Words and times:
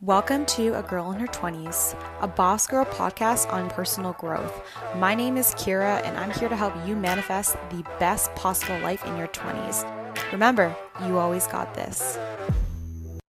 Welcome 0.00 0.46
to 0.46 0.78
A 0.78 0.82
Girl 0.84 1.10
in 1.10 1.18
Her 1.18 1.26
20s, 1.26 2.00
a 2.20 2.28
Boss 2.28 2.68
Girl 2.68 2.84
podcast 2.84 3.52
on 3.52 3.68
personal 3.68 4.12
growth. 4.12 4.62
My 4.94 5.12
name 5.12 5.36
is 5.36 5.56
Kira, 5.56 6.00
and 6.04 6.16
I'm 6.16 6.30
here 6.30 6.48
to 6.48 6.54
help 6.54 6.72
you 6.86 6.94
manifest 6.94 7.56
the 7.70 7.84
best 7.98 8.32
possible 8.36 8.78
life 8.78 9.04
in 9.04 9.16
your 9.16 9.26
20s. 9.26 10.30
Remember, 10.30 10.76
you 11.04 11.18
always 11.18 11.48
got 11.48 11.74
this. 11.74 12.16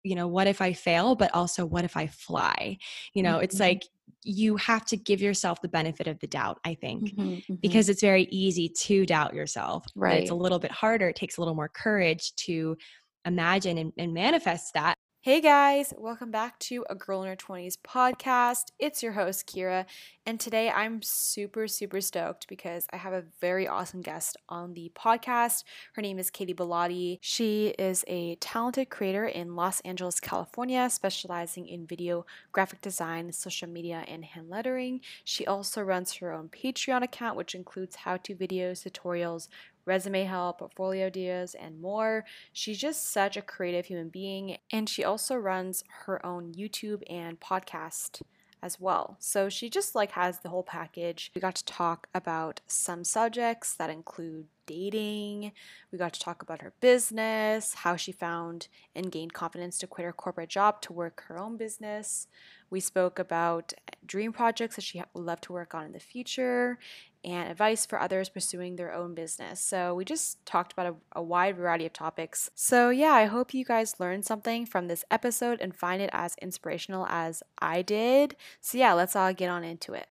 You 0.02 0.16
know, 0.16 0.26
what 0.26 0.48
if 0.48 0.60
I 0.60 0.72
fail, 0.72 1.14
but 1.14 1.32
also 1.32 1.64
what 1.64 1.84
if 1.84 1.96
I 1.96 2.08
fly? 2.08 2.78
You 3.14 3.22
know, 3.22 3.34
mm-hmm. 3.34 3.44
it's 3.44 3.60
like 3.60 3.84
you 4.24 4.56
have 4.56 4.84
to 4.86 4.96
give 4.96 5.22
yourself 5.22 5.62
the 5.62 5.68
benefit 5.68 6.08
of 6.08 6.18
the 6.18 6.26
doubt, 6.26 6.58
I 6.64 6.74
think, 6.74 7.04
mm-hmm, 7.04 7.20
mm-hmm. 7.20 7.54
because 7.62 7.88
it's 7.88 8.00
very 8.00 8.24
easy 8.32 8.68
to 8.68 9.06
doubt 9.06 9.32
yourself. 9.32 9.86
Right. 9.94 10.22
It's 10.22 10.32
a 10.32 10.34
little 10.34 10.58
bit 10.58 10.72
harder. 10.72 11.08
It 11.08 11.14
takes 11.14 11.36
a 11.36 11.40
little 11.40 11.54
more 11.54 11.68
courage 11.68 12.34
to 12.46 12.76
imagine 13.24 13.78
and, 13.78 13.92
and 13.96 14.12
manifest 14.12 14.74
that 14.74 14.98
Hey 15.28 15.42
guys, 15.42 15.92
welcome 15.98 16.30
back 16.30 16.58
to 16.60 16.86
A 16.88 16.94
Girl 16.94 17.22
in 17.22 17.28
Her 17.28 17.36
20s 17.36 17.76
podcast. 17.86 18.72
It's 18.78 19.02
your 19.02 19.12
host, 19.12 19.46
Kira, 19.46 19.84
and 20.24 20.40
today 20.40 20.70
I'm 20.70 21.02
super, 21.02 21.68
super 21.68 22.00
stoked 22.00 22.48
because 22.48 22.86
I 22.94 22.96
have 22.96 23.12
a 23.12 23.24
very 23.38 23.68
awesome 23.68 24.00
guest 24.00 24.38
on 24.48 24.72
the 24.72 24.90
podcast. 24.96 25.64
Her 25.92 26.00
name 26.00 26.18
is 26.18 26.30
Katy 26.30 26.54
Bellotte. 26.54 27.18
She 27.20 27.74
is 27.78 28.06
a 28.08 28.36
talented 28.36 28.88
creator 28.88 29.26
in 29.26 29.54
Los 29.54 29.80
Angeles, 29.80 30.18
California, 30.18 30.88
specializing 30.88 31.68
in 31.68 31.86
video, 31.86 32.24
graphic 32.52 32.80
design, 32.80 33.30
social 33.30 33.68
media, 33.68 34.04
and 34.08 34.24
hand 34.24 34.48
lettering. 34.48 35.02
She 35.24 35.46
also 35.46 35.82
runs 35.82 36.14
her 36.14 36.32
own 36.32 36.48
Patreon 36.48 37.02
account, 37.02 37.36
which 37.36 37.54
includes 37.54 37.96
how 37.96 38.16
to 38.16 38.34
videos, 38.34 38.82
tutorials, 38.82 39.48
resume 39.88 40.24
help, 40.24 40.58
portfolio 40.60 41.06
ideas, 41.06 41.54
and 41.54 41.80
more. 41.80 42.24
She's 42.52 42.78
just 42.78 43.10
such 43.10 43.36
a 43.36 43.42
creative 43.42 43.86
human 43.86 44.08
being, 44.10 44.58
and 44.70 44.88
she 44.88 45.02
also 45.02 45.34
runs 45.34 45.82
her 46.04 46.24
own 46.24 46.52
YouTube 46.52 47.02
and 47.10 47.40
podcast 47.40 48.22
as 48.62 48.80
well. 48.80 49.16
So 49.18 49.48
she 49.48 49.70
just 49.70 49.94
like 49.94 50.12
has 50.12 50.40
the 50.40 50.48
whole 50.48 50.62
package. 50.62 51.30
We 51.34 51.40
got 51.40 51.54
to 51.56 51.64
talk 51.64 52.08
about 52.14 52.60
some 52.66 53.04
subjects 53.04 53.74
that 53.74 53.90
include 53.90 54.46
dating. 54.68 55.50
We 55.90 55.98
got 55.98 56.12
to 56.12 56.20
talk 56.20 56.42
about 56.42 56.62
her 56.62 56.72
business, 56.80 57.74
how 57.74 57.96
she 57.96 58.12
found 58.12 58.68
and 58.94 59.10
gained 59.10 59.32
confidence 59.32 59.78
to 59.78 59.88
quit 59.88 60.04
her 60.04 60.12
corporate 60.12 60.50
job 60.50 60.80
to 60.82 60.92
work 60.92 61.24
her 61.26 61.38
own 61.38 61.56
business. 61.56 62.28
We 62.70 62.80
spoke 62.80 63.18
about 63.18 63.72
dream 64.06 64.32
projects 64.32 64.76
that 64.76 64.82
she 64.82 65.02
would 65.14 65.24
love 65.24 65.40
to 65.42 65.52
work 65.52 65.74
on 65.74 65.86
in 65.86 65.92
the 65.92 66.00
future 66.00 66.78
and 67.24 67.50
advice 67.50 67.86
for 67.86 67.98
others 67.98 68.28
pursuing 68.28 68.76
their 68.76 68.92
own 68.92 69.14
business. 69.14 69.60
So, 69.60 69.94
we 69.94 70.04
just 70.04 70.44
talked 70.46 70.72
about 70.72 70.86
a, 70.86 71.18
a, 71.18 71.22
wide 71.22 71.56
variety 71.56 71.86
of 71.86 71.92
topics. 71.92 72.50
So, 72.54 72.90
yeah, 72.90 73.12
I 73.12 73.24
hope 73.24 73.54
you 73.54 73.64
guys 73.64 73.98
learned 73.98 74.24
something 74.24 74.66
from 74.66 74.86
this 74.86 75.04
episode 75.10 75.60
and 75.60 75.74
find 75.74 76.00
it 76.00 76.10
as 76.12 76.36
inspirational 76.40 77.06
as 77.08 77.42
I 77.58 77.82
did. 77.82 78.36
So, 78.60 78.78
yeah, 78.78 78.92
let's 78.92 79.16
all 79.16 79.32
get 79.32 79.50
on 79.50 79.64
into 79.64 79.94
it. 79.94 80.08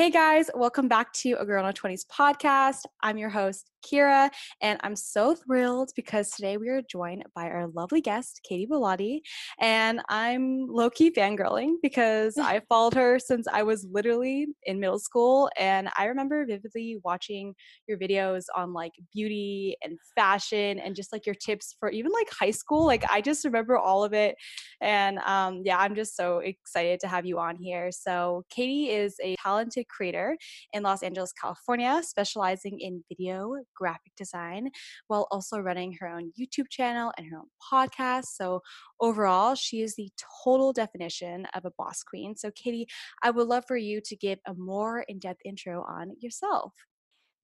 Hey 0.00 0.08
guys, 0.08 0.48
welcome 0.54 0.88
back 0.88 1.12
to 1.12 1.34
A 1.34 1.44
Girl 1.44 1.60
in 1.60 1.66
Her 1.66 1.74
20s 1.74 2.06
podcast. 2.06 2.86
I'm 3.02 3.18
your 3.18 3.28
host, 3.28 3.69
Kira, 3.82 4.30
and 4.60 4.78
I'm 4.82 4.96
so 4.96 5.34
thrilled 5.34 5.90
because 5.96 6.30
today 6.30 6.56
we 6.56 6.68
are 6.68 6.82
joined 6.82 7.24
by 7.34 7.44
our 7.44 7.66
lovely 7.68 8.00
guest, 8.00 8.40
Katy 8.48 8.66
Bellotte. 8.66 9.22
And 9.58 10.00
I'm 10.08 10.66
low 10.68 10.90
key 10.90 11.10
fangirling 11.10 11.74
because 11.82 12.36
I 12.38 12.60
followed 12.68 12.94
her 12.94 13.18
since 13.18 13.46
I 13.52 13.62
was 13.62 13.86
literally 13.90 14.46
in 14.64 14.80
middle 14.80 14.98
school. 14.98 15.50
And 15.58 15.88
I 15.96 16.06
remember 16.06 16.44
vividly 16.46 16.98
watching 17.04 17.54
your 17.86 17.98
videos 17.98 18.44
on 18.56 18.72
like 18.72 18.92
beauty 19.12 19.76
and 19.82 19.98
fashion 20.14 20.78
and 20.78 20.94
just 20.94 21.12
like 21.12 21.26
your 21.26 21.34
tips 21.34 21.74
for 21.78 21.90
even 21.90 22.12
like 22.12 22.28
high 22.30 22.50
school. 22.50 22.86
Like, 22.86 23.04
I 23.10 23.20
just 23.20 23.44
remember 23.44 23.76
all 23.76 24.04
of 24.04 24.12
it. 24.12 24.36
And 24.80 25.18
um, 25.20 25.62
yeah, 25.64 25.78
I'm 25.78 25.94
just 25.94 26.16
so 26.16 26.38
excited 26.38 27.00
to 27.00 27.08
have 27.08 27.26
you 27.26 27.38
on 27.38 27.56
here. 27.56 27.90
So, 27.92 28.44
Katy 28.50 28.90
is 28.90 29.16
a 29.22 29.36
talented 29.42 29.86
creator 29.88 30.36
in 30.72 30.82
Los 30.82 31.02
Angeles, 31.02 31.32
California, 31.32 32.00
specializing 32.04 32.80
in 32.80 33.04
video 33.08 33.56
graphic 33.74 34.12
design 34.16 34.70
while 35.08 35.26
also 35.30 35.58
running 35.58 35.96
her 36.00 36.08
own 36.08 36.32
YouTube 36.38 36.68
channel 36.70 37.12
and 37.16 37.26
her 37.28 37.38
own 37.38 37.48
podcast. 37.72 38.26
So, 38.34 38.62
overall, 39.00 39.54
she 39.54 39.82
is 39.82 39.96
the 39.96 40.10
total 40.44 40.72
definition 40.72 41.46
of 41.54 41.64
a 41.64 41.70
boss 41.76 42.02
queen. 42.02 42.36
So, 42.36 42.50
Katy, 42.50 42.86
I 43.22 43.30
would 43.30 43.46
love 43.48 43.64
for 43.66 43.76
you 43.76 44.00
to 44.04 44.16
give 44.16 44.38
a 44.46 44.54
more 44.54 45.04
in 45.08 45.18
depth 45.18 45.40
intro 45.44 45.84
on 45.88 46.12
yourself. 46.20 46.72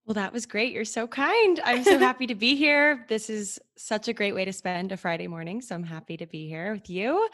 Well, 0.07 0.15
that 0.15 0.33
was 0.33 0.47
great. 0.47 0.73
You're 0.73 0.85
so 0.85 1.09
kind. 1.09 1.61
I'm 1.65 1.83
so 1.83 1.99
happy 2.09 2.29
to 2.29 2.37
be 2.37 2.55
here. 2.55 3.05
This 3.09 3.29
is 3.29 3.59
such 3.77 4.09
a 4.09 4.13
great 4.13 4.35
way 4.35 4.45
to 4.45 4.53
spend 4.53 4.93
a 4.93 4.97
Friday 4.97 5.27
morning. 5.27 5.61
So 5.61 5.75
I'm 5.75 5.83
happy 5.83 6.17
to 6.17 6.27
be 6.27 6.49
here 6.49 6.75
with 6.75 6.89
you. 6.89 7.29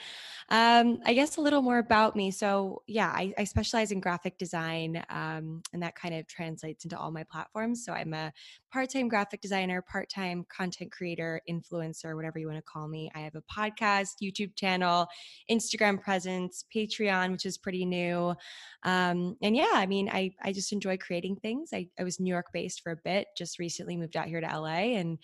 Um, 0.48 0.98
I 1.04 1.14
guess 1.14 1.36
a 1.36 1.40
little 1.40 1.62
more 1.62 1.78
about 1.78 2.16
me. 2.16 2.30
So, 2.30 2.82
yeah, 2.86 3.08
I, 3.08 3.32
I 3.38 3.44
specialize 3.44 3.92
in 3.92 4.00
graphic 4.00 4.38
design, 4.38 5.04
um, 5.08 5.62
and 5.72 5.82
that 5.82 5.94
kind 5.94 6.14
of 6.14 6.26
translates 6.26 6.84
into 6.84 6.98
all 6.98 7.10
my 7.12 7.24
platforms. 7.24 7.84
So 7.84 7.92
I'm 7.92 8.12
a 8.12 8.32
part 8.72 8.90
time 8.90 9.08
graphic 9.08 9.40
designer, 9.40 9.82
part 9.82 10.08
time 10.08 10.44
content 10.54 10.90
creator, 10.90 11.40
influencer, 11.48 12.16
whatever 12.16 12.38
you 12.38 12.46
want 12.46 12.58
to 12.58 12.62
call 12.62 12.88
me. 12.88 13.10
I 13.14 13.20
have 13.20 13.34
a 13.36 13.42
podcast, 13.42 14.14
YouTube 14.22 14.56
channel, 14.56 15.06
Instagram 15.50 16.00
presence, 16.00 16.64
Patreon, 16.74 17.32
which 17.32 17.46
is 17.46 17.56
pretty 17.56 17.84
new. 17.84 18.34
Um, 18.82 19.36
and 19.42 19.54
yeah, 19.54 19.72
I 19.74 19.86
mean, 19.86 20.08
I, 20.08 20.32
I 20.42 20.52
just 20.52 20.72
enjoy 20.72 20.96
creating 20.96 21.36
things. 21.36 21.70
I, 21.72 21.86
I 21.98 22.04
was 22.04 22.18
New 22.18 22.30
York 22.30 22.46
based 22.52 22.61
for 22.68 22.92
a 22.92 22.98
bit, 23.04 23.28
just 23.36 23.58
recently 23.58 23.96
moved 23.96 24.16
out 24.16 24.26
here 24.26 24.40
to 24.40 24.46
LA, 24.46 24.96
and 24.96 25.18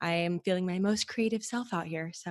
I 0.00 0.12
am 0.12 0.38
feeling 0.40 0.64
my 0.64 0.78
most 0.78 1.08
creative 1.08 1.42
self 1.42 1.72
out 1.72 1.86
here. 1.86 2.12
So 2.18 2.30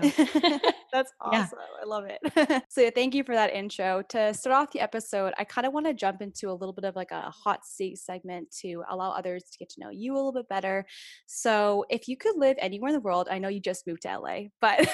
that's 0.94 1.12
awesome. 1.22 1.59
Yeah. 1.59 1.81
I 1.81 1.85
love 1.85 2.06
it. 2.06 2.63
so 2.69 2.81
yeah, 2.81 2.90
thank 2.94 3.13
you 3.13 3.23
for 3.23 3.35
that 3.35 3.53
intro. 3.53 4.01
To 4.09 4.34
start 4.34 4.56
off 4.56 4.72
the 4.72 4.79
episode, 4.79 5.34
I 5.38 5.44
kind 5.44 5.68
of 5.68 5.73
want 5.73 5.85
to 5.85 5.94
jump 5.94 6.22
into 6.22 6.50
a 6.50 6.53
little 6.53 6.73
bit 6.73 6.85
of 6.85 6.95
like 6.95 7.12
a 7.12 7.29
hot 7.29 7.66
seat 7.66 7.97
segment 7.97 8.50
to 8.62 8.84
allow 8.90 9.12
others 9.12 9.44
to 9.51 9.57
get 9.57 9.69
to 9.69 9.81
know 9.81 9.90
you 9.90 10.13
a 10.13 10.16
little 10.16 10.31
bit 10.31 10.47
better. 10.47 10.85
So 11.25 11.85
if 11.89 12.07
you 12.07 12.16
could 12.16 12.38
live 12.38 12.56
anywhere 12.59 12.89
in 12.89 12.95
the 12.95 13.01
world, 13.01 13.28
I 13.29 13.39
know 13.39 13.50
you 13.50 13.59
just 13.59 13.85
moved 13.85 14.03
to 14.03 14.19
LA, 14.19 14.44
but 14.62 14.88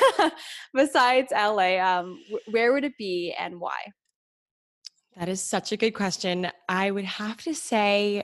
besides 0.73 1.31
LA, 1.31 1.77
um, 1.77 2.19
where 2.51 2.73
would 2.73 2.83
it 2.83 2.97
be 2.97 3.35
and 3.37 3.59
why? 3.59 3.77
That 5.17 5.29
is 5.29 5.43
such 5.43 5.71
a 5.71 5.77
good 5.77 5.91
question. 5.91 6.49
I 6.67 6.89
would 6.89 7.05
have 7.05 7.37
to 7.43 7.53
say 7.53 8.23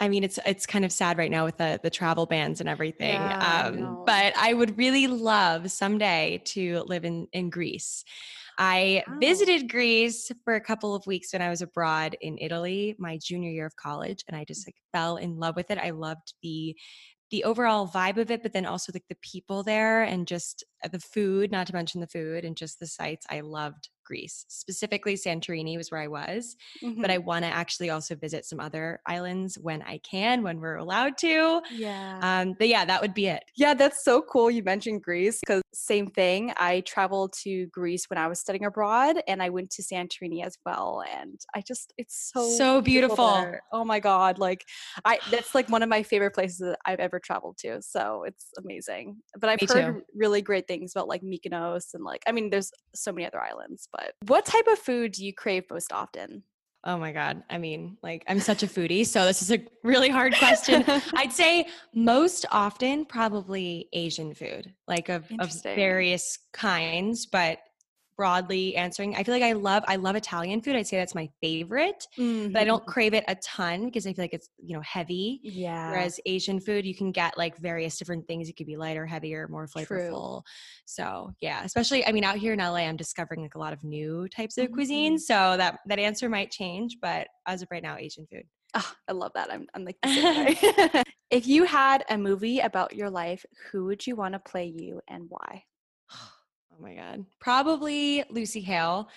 I 0.00 0.08
mean, 0.08 0.22
it's 0.22 0.38
it's 0.46 0.64
kind 0.64 0.84
of 0.84 0.92
sad 0.92 1.18
right 1.18 1.30
now 1.30 1.44
with 1.44 1.56
the 1.56 1.80
the 1.82 1.90
travel 1.90 2.26
bans 2.26 2.60
and 2.60 2.68
everything. 2.68 3.14
Yeah, 3.14 3.66
um, 3.66 3.84
I 3.84 4.04
but 4.06 4.36
I 4.36 4.54
would 4.54 4.78
really 4.78 5.08
love 5.08 5.70
someday 5.70 6.40
to 6.46 6.84
live 6.86 7.04
in 7.04 7.26
in 7.32 7.50
Greece. 7.50 8.04
I 8.58 9.04
wow. 9.06 9.18
visited 9.20 9.70
Greece 9.70 10.30
for 10.44 10.54
a 10.54 10.60
couple 10.60 10.94
of 10.94 11.06
weeks 11.06 11.32
when 11.32 11.42
I 11.42 11.48
was 11.48 11.62
abroad 11.62 12.16
in 12.20 12.38
Italy, 12.38 12.94
my 12.98 13.18
junior 13.22 13.50
year 13.50 13.66
of 13.66 13.76
college, 13.76 14.24
and 14.28 14.36
I 14.36 14.44
just 14.44 14.66
like 14.66 14.76
fell 14.92 15.16
in 15.16 15.38
love 15.38 15.56
with 15.56 15.70
it. 15.70 15.78
I 15.78 15.90
loved 15.90 16.34
the 16.42 16.76
the 17.30 17.44
overall 17.44 17.86
vibe 17.86 18.16
of 18.16 18.30
it, 18.30 18.42
but 18.42 18.52
then 18.52 18.66
also 18.66 18.92
like 18.94 19.04
the 19.08 19.16
people 19.20 19.62
there 19.62 20.02
and 20.02 20.26
just 20.26 20.64
uh, 20.84 20.88
the 20.88 21.00
food, 21.00 21.50
not 21.50 21.66
to 21.66 21.74
mention 21.74 22.00
the 22.00 22.06
food 22.06 22.44
and 22.44 22.56
just 22.56 22.80
the 22.80 22.86
sights. 22.86 23.26
I 23.28 23.40
loved 23.40 23.90
Greece. 24.08 24.46
Specifically, 24.48 25.14
Santorini 25.14 25.76
was 25.76 25.90
where 25.90 26.00
I 26.00 26.08
was, 26.08 26.56
mm-hmm. 26.82 27.02
but 27.02 27.10
I 27.10 27.18
want 27.18 27.44
to 27.44 27.50
actually 27.50 27.90
also 27.90 28.16
visit 28.16 28.46
some 28.46 28.58
other 28.58 29.00
islands 29.06 29.58
when 29.60 29.82
I 29.82 29.98
can, 29.98 30.42
when 30.42 30.60
we're 30.60 30.76
allowed 30.76 31.18
to. 31.18 31.60
Yeah. 31.70 32.18
Um, 32.22 32.54
but 32.58 32.68
yeah, 32.68 32.86
that 32.86 33.02
would 33.02 33.14
be 33.14 33.26
it. 33.26 33.44
Yeah, 33.56 33.74
that's 33.74 34.04
so 34.04 34.22
cool. 34.22 34.50
You 34.50 34.62
mentioned 34.62 35.02
Greece 35.02 35.40
because 35.40 35.62
same 35.74 36.08
thing. 36.08 36.52
I 36.56 36.80
traveled 36.80 37.34
to 37.44 37.66
Greece 37.66 38.06
when 38.08 38.18
I 38.18 38.26
was 38.26 38.40
studying 38.40 38.64
abroad, 38.64 39.16
and 39.28 39.42
I 39.42 39.50
went 39.50 39.70
to 39.72 39.82
Santorini 39.82 40.44
as 40.44 40.56
well. 40.64 41.04
And 41.14 41.38
I 41.54 41.60
just, 41.60 41.92
it's 41.98 42.30
so 42.32 42.48
so 42.48 42.80
beautiful. 42.80 43.16
beautiful 43.16 43.60
oh 43.72 43.84
my 43.84 44.00
god, 44.00 44.38
like 44.38 44.64
I 45.04 45.18
that's 45.30 45.54
like 45.54 45.68
one 45.68 45.82
of 45.82 45.88
my 45.88 46.02
favorite 46.02 46.34
places 46.34 46.58
that 46.58 46.78
I've 46.84 47.00
ever 47.00 47.20
traveled 47.20 47.58
to. 47.58 47.80
So 47.82 48.24
it's 48.26 48.46
amazing. 48.58 49.18
But 49.38 49.50
I've 49.50 49.60
Me 49.60 49.68
heard 49.68 49.94
too. 49.96 50.02
really 50.14 50.42
great 50.42 50.66
things 50.66 50.92
about 50.94 51.08
like 51.08 51.22
Mykonos 51.22 51.94
and 51.94 52.04
like 52.04 52.22
I 52.26 52.32
mean, 52.32 52.50
there's 52.50 52.70
so 52.94 53.12
many 53.12 53.26
other 53.26 53.42
islands. 53.42 53.88
But 53.92 53.97
what 54.26 54.44
type 54.44 54.66
of 54.66 54.78
food 54.78 55.12
do 55.12 55.24
you 55.24 55.32
crave 55.32 55.64
most 55.70 55.92
often? 55.92 56.42
Oh 56.84 56.96
my 56.96 57.12
God. 57.12 57.42
I 57.50 57.58
mean, 57.58 57.98
like, 58.02 58.24
I'm 58.28 58.38
such 58.38 58.62
a 58.62 58.66
foodie. 58.66 59.04
So, 59.04 59.24
this 59.24 59.42
is 59.42 59.50
a 59.50 59.58
really 59.82 60.08
hard 60.08 60.34
question. 60.36 60.84
I'd 61.16 61.32
say 61.32 61.66
most 61.92 62.46
often, 62.52 63.04
probably 63.04 63.88
Asian 63.92 64.32
food, 64.32 64.72
like 64.86 65.08
of, 65.08 65.24
of 65.40 65.52
various 65.62 66.38
kinds, 66.52 67.26
but 67.26 67.58
broadly 68.18 68.74
answering 68.74 69.14
i 69.14 69.22
feel 69.22 69.32
like 69.32 69.44
i 69.44 69.52
love 69.52 69.84
i 69.86 69.94
love 69.94 70.16
italian 70.16 70.60
food 70.60 70.74
i'd 70.74 70.86
say 70.86 70.96
that's 70.96 71.14
my 71.14 71.28
favorite 71.40 72.06
mm-hmm. 72.18 72.52
but 72.52 72.60
i 72.60 72.64
don't 72.64 72.82
mm-hmm. 72.82 72.90
crave 72.90 73.14
it 73.14 73.24
a 73.28 73.34
ton 73.36 73.86
because 73.86 74.06
i 74.06 74.12
feel 74.12 74.24
like 74.24 74.34
it's 74.34 74.50
you 74.58 74.74
know 74.74 74.82
heavy 74.82 75.40
yeah 75.44 75.90
whereas 75.90 76.18
asian 76.26 76.58
food 76.58 76.84
you 76.84 76.94
can 76.94 77.12
get 77.12 77.38
like 77.38 77.56
various 77.58 77.96
different 77.96 78.26
things 78.26 78.48
it 78.48 78.56
could 78.56 78.66
be 78.66 78.76
lighter 78.76 79.06
heavier 79.06 79.46
more 79.48 79.68
flavorful 79.68 80.42
True. 80.42 80.52
so 80.84 81.30
yeah 81.40 81.62
especially 81.64 82.04
i 82.06 82.12
mean 82.12 82.24
out 82.24 82.36
here 82.36 82.52
in 82.52 82.58
la 82.58 82.74
i'm 82.74 82.96
discovering 82.96 83.40
like 83.40 83.54
a 83.54 83.58
lot 83.58 83.72
of 83.72 83.84
new 83.84 84.28
types 84.28 84.58
of 84.58 84.66
mm-hmm. 84.66 84.74
cuisine 84.74 85.18
so 85.18 85.56
that 85.56 85.78
that 85.86 86.00
answer 86.00 86.28
might 86.28 86.50
change 86.50 86.96
but 87.00 87.28
as 87.46 87.62
of 87.62 87.68
right 87.70 87.82
now 87.82 87.96
asian 87.96 88.26
food 88.26 88.42
Oh, 88.74 88.92
I 89.08 89.12
love 89.12 89.32
that. 89.34 89.50
I'm, 89.52 89.66
I'm 89.74 89.84
like, 89.84 89.96
if 91.30 91.46
you 91.46 91.64
had 91.64 92.04
a 92.10 92.18
movie 92.18 92.60
about 92.60 92.94
your 92.94 93.10
life, 93.10 93.44
who 93.70 93.86
would 93.86 94.06
you 94.06 94.14
want 94.14 94.34
to 94.34 94.38
play 94.38 94.66
you 94.66 95.00
and 95.08 95.24
why? 95.28 95.64
Oh 96.78 96.82
my 96.82 96.94
god, 96.94 97.24
probably 97.40 98.24
Lucy 98.30 98.60
Hale. 98.60 99.08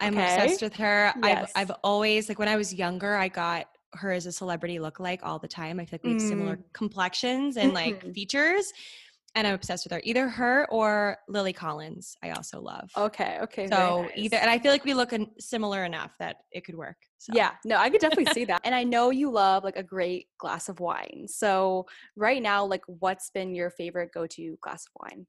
I'm 0.00 0.16
okay. 0.16 0.22
obsessed 0.22 0.62
with 0.62 0.74
her. 0.76 1.12
Yes. 1.22 1.52
I've 1.54 1.70
I've 1.70 1.76
always 1.84 2.28
like 2.28 2.38
when 2.38 2.48
I 2.48 2.56
was 2.56 2.72
younger, 2.72 3.14
I 3.14 3.28
got 3.28 3.66
her 3.94 4.12
as 4.12 4.26
a 4.26 4.32
celebrity 4.32 4.78
lookalike 4.78 5.20
all 5.22 5.38
the 5.38 5.48
time. 5.48 5.80
I 5.80 5.84
feel 5.84 5.94
like 5.94 6.04
we 6.04 6.12
have 6.12 6.22
mm. 6.22 6.28
similar 6.28 6.58
complexions 6.72 7.56
and 7.56 7.74
like 7.74 8.00
mm-hmm. 8.00 8.12
features 8.12 8.72
and 9.34 9.46
I'm 9.46 9.54
obsessed 9.54 9.84
with 9.84 9.92
her. 9.92 10.00
Either 10.04 10.28
her 10.28 10.66
or 10.70 11.18
Lily 11.28 11.52
Collins, 11.52 12.16
I 12.22 12.30
also 12.30 12.60
love. 12.60 12.90
Okay, 12.96 13.38
okay. 13.42 13.66
So 13.68 14.02
nice. 14.02 14.12
either, 14.16 14.36
and 14.36 14.50
I 14.50 14.58
feel 14.58 14.72
like 14.72 14.84
we 14.84 14.94
look 14.94 15.12
similar 15.38 15.84
enough 15.84 16.12
that 16.18 16.36
it 16.50 16.64
could 16.64 16.74
work. 16.74 16.96
So. 17.18 17.32
Yeah, 17.34 17.52
no, 17.64 17.76
I 17.76 17.90
could 17.90 18.00
definitely 18.00 18.32
see 18.32 18.44
that. 18.46 18.60
And 18.70 18.74
I 18.74 18.84
know 18.84 19.10
you 19.10 19.30
love 19.30 19.64
like 19.64 19.76
a 19.76 19.82
great 19.82 20.26
glass 20.38 20.68
of 20.68 20.80
wine. 20.80 21.26
So 21.26 21.86
right 22.16 22.42
now, 22.42 22.64
like, 22.64 22.82
what's 22.86 23.30
been 23.30 23.54
your 23.54 23.70
favorite 23.70 24.10
go-to 24.12 24.56
glass 24.60 24.84
of 24.86 24.92
wine? 25.00 25.26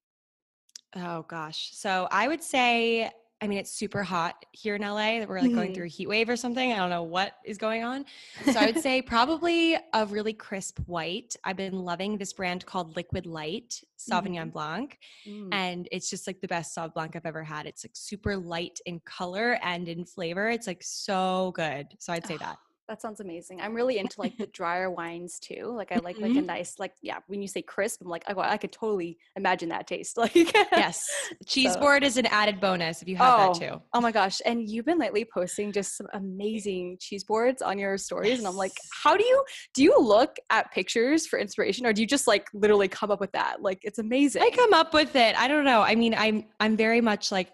Oh 0.95 1.23
gosh, 1.27 1.71
so 1.73 2.07
I 2.11 2.27
would 2.27 2.43
say 2.43 3.11
I 3.43 3.47
mean, 3.47 3.57
it's 3.57 3.71
super 3.71 4.03
hot 4.03 4.45
here 4.51 4.75
in 4.75 4.83
LA 4.83 5.17
that 5.17 5.27
we're 5.27 5.39
like 5.39 5.47
mm-hmm. 5.47 5.55
going 5.55 5.73
through 5.73 5.85
a 5.85 5.89
heat 5.89 6.07
wave 6.07 6.29
or 6.29 6.35
something. 6.35 6.71
I 6.71 6.77
don't 6.77 6.91
know 6.91 7.01
what 7.01 7.37
is 7.43 7.57
going 7.57 7.83
on. 7.83 8.05
So 8.45 8.53
I 8.59 8.67
would 8.67 8.79
say 8.83 9.01
probably 9.01 9.77
a 9.93 10.05
really 10.05 10.33
crisp 10.33 10.77
white. 10.85 11.35
I've 11.43 11.57
been 11.57 11.73
loving 11.73 12.19
this 12.19 12.33
brand 12.33 12.63
called 12.67 12.95
Liquid 12.95 13.25
Light 13.25 13.83
Sauvignon 13.97 14.41
mm-hmm. 14.41 14.49
Blanc. 14.49 14.99
Mm. 15.27 15.49
And 15.53 15.89
it's 15.91 16.07
just 16.07 16.27
like 16.27 16.39
the 16.39 16.47
best 16.47 16.77
Sauv 16.77 16.93
Blanc 16.93 17.15
I've 17.15 17.25
ever 17.25 17.43
had. 17.43 17.65
It's 17.65 17.83
like 17.83 17.95
super 17.95 18.37
light 18.37 18.79
in 18.85 18.99
color 19.05 19.57
and 19.63 19.89
in 19.89 20.05
flavor. 20.05 20.47
It's 20.49 20.67
like 20.67 20.83
so 20.83 21.51
good. 21.55 21.87
So 21.97 22.13
I'd 22.13 22.27
say 22.27 22.37
that. 22.37 22.57
That 22.91 23.01
sounds 23.01 23.21
amazing. 23.21 23.61
I'm 23.61 23.73
really 23.73 23.99
into 23.99 24.19
like 24.19 24.37
the 24.37 24.47
drier 24.53 24.91
wines 24.91 25.39
too. 25.39 25.71
Like 25.73 25.93
I 25.93 25.99
like 25.99 26.15
mm-hmm. 26.15 26.23
like 26.23 26.31
a 26.31 26.35
mm-hmm. 26.39 26.45
nice 26.45 26.77
like 26.77 26.91
yeah. 27.01 27.19
When 27.27 27.41
you 27.41 27.47
say 27.47 27.61
crisp, 27.61 28.01
I'm 28.01 28.09
like 28.09 28.25
oh, 28.27 28.37
I 28.37 28.57
could 28.57 28.73
totally 28.73 29.17
imagine 29.37 29.69
that 29.69 29.87
taste. 29.87 30.17
Like 30.21 30.35
yes, 30.35 31.09
cheese 31.47 31.71
so. 31.73 31.79
board 31.79 32.03
is 32.03 32.17
an 32.17 32.25
added 32.25 32.59
bonus 32.59 33.01
if 33.01 33.07
you 33.07 33.15
have 33.15 33.39
oh, 33.39 33.53
that 33.53 33.59
too. 33.59 33.81
Oh 33.93 34.01
my 34.01 34.11
gosh! 34.11 34.41
And 34.45 34.69
you've 34.69 34.85
been 34.85 34.99
lately 34.99 35.23
posting 35.23 35.71
just 35.71 35.95
some 35.95 36.07
amazing 36.11 36.97
cheese 36.99 37.23
boards 37.23 37.61
on 37.61 37.79
your 37.79 37.97
stories, 37.97 38.39
and 38.39 38.47
I'm 38.47 38.57
like, 38.57 38.73
how 39.03 39.15
do 39.15 39.23
you 39.23 39.41
do? 39.73 39.83
You 39.83 39.97
look 39.97 40.35
at 40.49 40.69
pictures 40.73 41.25
for 41.25 41.39
inspiration, 41.39 41.85
or 41.85 41.93
do 41.93 42.01
you 42.01 42.07
just 42.07 42.27
like 42.27 42.49
literally 42.53 42.89
come 42.89 43.09
up 43.09 43.21
with 43.21 43.31
that? 43.31 43.61
Like 43.61 43.79
it's 43.83 43.99
amazing. 43.99 44.41
I 44.41 44.49
come 44.49 44.73
up 44.73 44.93
with 44.93 45.15
it. 45.15 45.39
I 45.39 45.47
don't 45.47 45.63
know. 45.63 45.81
I 45.81 45.95
mean, 45.95 46.13
I'm 46.13 46.43
I'm 46.59 46.75
very 46.75 46.99
much 46.99 47.31
like 47.31 47.53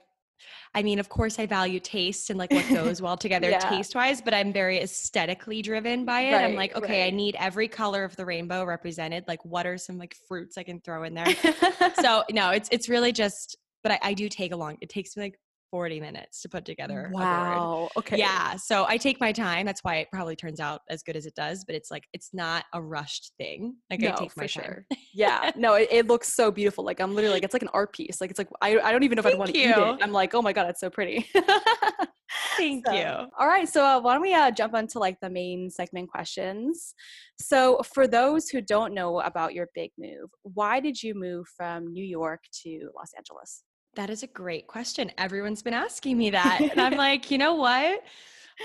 I 0.74 0.84
mean, 0.84 1.00
of 1.00 1.10
course, 1.10 1.40
I 1.40 1.46
value 1.46 1.80
taste 1.80 2.30
and 2.30 2.38
like 2.38 2.52
what 2.52 2.68
goes 2.74 3.02
well 3.02 3.18
together 3.18 3.50
yeah. 3.50 3.60
taste 3.60 3.96
wise, 3.96 4.22
but 4.22 4.34
I'm 4.34 4.54
very 4.54 4.80
aesthetically 4.80 5.62
driven 5.62 6.06
by 6.06 6.22
it. 6.22 6.34
Right, 6.34 6.44
I'm 6.44 6.56
like, 6.56 6.76
okay, 6.76 7.02
right. 7.02 7.14
I 7.14 7.16
need 7.16 7.36
every 7.40 7.68
color 7.68 8.04
of 8.04 8.16
the 8.16 8.26
rainbow 8.26 8.64
represented. 8.64 9.26
Like, 9.28 9.44
what 9.44 9.66
are 9.66 9.78
some 9.78 9.98
like 9.98 10.16
fruits 10.28 10.58
I 10.58 10.64
can 10.64 10.82
throw 10.82 11.04
in 11.04 11.14
there? 11.14 11.34
so 12.02 12.24
no, 12.32 12.52
it's 12.52 12.70
it's 12.72 12.90
really 12.90 13.12
just. 13.12 13.58
But 13.84 13.94
I, 13.94 14.00
I 14.02 14.14
do 14.14 14.28
take 14.28 14.52
a 14.52 14.56
long. 14.56 14.78
It 14.82 14.90
takes 14.90 15.16
me 15.16 15.24
like 15.24 15.40
40 15.72 16.00
minutes 16.00 16.42
to 16.42 16.50
put 16.50 16.66
together 16.66 17.10
wow 17.14 17.90
okay 17.98 18.18
yeah 18.18 18.56
so 18.56 18.86
i 18.88 18.98
take 18.98 19.20
my 19.20 19.32
time 19.32 19.66
that's 19.66 19.84
why 19.84 19.96
it 19.98 20.08
probably 20.12 20.36
turns 20.36 20.60
out 20.60 20.82
as 20.90 21.04
good 21.04 21.16
as 21.16 21.26
it 21.26 21.36
does 21.36 21.64
but 21.66 21.76
it's 21.76 21.92
like 21.92 22.04
it's 22.14 22.30
not 22.34 22.66
a 22.74 22.82
rushed 22.82 23.34
thing 23.38 23.76
like 23.90 24.00
no, 24.00 24.10
i 24.10 24.12
take 24.12 24.36
my 24.38 24.46
sure. 24.46 24.64
time 24.64 25.00
yeah 25.14 25.52
no 25.56 25.74
it, 25.74 25.88
it, 25.92 26.08
looks 26.08 26.34
so 26.34 26.52
beautiful 26.52 26.84
like 26.84 27.00
i'm 27.00 27.14
literally 27.14 27.36
like 27.36 27.44
it's 27.44 27.54
like 27.54 27.62
an 27.62 27.70
art 27.74 27.94
piece 27.94 28.22
like 28.22 28.30
it's 28.30 28.40
like 28.40 28.50
i, 28.62 28.78
I 28.80 28.92
don't 28.92 29.04
even 29.04 29.18
know 29.18 29.22
if 29.22 29.26
i 29.26 29.36
want 29.36 29.52
to 29.52 29.58
eat 29.58 29.70
it 29.70 29.78
i'm 29.78 30.12
like 30.12 30.34
oh 30.34 30.42
my 30.42 30.54
god 30.54 30.70
it's 30.70 30.80
so 30.80 30.90
pretty 30.90 31.28
Thank 32.58 32.88
so, 32.88 32.94
you. 32.94 33.06
All 33.40 33.48
right. 33.48 33.68
So, 33.70 33.86
uh, 33.86 34.02
why 34.02 34.14
don't 34.14 34.22
we 34.22 34.34
uh, 34.34 34.52
jump 34.52 34.74
into 34.76 35.00
like 35.00 35.20
the 35.22 35.30
main 35.30 35.70
segment 35.70 36.10
questions? 36.10 36.94
So, 37.40 37.82
for 37.94 38.08
those 38.08 38.50
who 38.50 38.62
don't 38.62 38.94
know 38.94 39.22
about 39.22 39.54
your 39.54 39.70
big 39.76 39.92
move, 39.98 40.30
why 40.44 40.80
did 40.80 41.02
you 41.02 41.14
move 41.14 41.46
from 41.56 41.88
New 41.88 42.04
York 42.04 42.42
to 42.64 42.90
Los 42.96 43.12
Angeles? 43.16 43.64
That 43.98 44.12
is 44.12 44.22
a 44.22 44.28
great 44.28 44.68
question. 44.68 45.12
Everyone's 45.18 45.64
been 45.64 45.74
asking 45.74 46.18
me 46.20 46.30
that. 46.30 46.62
and 46.62 46.80
I'm 46.80 46.94
like, 46.98 47.32
you 47.32 47.40
know 47.40 47.56
what? 47.56 48.04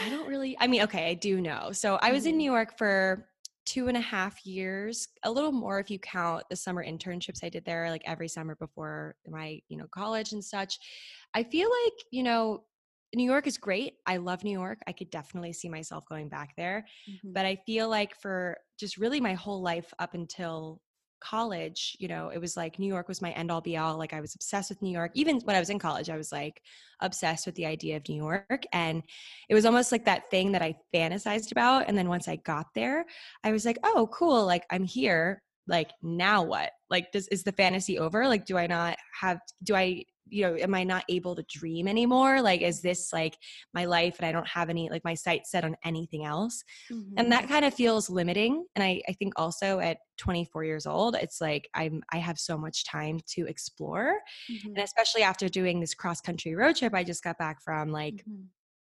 I 0.00 0.08
don't 0.10 0.28
really, 0.28 0.56
I 0.60 0.66
mean, 0.66 0.82
okay, 0.82 1.08
I 1.08 1.14
do 1.14 1.40
know. 1.40 1.72
So 1.72 1.98
I 2.02 2.12
was 2.12 2.26
in 2.26 2.32
mm-hmm. 2.32 2.38
New 2.38 2.52
York 2.52 2.76
for 2.76 3.26
two 3.64 3.88
and 3.88 3.96
a 3.96 4.00
half 4.00 4.44
years, 4.44 5.08
a 5.24 5.30
little 5.30 5.50
more 5.50 5.80
if 5.80 5.90
you 5.90 5.98
count 5.98 6.44
the 6.50 6.56
summer 6.56 6.84
internships 6.84 7.42
I 7.42 7.48
did 7.48 7.64
there, 7.64 7.88
like 7.90 8.02
every 8.04 8.28
summer 8.28 8.56
before 8.56 9.14
my, 9.26 9.58
you 9.68 9.78
know, 9.78 9.86
college 9.90 10.32
and 10.32 10.44
such. 10.44 10.78
I 11.32 11.44
feel 11.44 11.70
like, 11.84 11.94
you 12.10 12.22
know, 12.22 12.64
New 13.14 13.24
York 13.24 13.46
is 13.46 13.56
great. 13.56 13.94
I 14.06 14.18
love 14.18 14.44
New 14.44 14.58
York. 14.58 14.80
I 14.86 14.92
could 14.92 15.10
definitely 15.10 15.54
see 15.54 15.68
myself 15.68 16.04
going 16.08 16.28
back 16.28 16.54
there. 16.58 16.84
Mm-hmm. 17.10 17.32
But 17.32 17.46
I 17.46 17.56
feel 17.64 17.88
like 17.88 18.20
for 18.20 18.58
just 18.78 18.98
really 18.98 19.20
my 19.20 19.34
whole 19.34 19.62
life 19.62 19.94
up 19.98 20.12
until 20.12 20.82
college, 21.22 21.96
you 22.00 22.08
know, 22.08 22.28
it 22.28 22.38
was 22.38 22.56
like 22.56 22.78
New 22.78 22.86
York 22.86 23.08
was 23.08 23.22
my 23.22 23.30
end 23.30 23.50
all 23.50 23.60
be 23.60 23.76
all. 23.76 23.96
Like 23.96 24.12
I 24.12 24.20
was 24.20 24.34
obsessed 24.34 24.70
with 24.70 24.82
New 24.82 24.90
York. 24.90 25.12
Even 25.14 25.40
when 25.40 25.56
I 25.56 25.60
was 25.60 25.70
in 25.70 25.78
college, 25.78 26.10
I 26.10 26.16
was 26.16 26.32
like 26.32 26.60
obsessed 27.00 27.46
with 27.46 27.54
the 27.54 27.66
idea 27.66 27.96
of 27.96 28.08
New 28.08 28.16
York. 28.16 28.64
And 28.72 29.02
it 29.48 29.54
was 29.54 29.64
almost 29.64 29.92
like 29.92 30.04
that 30.06 30.30
thing 30.30 30.52
that 30.52 30.62
I 30.62 30.74
fantasized 30.94 31.52
about. 31.52 31.84
And 31.88 31.96
then 31.96 32.08
once 32.08 32.28
I 32.28 32.36
got 32.36 32.66
there, 32.74 33.04
I 33.44 33.52
was 33.52 33.64
like, 33.64 33.78
oh, 33.84 34.08
cool. 34.12 34.44
Like 34.44 34.64
I'm 34.70 34.84
here. 34.84 35.42
Like 35.66 35.92
now 36.02 36.42
what? 36.42 36.72
Like, 36.90 37.12
does 37.12 37.28
is 37.28 37.44
the 37.44 37.52
fantasy 37.52 37.98
over? 37.98 38.26
Like, 38.26 38.44
do 38.44 38.58
I 38.58 38.66
not 38.66 38.96
have 39.20 39.38
do 39.62 39.76
I 39.76 40.04
you 40.28 40.42
know 40.42 40.56
am 40.56 40.74
i 40.74 40.84
not 40.84 41.04
able 41.08 41.34
to 41.34 41.42
dream 41.44 41.86
anymore 41.86 42.40
like 42.40 42.62
is 42.62 42.80
this 42.80 43.12
like 43.12 43.36
my 43.74 43.84
life 43.84 44.16
and 44.18 44.26
i 44.26 44.32
don't 44.32 44.46
have 44.46 44.70
any 44.70 44.88
like 44.90 45.04
my 45.04 45.14
sights 45.14 45.50
set 45.50 45.64
on 45.64 45.76
anything 45.84 46.24
else 46.24 46.62
mm-hmm. 46.90 47.14
and 47.16 47.30
that 47.30 47.48
kind 47.48 47.64
of 47.64 47.74
feels 47.74 48.08
limiting 48.08 48.64
and 48.74 48.82
i 48.82 49.00
i 49.08 49.12
think 49.12 49.32
also 49.36 49.78
at 49.80 49.98
24 50.18 50.64
years 50.64 50.86
old 50.86 51.16
it's 51.16 51.40
like 51.40 51.68
i'm 51.74 52.02
i 52.12 52.18
have 52.18 52.38
so 52.38 52.56
much 52.56 52.84
time 52.84 53.18
to 53.26 53.46
explore 53.46 54.14
mm-hmm. 54.50 54.68
and 54.68 54.78
especially 54.78 55.22
after 55.22 55.48
doing 55.48 55.80
this 55.80 55.94
cross 55.94 56.20
country 56.20 56.54
road 56.54 56.76
trip 56.76 56.94
i 56.94 57.02
just 57.04 57.24
got 57.24 57.38
back 57.38 57.62
from 57.62 57.90
like 57.90 58.14
mm-hmm 58.14 58.42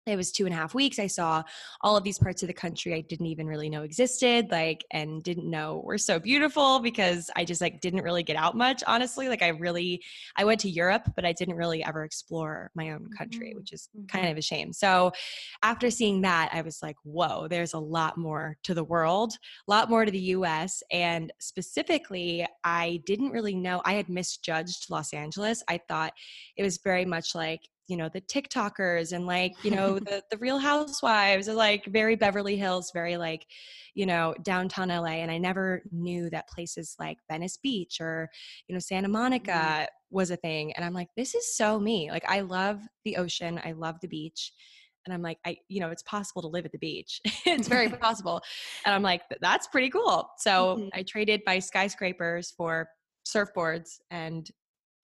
it 0.05 0.17
was 0.17 0.31
two 0.31 0.45
and 0.45 0.53
a 0.53 0.57
half 0.57 0.73
weeks 0.73 0.99
i 0.99 1.07
saw 1.07 1.41
all 1.81 1.95
of 1.95 2.03
these 2.03 2.19
parts 2.19 2.43
of 2.43 2.47
the 2.47 2.53
country 2.53 2.93
i 2.93 3.01
didn't 3.01 3.25
even 3.25 3.47
really 3.47 3.69
know 3.69 3.83
existed 3.83 4.49
like 4.51 4.83
and 4.91 5.23
didn't 5.23 5.49
know 5.49 5.81
were 5.83 5.97
so 5.97 6.19
beautiful 6.19 6.79
because 6.79 7.29
i 7.35 7.45
just 7.45 7.61
like 7.61 7.79
didn't 7.81 8.03
really 8.03 8.23
get 8.23 8.35
out 8.35 8.55
much 8.55 8.83
honestly 8.87 9.29
like 9.29 9.41
i 9.41 9.49
really 9.49 10.01
i 10.37 10.43
went 10.43 10.59
to 10.59 10.69
europe 10.69 11.03
but 11.15 11.25
i 11.25 11.31
didn't 11.31 11.55
really 11.55 11.83
ever 11.83 12.03
explore 12.03 12.69
my 12.75 12.91
own 12.91 13.07
country 13.17 13.49
mm-hmm. 13.49 13.59
which 13.59 13.73
is 13.73 13.89
kind 14.07 14.27
of 14.27 14.37
a 14.37 14.41
shame 14.41 14.73
so 14.73 15.11
after 15.63 15.89
seeing 15.89 16.21
that 16.21 16.49
i 16.53 16.61
was 16.61 16.79
like 16.81 16.97
whoa 17.03 17.47
there's 17.47 17.73
a 17.73 17.79
lot 17.79 18.17
more 18.17 18.57
to 18.63 18.73
the 18.73 18.83
world 18.83 19.33
a 19.67 19.71
lot 19.71 19.89
more 19.89 20.05
to 20.05 20.11
the 20.11 20.19
us 20.19 20.83
and 20.91 21.31
specifically 21.39 22.45
i 22.63 23.01
didn't 23.05 23.31
really 23.31 23.55
know 23.55 23.81
i 23.85 23.93
had 23.93 24.09
misjudged 24.09 24.89
los 24.89 25.13
angeles 25.13 25.63
i 25.69 25.79
thought 25.87 26.13
it 26.57 26.63
was 26.63 26.79
very 26.83 27.05
much 27.05 27.35
like 27.35 27.61
you 27.87 27.97
know 27.97 28.09
the 28.09 28.21
tiktokers 28.21 29.11
and 29.11 29.27
like 29.27 29.53
you 29.63 29.71
know 29.71 29.99
the, 29.99 30.23
the 30.31 30.37
real 30.37 30.57
housewives 30.57 31.49
are 31.49 31.53
like 31.53 31.85
very 31.85 32.15
beverly 32.15 32.55
hills 32.55 32.91
very 32.93 33.17
like 33.17 33.45
you 33.93 34.05
know 34.05 34.33
downtown 34.43 34.89
la 34.89 35.05
and 35.05 35.29
i 35.29 35.37
never 35.37 35.81
knew 35.91 36.29
that 36.29 36.47
places 36.47 36.95
like 36.99 37.17
venice 37.29 37.57
beach 37.61 37.99
or 37.99 38.29
you 38.67 38.73
know 38.73 38.79
santa 38.79 39.07
mm-hmm. 39.07 39.13
monica 39.13 39.51
mm-hmm. 39.51 39.85
was 40.11 40.31
a 40.31 40.37
thing 40.37 40.71
and 40.73 40.85
i'm 40.85 40.93
like 40.93 41.09
this 41.17 41.35
is 41.35 41.55
so 41.55 41.79
me 41.79 42.09
like 42.09 42.25
i 42.27 42.39
love 42.41 42.79
the 43.05 43.17
ocean 43.17 43.59
i 43.65 43.71
love 43.73 43.95
the 44.01 44.07
beach 44.07 44.53
and 45.05 45.13
i'm 45.13 45.21
like 45.21 45.37
i 45.45 45.55
you 45.67 45.81
know 45.81 45.89
it's 45.89 46.03
possible 46.03 46.41
to 46.41 46.47
live 46.47 46.65
at 46.65 46.71
the 46.71 46.77
beach 46.77 47.19
it's 47.45 47.67
very 47.67 47.89
possible 48.01 48.41
and 48.85 48.95
i'm 48.95 49.03
like 49.03 49.21
that's 49.41 49.67
pretty 49.67 49.89
cool 49.89 50.29
so 50.37 50.77
mm-hmm. 50.77 50.87
i 50.93 51.03
traded 51.03 51.41
my 51.45 51.59
skyscrapers 51.59 52.53
for 52.55 52.87
surfboards 53.27 53.99
and 54.11 54.49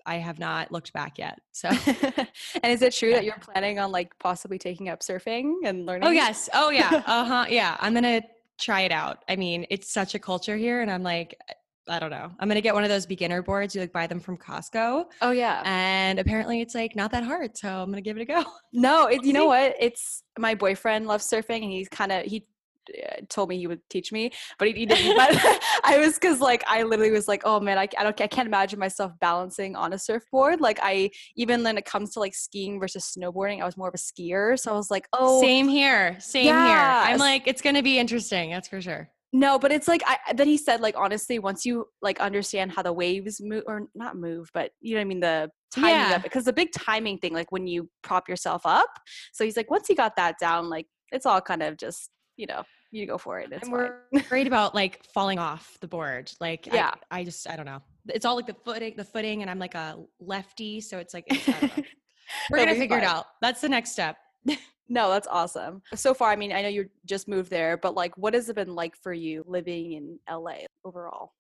I 0.10 0.16
have 0.16 0.40
not 0.40 0.72
looked 0.72 0.92
back 0.92 1.20
yet. 1.20 1.40
So, 1.52 1.70
and 2.64 2.74
is 2.74 2.82
it 2.82 2.94
true 2.96 3.12
that 3.12 3.24
you're 3.24 3.38
planning 3.38 3.78
on 3.78 3.92
like 3.92 4.18
possibly 4.18 4.58
taking 4.58 4.90
up 4.90 5.02
surfing 5.02 5.54
and 5.66 5.86
learning? 5.86 6.08
Oh 6.08 6.12
yes. 6.12 6.50
Oh 6.52 6.72
yeah. 6.72 7.04
Uh 7.06 7.24
huh. 7.24 7.46
Yeah. 7.48 7.78
I'm 7.80 7.94
gonna 7.94 8.22
try 8.60 8.82
it 8.82 8.92
out. 8.92 9.24
I 9.30 9.36
mean, 9.36 9.68
it's 9.70 9.92
such 9.92 10.16
a 10.16 10.20
culture 10.20 10.58
here, 10.58 10.82
and 10.82 10.90
I'm 10.90 11.04
like, 11.04 11.40
I 11.88 12.00
don't 12.00 12.10
know. 12.10 12.32
I'm 12.40 12.48
gonna 12.48 12.60
get 12.62 12.74
one 12.74 12.84
of 12.84 12.90
those 12.90 13.06
beginner 13.06 13.44
boards. 13.44 13.76
You 13.76 13.82
like 13.82 13.94
buy 13.94 14.08
them 14.08 14.20
from 14.20 14.36
Costco. 14.38 15.06
Oh 15.22 15.32
yeah. 15.32 15.62
And 15.64 16.18
apparently 16.18 16.62
it's 16.62 16.74
like 16.74 16.96
not 16.96 17.12
that 17.12 17.24
hard, 17.24 17.56
so 17.56 17.70
I'm 17.70 17.92
gonna 17.92 18.02
give 18.02 18.18
it 18.18 18.22
a 18.22 18.26
go. 18.26 18.44
No, 18.74 19.06
it, 19.06 19.24
you 19.24 19.34
know 19.34 19.46
what? 19.56 19.76
It's 19.80 20.24
my 20.40 20.56
boyfriend 20.56 21.06
loves 21.06 21.30
surfing, 21.30 21.62
and 21.62 21.72
he's 21.72 21.88
kind 21.88 22.12
of 22.12 22.26
he 22.26 22.48
Eh, 22.96 23.22
told 23.30 23.50
me 23.50 23.58
he 23.58 23.68
would 23.68 23.82
teach 23.90 24.12
me, 24.12 24.32
but 24.58 24.68
he, 24.68 24.74
he 24.74 24.86
didn't. 24.86 25.16
but 25.16 25.30
I 25.84 25.98
was 26.00 26.16
because 26.16 26.40
like 26.40 26.64
I 26.68 26.84
literally 26.84 27.12
was 27.12 27.28
like, 27.28 27.42
oh 27.46 27.60
man, 27.60 27.78
I, 27.78 27.88
I 27.98 28.04
don't 28.04 28.20
I 28.20 28.28
can't 28.28 28.48
imagine 28.48 28.80
myself 28.80 29.12
balancing 29.20 29.76
on 29.76 29.94
a 29.94 30.00
surfboard. 30.00 30.62
Like 30.62 30.80
I 30.82 31.12
even 31.36 31.64
when 31.64 31.78
it 31.78 31.86
comes 31.86 32.14
to 32.14 32.20
like 32.20 32.36
skiing 32.36 32.80
versus 32.80 33.16
snowboarding, 33.18 33.62
I 33.62 33.66
was 33.66 33.78
more 33.78 33.88
of 33.88 33.94
a 33.94 33.98
skier, 33.98 34.58
so 34.60 34.72
I 34.72 34.76
was 34.76 34.92
like, 34.92 35.08
oh, 35.14 35.42
same 35.42 35.68
here, 35.68 36.18
same 36.20 36.48
yeah. 36.48 37.06
here. 37.06 37.14
I'm 37.14 37.20
like, 37.20 37.48
it's 37.48 37.62
gonna 37.62 37.84
be 37.84 38.00
interesting. 38.00 38.52
That's 38.52 38.68
for 38.68 38.82
sure. 38.82 39.10
No, 39.32 39.60
but 39.60 39.72
it's 39.72 39.88
like 39.88 40.02
I, 40.08 40.34
then 40.34 40.48
he 40.48 40.58
said 40.58 40.82
like 40.82 40.96
honestly, 40.98 41.38
once 41.38 41.66
you 41.66 41.86
like 42.02 42.20
understand 42.20 42.72
how 42.72 42.82
the 42.82 42.94
waves 42.94 43.40
move 43.40 43.64
or 43.68 43.88
not 43.94 44.16
move, 44.16 44.50
but 44.54 44.72
you 44.82 44.96
know 44.96 45.00
what 45.00 45.02
I 45.02 45.06
mean 45.06 45.20
the 45.20 45.52
timing 45.72 45.90
yeah. 45.92 46.16
of 46.16 46.22
it 46.22 46.24
because 46.24 46.46
the 46.46 46.54
big 46.54 46.72
timing 46.72 47.20
thing 47.20 47.34
like 47.34 47.52
when 47.52 47.68
you 47.68 47.90
prop 48.02 48.28
yourself 48.28 48.64
up. 48.66 48.90
So 49.32 49.44
he's 49.44 49.56
like 49.56 49.70
once 49.70 49.88
he 49.88 49.94
got 49.94 50.16
that 50.16 50.40
down, 50.40 50.70
like 50.70 50.88
it's 51.12 51.28
all 51.28 51.42
kind 51.42 51.62
of 51.62 51.78
just 51.78 52.10
you 52.38 52.48
know 52.48 52.64
you 52.92 53.06
go 53.06 53.18
for 53.18 53.40
it. 53.40 53.50
It's 53.52 53.64
and 53.64 53.72
we're 53.72 53.96
worried 54.32 54.48
about 54.48 54.74
like 54.74 55.04
falling 55.14 55.40
off 55.40 55.78
the 55.82 55.88
board. 55.88 56.32
Like, 56.40 56.68
yeah, 56.72 56.92
I, 57.12 57.20
I, 57.20 57.24
just, 57.24 57.50
I 57.50 57.56
don't 57.56 57.66
know. 57.66 57.82
It's 58.08 58.26
all 58.26 58.36
like 58.36 58.48
the 58.48 58.56
footing, 58.66 58.96
the 58.98 59.04
footing, 59.04 59.42
and 59.42 59.52
I'm 59.52 59.60
like 59.60 59.76
a 59.76 59.98
lefty, 60.20 60.82
so 60.82 60.98
it's 60.98 61.14
like 61.14 61.26
it's, 61.28 61.48
we're 62.50 62.58
gonna 62.58 62.76
figure 62.76 62.98
fun. 62.98 63.04
it 63.04 63.08
out. 63.08 63.26
That's 63.42 63.62
the 63.62 63.70
next 63.70 63.92
step. 63.92 64.18
no, 64.90 65.10
that's 65.10 65.28
awesome. 65.28 65.82
So 65.96 66.14
far, 66.14 66.32
I 66.32 66.36
mean, 66.36 66.52
I 66.52 66.62
know 66.62 66.70
you 66.70 66.90
just 67.06 67.28
moved 67.28 67.50
there, 67.50 67.78
but 67.78 67.94
like, 67.94 68.18
what 68.18 68.34
has 68.34 68.50
it 68.50 68.56
been 68.56 68.76
like 68.76 68.96
for 68.96 69.14
you 69.14 69.44
living 69.48 69.94
in 69.94 70.20
LA 70.30 70.66
overall? 70.84 71.34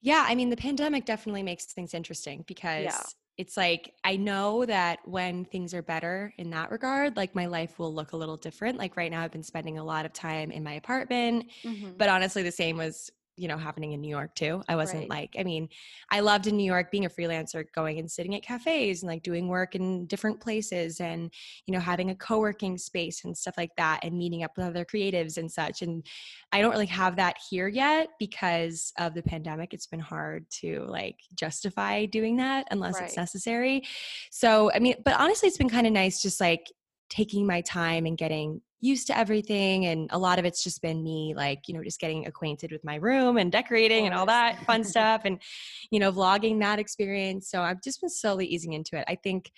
Yeah, 0.00 0.24
I 0.26 0.34
mean, 0.34 0.48
the 0.48 0.56
pandemic 0.56 1.04
definitely 1.04 1.42
makes 1.42 1.66
things 1.66 1.92
interesting 1.92 2.44
because 2.46 2.84
yeah 2.84 3.02
it's 3.38 3.56
like 3.56 3.94
I 4.02 4.16
know 4.16 4.66
that 4.66 4.98
when 5.04 5.44
things 5.44 5.72
are 5.72 5.80
better 5.80 6.34
in 6.38 6.50
that 6.50 6.72
regard, 6.72 7.16
like 7.16 7.36
my 7.36 7.46
life 7.46 7.78
will 7.78 7.94
look 7.94 8.12
a 8.12 8.16
little 8.16 8.36
different. 8.36 8.78
Like 8.78 8.96
right 8.96 9.10
now, 9.10 9.22
I've 9.22 9.30
been 9.30 9.44
spending 9.44 9.78
a 9.78 9.84
lot 9.84 10.04
of 10.04 10.12
time 10.12 10.50
in 10.50 10.64
my 10.64 10.72
apartment, 10.72 11.46
mm-hmm. 11.62 11.92
but 11.96 12.08
honestly, 12.08 12.42
the 12.42 12.52
same 12.52 12.76
was 12.76 13.10
you 13.38 13.48
know 13.48 13.56
happening 13.56 13.92
in 13.92 14.00
new 14.00 14.08
york 14.08 14.34
too 14.34 14.62
i 14.68 14.76
wasn't 14.76 15.00
right. 15.00 15.10
like 15.10 15.36
i 15.38 15.42
mean 15.42 15.68
i 16.10 16.20
loved 16.20 16.46
in 16.46 16.56
new 16.56 16.64
york 16.64 16.90
being 16.90 17.04
a 17.04 17.10
freelancer 17.10 17.64
going 17.74 17.98
and 17.98 18.10
sitting 18.10 18.34
at 18.34 18.42
cafes 18.42 19.02
and 19.02 19.10
like 19.10 19.22
doing 19.22 19.48
work 19.48 19.74
in 19.74 20.06
different 20.06 20.40
places 20.40 21.00
and 21.00 21.32
you 21.66 21.72
know 21.72 21.80
having 21.80 22.10
a 22.10 22.14
co-working 22.14 22.76
space 22.76 23.24
and 23.24 23.36
stuff 23.36 23.54
like 23.56 23.74
that 23.76 24.00
and 24.02 24.16
meeting 24.16 24.42
up 24.42 24.50
with 24.56 24.66
other 24.66 24.84
creatives 24.84 25.36
and 25.38 25.50
such 25.50 25.82
and 25.82 26.04
i 26.52 26.60
don't 26.60 26.72
really 26.72 26.86
have 26.86 27.16
that 27.16 27.36
here 27.50 27.68
yet 27.68 28.08
because 28.18 28.92
of 28.98 29.14
the 29.14 29.22
pandemic 29.22 29.72
it's 29.72 29.86
been 29.86 30.00
hard 30.00 30.48
to 30.50 30.84
like 30.88 31.16
justify 31.34 32.04
doing 32.04 32.36
that 32.36 32.66
unless 32.70 32.94
right. 32.94 33.04
it's 33.04 33.16
necessary 33.16 33.82
so 34.30 34.70
i 34.72 34.78
mean 34.78 34.94
but 35.04 35.18
honestly 35.18 35.46
it's 35.46 35.58
been 35.58 35.68
kind 35.68 35.86
of 35.86 35.92
nice 35.92 36.20
just 36.20 36.40
like 36.40 36.66
taking 37.08 37.46
my 37.46 37.60
time 37.62 38.06
and 38.06 38.18
getting 38.18 38.60
used 38.80 39.06
to 39.08 39.18
everything 39.18 39.86
and 39.86 40.08
a 40.12 40.18
lot 40.18 40.38
of 40.38 40.44
it's 40.44 40.62
just 40.62 40.80
been 40.80 41.02
me 41.02 41.34
like 41.36 41.66
you 41.66 41.74
know 41.74 41.82
just 41.82 42.00
getting 42.00 42.26
acquainted 42.26 42.70
with 42.70 42.84
my 42.84 42.94
room 42.96 43.36
and 43.36 43.50
decorating 43.50 44.06
and 44.06 44.14
all 44.14 44.26
that 44.26 44.64
fun 44.64 44.84
stuff 44.92 45.22
and 45.24 45.40
you 45.90 45.98
know 45.98 46.12
vlogging 46.12 46.60
that 46.60 46.78
experience 46.78 47.50
so 47.50 47.60
i've 47.60 47.82
just 47.82 48.00
been 48.00 48.10
slowly 48.10 48.46
easing 48.46 48.74
into 48.74 48.96
it 48.96 49.04
i 49.08 49.14
think 49.16 49.50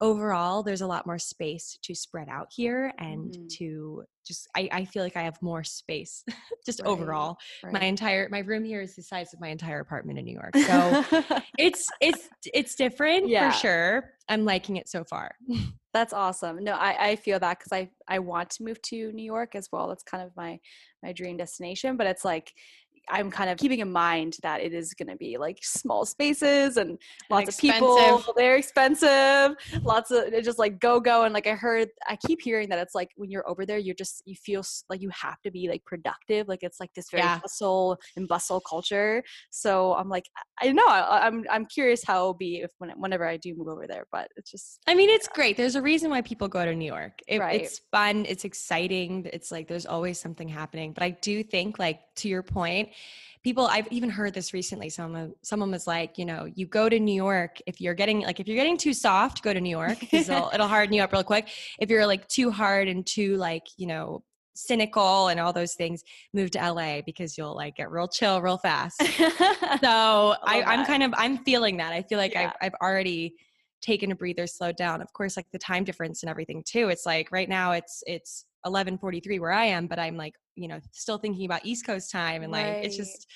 overall 0.00 0.62
there's 0.62 0.80
a 0.80 0.86
lot 0.86 1.06
more 1.06 1.18
space 1.18 1.78
to 1.82 1.94
spread 1.94 2.28
out 2.28 2.48
here 2.50 2.92
and 2.98 3.32
mm-hmm. 3.32 3.46
to 3.48 4.04
just 4.26 4.48
I, 4.56 4.68
I 4.72 4.84
feel 4.84 5.02
like 5.02 5.16
i 5.16 5.22
have 5.22 5.40
more 5.42 5.64
space 5.64 6.24
just 6.66 6.80
right, 6.80 6.88
overall. 6.88 7.36
Right. 7.62 7.72
my 7.72 7.84
entire 7.84 8.28
my 8.30 8.40
room 8.40 8.64
here 8.64 8.80
is 8.80 8.96
the 8.96 9.02
size 9.02 9.32
of 9.34 9.40
my 9.40 9.48
entire 9.48 9.80
apartment 9.80 10.18
in 10.18 10.24
new 10.24 10.34
york 10.34 10.56
so 10.56 11.04
it's 11.58 11.88
it's 12.00 12.28
it's 12.52 12.74
different 12.74 13.28
yeah. 13.28 13.50
for 13.50 13.58
sure. 13.58 14.10
I'm 14.26 14.46
liking 14.46 14.76
it 14.76 14.88
so 14.88 15.04
far. 15.04 15.34
That's 15.92 16.12
awesome. 16.12 16.64
No 16.64 16.72
i 16.72 17.10
i 17.10 17.16
feel 17.16 17.38
that 17.40 17.58
because 17.58 17.72
i 17.72 17.90
i 18.08 18.18
want 18.18 18.50
to 18.50 18.64
move 18.64 18.80
to 18.82 19.12
new 19.12 19.24
york 19.24 19.54
as 19.54 19.68
well. 19.70 19.88
That's 19.88 20.02
kind 20.02 20.22
of 20.22 20.30
my 20.36 20.58
my 21.02 21.12
dream 21.12 21.36
destination 21.36 21.96
but 21.96 22.06
it's 22.06 22.24
like 22.24 22.52
I'm 23.10 23.30
kind 23.30 23.50
of 23.50 23.58
keeping 23.58 23.80
in 23.80 23.92
mind 23.92 24.36
that 24.42 24.60
it 24.60 24.72
is 24.72 24.94
going 24.94 25.08
to 25.08 25.16
be 25.16 25.36
like 25.36 25.58
small 25.62 26.06
spaces 26.06 26.76
and 26.76 26.98
lots 27.30 27.48
of 27.48 27.58
people. 27.58 28.24
They're 28.36 28.56
expensive. 28.56 29.56
Lots 29.82 30.10
of 30.10 30.32
just 30.42 30.58
like 30.58 30.80
go 30.80 31.00
go 31.00 31.24
and 31.24 31.34
like 31.34 31.46
I 31.46 31.54
heard 31.54 31.88
I 32.08 32.16
keep 32.16 32.40
hearing 32.40 32.68
that 32.70 32.78
it's 32.78 32.94
like 32.94 33.10
when 33.16 33.30
you're 33.30 33.48
over 33.48 33.66
there 33.66 33.78
you're 33.78 33.94
just 33.94 34.22
you 34.24 34.34
feel 34.34 34.64
like 34.88 35.02
you 35.02 35.10
have 35.10 35.40
to 35.42 35.50
be 35.50 35.68
like 35.68 35.84
productive. 35.84 36.48
Like 36.48 36.62
it's 36.62 36.80
like 36.80 36.92
this 36.94 37.10
very 37.10 37.22
yeah. 37.22 37.40
hustle 37.40 37.98
and 38.16 38.26
bustle 38.26 38.60
culture. 38.60 39.22
So 39.50 39.94
I'm 39.94 40.08
like 40.08 40.24
I 40.60 40.72
know 40.72 40.86
I, 40.86 41.26
am 41.26 41.34
I'm, 41.34 41.44
I'm 41.50 41.66
curious 41.66 42.02
how 42.04 42.16
it'll 42.16 42.34
be 42.34 42.62
if 42.62 42.70
when, 42.78 42.90
whenever 42.90 43.26
I 43.26 43.36
do 43.36 43.54
move 43.54 43.68
over 43.68 43.86
there. 43.86 44.06
But 44.12 44.28
it's 44.36 44.50
just 44.50 44.80
I 44.86 44.94
mean 44.94 45.10
it's 45.10 45.28
great. 45.28 45.56
There's 45.56 45.76
a 45.76 45.82
reason 45.82 46.10
why 46.10 46.22
people 46.22 46.48
go 46.48 46.64
to 46.64 46.74
New 46.74 46.86
York. 46.86 47.20
It, 47.28 47.40
right. 47.40 47.60
It's 47.60 47.80
fun. 47.90 48.24
It's 48.28 48.44
exciting. 48.44 49.28
It's 49.32 49.52
like 49.52 49.68
there's 49.68 49.86
always 49.86 50.18
something 50.18 50.48
happening. 50.48 50.92
But 50.92 51.02
I 51.02 51.10
do 51.10 51.42
think 51.42 51.78
like 51.78 52.00
to 52.16 52.28
your 52.28 52.42
point 52.42 52.88
people 53.42 53.66
i've 53.66 53.86
even 53.90 54.08
heard 54.08 54.32
this 54.32 54.54
recently 54.54 54.88
someone 54.88 55.34
someone 55.42 55.70
was 55.70 55.86
like 55.86 56.16
you 56.16 56.24
know 56.24 56.48
you 56.54 56.66
go 56.66 56.88
to 56.88 56.98
new 56.98 57.14
york 57.14 57.58
if 57.66 57.80
you're 57.80 57.94
getting 57.94 58.20
like 58.20 58.40
if 58.40 58.48
you're 58.48 58.56
getting 58.56 58.76
too 58.76 58.94
soft 58.94 59.42
go 59.42 59.52
to 59.52 59.60
new 59.60 59.70
york 59.70 59.98
because 60.00 60.28
it'll, 60.28 60.50
it'll 60.54 60.68
harden 60.68 60.94
you 60.94 61.02
up 61.02 61.12
real 61.12 61.22
quick. 61.22 61.48
If 61.78 61.90
you're 61.90 62.06
like 62.06 62.26
too 62.28 62.50
hard 62.50 62.88
and 62.88 63.06
too 63.06 63.36
like 63.36 63.66
you 63.76 63.86
know 63.86 64.22
cynical 64.54 65.28
and 65.28 65.40
all 65.40 65.52
those 65.52 65.74
things 65.74 66.04
move 66.32 66.50
to 66.52 66.72
la 66.72 67.00
because 67.04 67.36
you'll 67.36 67.56
like 67.56 67.76
get 67.76 67.90
real 67.90 68.08
chill 68.08 68.40
real 68.40 68.58
fast. 68.58 69.02
So 69.02 69.08
I, 70.42 70.62
am 70.66 70.86
kind 70.86 71.02
of 71.02 71.12
i'm 71.16 71.38
feeling 71.38 71.76
that. 71.78 71.92
I 71.92 72.02
feel 72.02 72.18
like 72.18 72.34
yeah. 72.34 72.52
I've, 72.60 72.72
I've 72.72 72.80
already 72.80 73.34
taken 73.80 74.12
a 74.12 74.14
breather 74.14 74.46
slowed 74.46 74.76
down. 74.76 75.02
Of 75.02 75.12
course 75.12 75.36
like 75.36 75.46
the 75.52 75.58
time 75.58 75.84
difference 75.84 76.22
and 76.22 76.30
everything 76.30 76.62
too. 76.64 76.88
It's 76.88 77.04
like 77.04 77.30
right 77.30 77.48
now 77.48 77.72
it's 77.72 78.02
it's 78.06 78.46
11:43 78.66 79.40
where 79.40 79.52
I 79.52 79.66
am, 79.66 79.86
but 79.86 79.98
I'm 79.98 80.16
like, 80.16 80.34
you 80.56 80.68
know, 80.68 80.80
still 80.92 81.18
thinking 81.18 81.44
about 81.44 81.64
East 81.64 81.86
Coast 81.86 82.10
time 82.10 82.42
and 82.42 82.52
like 82.52 82.66
right. 82.66 82.84
it's 82.84 82.96
just 82.96 83.26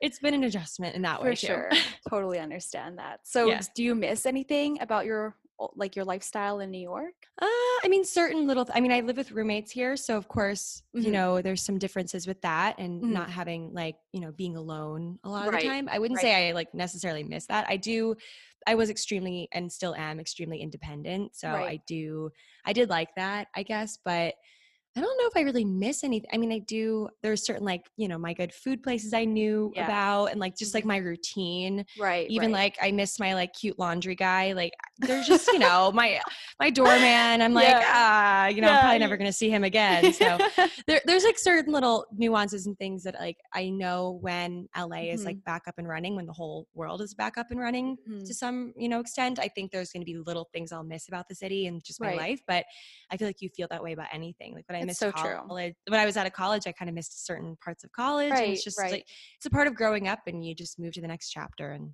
it's 0.00 0.18
been 0.18 0.34
an 0.34 0.44
adjustment 0.44 0.96
in 0.96 1.02
that 1.02 1.22
way 1.22 1.26
For 1.26 1.30
way 1.30 1.34
sure. 1.34 1.70
totally 2.10 2.40
understand 2.40 2.98
that. 2.98 3.20
So 3.22 3.46
yeah. 3.46 3.60
do 3.74 3.84
you 3.84 3.94
miss 3.94 4.26
anything 4.26 4.80
about 4.80 5.06
your 5.06 5.36
like 5.76 5.96
your 5.96 6.04
lifestyle 6.04 6.60
in 6.60 6.70
New 6.70 6.80
York? 6.80 7.14
Uh, 7.40 7.46
I 7.46 7.86
mean, 7.88 8.04
certain 8.04 8.46
little. 8.46 8.64
Th- 8.64 8.76
I 8.76 8.80
mean, 8.80 8.92
I 8.92 9.00
live 9.00 9.16
with 9.16 9.32
roommates 9.32 9.70
here, 9.70 9.96
so 9.96 10.16
of 10.16 10.28
course, 10.28 10.82
mm-hmm. 10.94 11.06
you 11.06 11.12
know, 11.12 11.42
there's 11.42 11.62
some 11.62 11.78
differences 11.78 12.26
with 12.26 12.40
that, 12.42 12.78
and 12.78 13.02
mm-hmm. 13.02 13.12
not 13.12 13.30
having 13.30 13.72
like 13.72 13.96
you 14.12 14.20
know 14.20 14.32
being 14.32 14.56
alone 14.56 15.18
a 15.24 15.28
lot 15.28 15.46
of 15.46 15.54
right. 15.54 15.62
the 15.62 15.68
time. 15.68 15.88
I 15.90 15.98
wouldn't 15.98 16.18
right. 16.18 16.22
say 16.22 16.48
I 16.48 16.52
like 16.52 16.74
necessarily 16.74 17.24
miss 17.24 17.46
that. 17.46 17.66
I 17.68 17.76
do. 17.76 18.16
I 18.66 18.74
was 18.76 18.90
extremely 18.90 19.48
and 19.52 19.72
still 19.72 19.94
am 19.94 20.20
extremely 20.20 20.60
independent, 20.60 21.36
so 21.36 21.48
right. 21.48 21.68
I 21.68 21.80
do. 21.86 22.30
I 22.64 22.72
did 22.72 22.88
like 22.88 23.14
that, 23.16 23.48
I 23.54 23.62
guess, 23.62 23.98
but 24.04 24.34
I 24.94 25.00
don't 25.00 25.16
know 25.18 25.26
if 25.26 25.36
I 25.36 25.40
really 25.40 25.64
miss 25.64 26.04
anything. 26.04 26.28
I 26.34 26.36
mean, 26.36 26.52
I 26.52 26.58
do. 26.58 27.08
There's 27.22 27.46
certain 27.46 27.64
like 27.64 27.88
you 27.96 28.08
know 28.08 28.18
my 28.18 28.34
good 28.34 28.52
food 28.52 28.82
places 28.82 29.14
I 29.14 29.24
knew 29.24 29.72
yeah. 29.74 29.86
about, 29.86 30.26
and 30.26 30.38
like 30.38 30.54
just 30.54 30.74
like 30.74 30.82
mm-hmm. 30.82 30.88
my 30.88 30.96
routine. 30.98 31.86
Right. 31.98 32.28
Even 32.28 32.52
right. 32.52 32.76
like 32.76 32.78
I 32.82 32.92
miss 32.92 33.18
my 33.18 33.34
like 33.34 33.54
cute 33.54 33.78
laundry 33.78 34.14
guy. 34.14 34.52
Like 34.52 34.72
there's 34.98 35.26
just 35.26 35.46
you 35.46 35.58
know 35.60 35.92
my 35.92 36.20
my 36.60 36.68
doorman. 36.68 37.40
I'm 37.40 37.54
like 37.54 37.68
yeah. 37.68 37.84
ah, 37.86 38.46
you 38.48 38.60
know 38.60 38.68
yeah. 38.68 38.74
I'm 38.74 38.80
probably 38.80 38.98
never 38.98 39.16
gonna 39.16 39.32
see 39.32 39.48
him 39.48 39.64
again. 39.64 40.12
So 40.12 40.38
there, 40.86 41.00
there's 41.06 41.24
like 41.24 41.38
certain 41.38 41.72
little 41.72 42.04
nuances 42.14 42.66
and 42.66 42.76
things 42.78 43.02
that 43.04 43.14
like 43.18 43.38
I 43.54 43.70
know 43.70 44.18
when 44.20 44.68
LA 44.76 44.84
mm-hmm. 44.84 45.14
is 45.14 45.24
like 45.24 45.42
back 45.44 45.62
up 45.66 45.76
and 45.78 45.88
running, 45.88 46.16
when 46.16 46.26
the 46.26 46.34
whole 46.34 46.66
world 46.74 47.00
is 47.00 47.14
back 47.14 47.38
up 47.38 47.46
and 47.50 47.58
running 47.58 47.96
mm-hmm. 48.06 48.24
to 48.24 48.34
some 48.34 48.74
you 48.76 48.90
know 48.90 49.00
extent. 49.00 49.38
I 49.38 49.48
think 49.48 49.70
there's 49.70 49.90
gonna 49.90 50.04
be 50.04 50.18
little 50.18 50.50
things 50.52 50.70
I'll 50.70 50.84
miss 50.84 51.08
about 51.08 51.28
the 51.30 51.34
city 51.34 51.66
and 51.66 51.82
just 51.82 51.98
my 51.98 52.08
right. 52.08 52.18
life, 52.18 52.40
but 52.46 52.66
I 53.10 53.16
feel 53.16 53.26
like 53.26 53.40
you 53.40 53.48
feel 53.48 53.68
that 53.70 53.82
way 53.82 53.92
about 53.92 54.08
anything. 54.12 54.54
Like 54.54 54.68
when 54.68 54.76
I 54.76 54.81
I 54.82 54.86
missed 54.86 55.00
so 55.00 55.12
college. 55.12 55.38
True. 55.48 55.74
When 55.88 56.00
I 56.00 56.06
was 56.06 56.16
out 56.16 56.26
of 56.26 56.32
college, 56.32 56.66
I 56.66 56.72
kind 56.72 56.88
of 56.88 56.94
missed 56.94 57.26
certain 57.26 57.56
parts 57.62 57.84
of 57.84 57.92
college. 57.92 58.30
Right, 58.30 58.50
it's 58.50 58.64
just 58.64 58.78
right. 58.78 58.92
like 58.92 59.06
it's 59.36 59.46
a 59.46 59.50
part 59.50 59.66
of 59.66 59.74
growing 59.74 60.08
up 60.08 60.20
and 60.26 60.44
you 60.44 60.54
just 60.54 60.78
move 60.78 60.92
to 60.94 61.00
the 61.00 61.08
next 61.08 61.30
chapter 61.30 61.72
and 61.72 61.90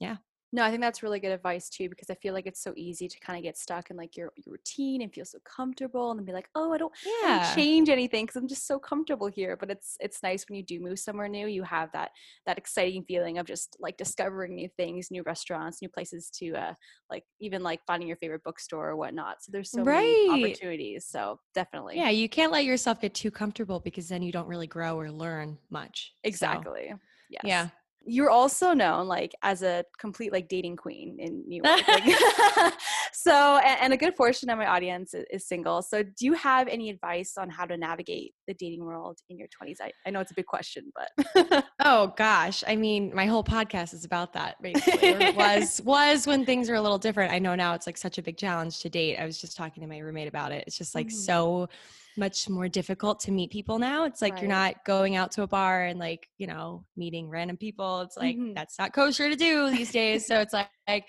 yeah. 0.00 0.16
No, 0.52 0.64
I 0.64 0.70
think 0.70 0.82
that's 0.82 1.02
really 1.02 1.20
good 1.20 1.30
advice 1.30 1.68
too 1.68 1.88
because 1.88 2.10
I 2.10 2.14
feel 2.14 2.34
like 2.34 2.46
it's 2.46 2.62
so 2.62 2.72
easy 2.76 3.06
to 3.06 3.20
kind 3.20 3.36
of 3.36 3.42
get 3.44 3.56
stuck 3.56 3.90
in 3.90 3.96
like 3.96 4.16
your, 4.16 4.32
your 4.36 4.52
routine 4.54 5.02
and 5.02 5.12
feel 5.12 5.24
so 5.24 5.38
comfortable 5.44 6.10
and 6.10 6.18
then 6.18 6.24
be 6.24 6.32
like, 6.32 6.48
oh, 6.56 6.72
I 6.72 6.78
don't, 6.78 6.92
yeah. 7.04 7.12
I 7.24 7.38
don't 7.38 7.54
change 7.54 7.88
anything 7.88 8.26
because 8.26 8.36
I'm 8.36 8.48
just 8.48 8.66
so 8.66 8.78
comfortable 8.78 9.28
here. 9.28 9.56
But 9.56 9.70
it's 9.70 9.96
it's 10.00 10.22
nice 10.22 10.44
when 10.48 10.56
you 10.56 10.64
do 10.64 10.80
move 10.80 10.98
somewhere 10.98 11.28
new, 11.28 11.46
you 11.46 11.62
have 11.62 11.92
that 11.92 12.10
that 12.46 12.58
exciting 12.58 13.04
feeling 13.04 13.38
of 13.38 13.46
just 13.46 13.76
like 13.78 13.96
discovering 13.96 14.56
new 14.56 14.68
things, 14.76 15.10
new 15.10 15.22
restaurants, 15.22 15.80
new 15.80 15.88
places 15.88 16.30
to 16.38 16.54
uh 16.54 16.74
like 17.10 17.24
even 17.40 17.62
like 17.62 17.80
finding 17.86 18.08
your 18.08 18.16
favorite 18.16 18.42
bookstore 18.42 18.90
or 18.90 18.96
whatnot. 18.96 19.42
So 19.42 19.52
there's 19.52 19.70
so 19.70 19.82
right. 19.84 20.26
many 20.28 20.46
opportunities. 20.46 21.06
So 21.06 21.38
definitely, 21.54 21.96
yeah, 21.96 22.10
you 22.10 22.28
can't 22.28 22.50
let 22.50 22.64
yourself 22.64 23.00
get 23.00 23.14
too 23.14 23.30
comfortable 23.30 23.78
because 23.78 24.08
then 24.08 24.22
you 24.22 24.32
don't 24.32 24.48
really 24.48 24.66
grow 24.66 24.98
or 24.98 25.12
learn 25.12 25.58
much. 25.70 26.14
Exactly. 26.24 26.88
So. 26.90 26.98
Yes. 27.30 27.42
Yeah. 27.44 27.68
You're 28.04 28.30
also 28.30 28.72
known 28.72 29.08
like 29.08 29.32
as 29.42 29.62
a 29.62 29.84
complete 29.98 30.32
like 30.32 30.48
dating 30.48 30.76
queen 30.76 31.16
in 31.18 31.44
New 31.46 31.62
York. 31.62 31.86
Like, 31.86 32.04
so, 33.12 33.58
and, 33.58 33.80
and, 33.82 33.92
a 33.92 33.96
good 33.96 34.16
portion 34.16 34.48
of 34.50 34.58
my 34.58 34.66
audience 34.66 35.14
is, 35.14 35.24
is, 35.30 35.46
single. 35.46 35.82
So, 35.82 36.02
do 36.02 36.24
you 36.24 36.32
have 36.34 36.68
any 36.68 36.90
advice 36.90 37.34
on 37.36 37.50
how 37.50 37.66
to 37.66 37.76
navigate 37.76 38.32
the 38.46 38.54
dating 38.54 38.84
world 38.84 39.18
in 39.28 39.38
your 39.38 39.48
20s? 39.48 39.76
I, 39.80 39.90
I 40.06 40.10
know 40.10 40.20
it's 40.20 40.30
a 40.30 40.34
big 40.34 40.46
question, 40.46 40.92
but 40.94 41.64
oh 41.80 42.12
gosh, 42.16 42.64
I 42.66 42.76
mean, 42.76 43.14
my 43.14 43.26
whole 43.26 43.44
podcast 43.44 43.94
is 43.94 44.04
about 44.04 44.32
that. 44.32 44.56
Basically, 44.62 45.32
was 45.32 45.80
was 45.82 46.26
when 46.26 46.44
things 46.44 46.68
were 46.68 46.76
a 46.76 46.82
little 46.82 46.98
different. 46.98 47.32
I 47.32 47.38
know 47.38 47.54
now 47.54 47.74
it's 47.74 47.86
like 47.86 47.96
such 47.96 48.18
a 48.18 48.22
big 48.22 48.36
challenge 48.36 48.80
to 48.80 48.88
date. 48.88 49.18
I 49.18 49.26
was 49.26 49.40
just 49.40 49.56
talking 49.56 49.82
to 49.82 49.88
my 49.88 49.98
roommate 49.98 50.28
about 50.28 50.52
it. 50.52 50.64
It's 50.66 50.78
just 50.78 50.94
like 50.94 51.08
mm-hmm. 51.08 51.16
so 51.16 51.68
much 52.16 52.48
more 52.48 52.68
difficult 52.68 53.20
to 53.20 53.32
meet 53.32 53.50
people 53.50 53.78
now. 53.78 54.04
It's 54.04 54.20
like 54.22 54.34
right. 54.34 54.42
you're 54.42 54.50
not 54.50 54.84
going 54.84 55.16
out 55.16 55.30
to 55.32 55.42
a 55.42 55.46
bar 55.46 55.84
and 55.84 55.98
like, 55.98 56.26
you 56.38 56.46
know, 56.46 56.84
meeting 56.96 57.28
random 57.28 57.56
people. 57.56 58.00
It's 58.02 58.16
like 58.16 58.36
mm-hmm. 58.36 58.54
that's 58.54 58.78
not 58.78 58.92
kosher 58.92 59.28
to 59.28 59.36
do 59.36 59.70
these 59.70 59.92
days. 59.92 60.26
so 60.26 60.40
it's 60.40 60.52
like, 60.52 60.68
like, 60.88 61.06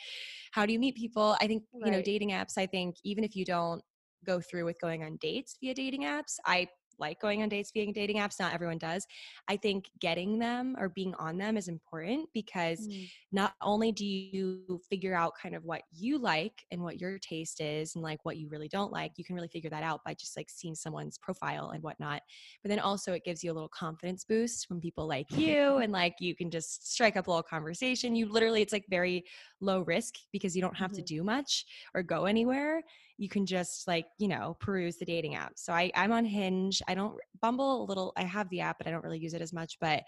how 0.51 0.65
do 0.65 0.73
you 0.73 0.79
meet 0.79 0.95
people? 0.95 1.35
I 1.41 1.47
think, 1.47 1.63
right. 1.73 1.87
you 1.87 1.91
know, 1.91 2.01
dating 2.01 2.31
apps, 2.31 2.57
I 2.57 2.65
think 2.65 2.95
even 3.03 3.23
if 3.23 3.35
you 3.35 3.45
don't 3.45 3.81
go 4.25 4.39
through 4.39 4.65
with 4.65 4.79
going 4.79 5.03
on 5.03 5.17
dates 5.21 5.57
via 5.61 5.73
dating 5.73 6.03
apps, 6.03 6.35
I 6.45 6.67
like 6.99 7.19
going 7.19 7.43
on 7.43 7.49
dates 7.49 7.71
via 7.71 7.91
dating 7.91 8.17
apps. 8.17 8.39
Not 8.39 8.53
everyone 8.53 8.77
does. 8.77 9.05
I 9.47 9.57
think 9.57 9.89
getting 9.99 10.39
them 10.39 10.75
or 10.79 10.89
being 10.89 11.13
on 11.15 11.37
them 11.37 11.57
is 11.57 11.67
important 11.67 12.29
because 12.33 12.87
mm. 12.87 13.09
not 13.31 13.53
only 13.61 13.91
do 13.91 14.05
you 14.05 14.79
figure 14.89 15.15
out 15.15 15.33
kind 15.41 15.55
of 15.55 15.65
what 15.65 15.81
you 15.91 16.17
like 16.17 16.65
and 16.71 16.81
what 16.81 16.99
your 16.99 17.17
taste 17.19 17.61
is 17.61 17.95
and 17.95 18.03
like 18.03 18.23
what 18.23 18.37
you 18.37 18.49
really 18.49 18.67
don't 18.67 18.91
like, 18.91 19.13
you 19.17 19.23
can 19.23 19.35
really 19.35 19.47
figure 19.47 19.69
that 19.69 19.83
out 19.83 20.03
by 20.03 20.13
just 20.13 20.37
like 20.37 20.49
seeing 20.49 20.75
someone's 20.75 21.17
profile 21.17 21.71
and 21.71 21.83
whatnot. 21.83 22.21
But 22.63 22.69
then 22.69 22.79
also 22.79 23.13
it 23.13 23.25
gives 23.25 23.43
you 23.43 23.51
a 23.51 23.53
little 23.53 23.69
confidence 23.69 24.23
boost 24.23 24.69
when 24.69 24.79
people 24.79 25.07
like 25.07 25.31
you 25.31 25.77
and 25.77 25.91
like 25.91 26.15
you 26.19 26.35
can 26.35 26.49
just 26.51 26.91
strike 26.91 27.17
up 27.17 27.27
a 27.27 27.29
little 27.29 27.43
conversation. 27.43 28.15
You 28.15 28.31
literally, 28.31 28.61
it's 28.61 28.73
like 28.73 28.85
very 28.89 29.25
low 29.59 29.81
risk 29.81 30.15
because 30.31 30.55
you 30.55 30.61
don't 30.61 30.77
have 30.77 30.91
mm-hmm. 30.91 30.97
to 30.97 31.15
do 31.15 31.23
much 31.23 31.65
or 31.93 32.03
go 32.03 32.25
anywhere 32.25 32.81
you 33.21 33.29
can 33.29 33.45
just 33.45 33.87
like 33.87 34.07
you 34.17 34.27
know 34.27 34.57
peruse 34.59 34.97
the 34.97 35.05
dating 35.05 35.35
app. 35.35 35.53
So 35.55 35.71
I, 35.71 35.91
i'm 35.93 36.11
on 36.11 36.25
hinge. 36.25 36.81
I 36.87 36.95
don't 36.95 37.13
bumble 37.39 37.83
a 37.83 37.85
little 37.85 38.13
i 38.17 38.23
have 38.23 38.47
the 38.49 38.61
app 38.61 38.77
but 38.77 38.87
i 38.87 38.91
don't 38.91 39.03
really 39.03 39.17
use 39.17 39.33
it 39.33 39.41
as 39.41 39.51
much 39.51 39.77
but 39.81 40.03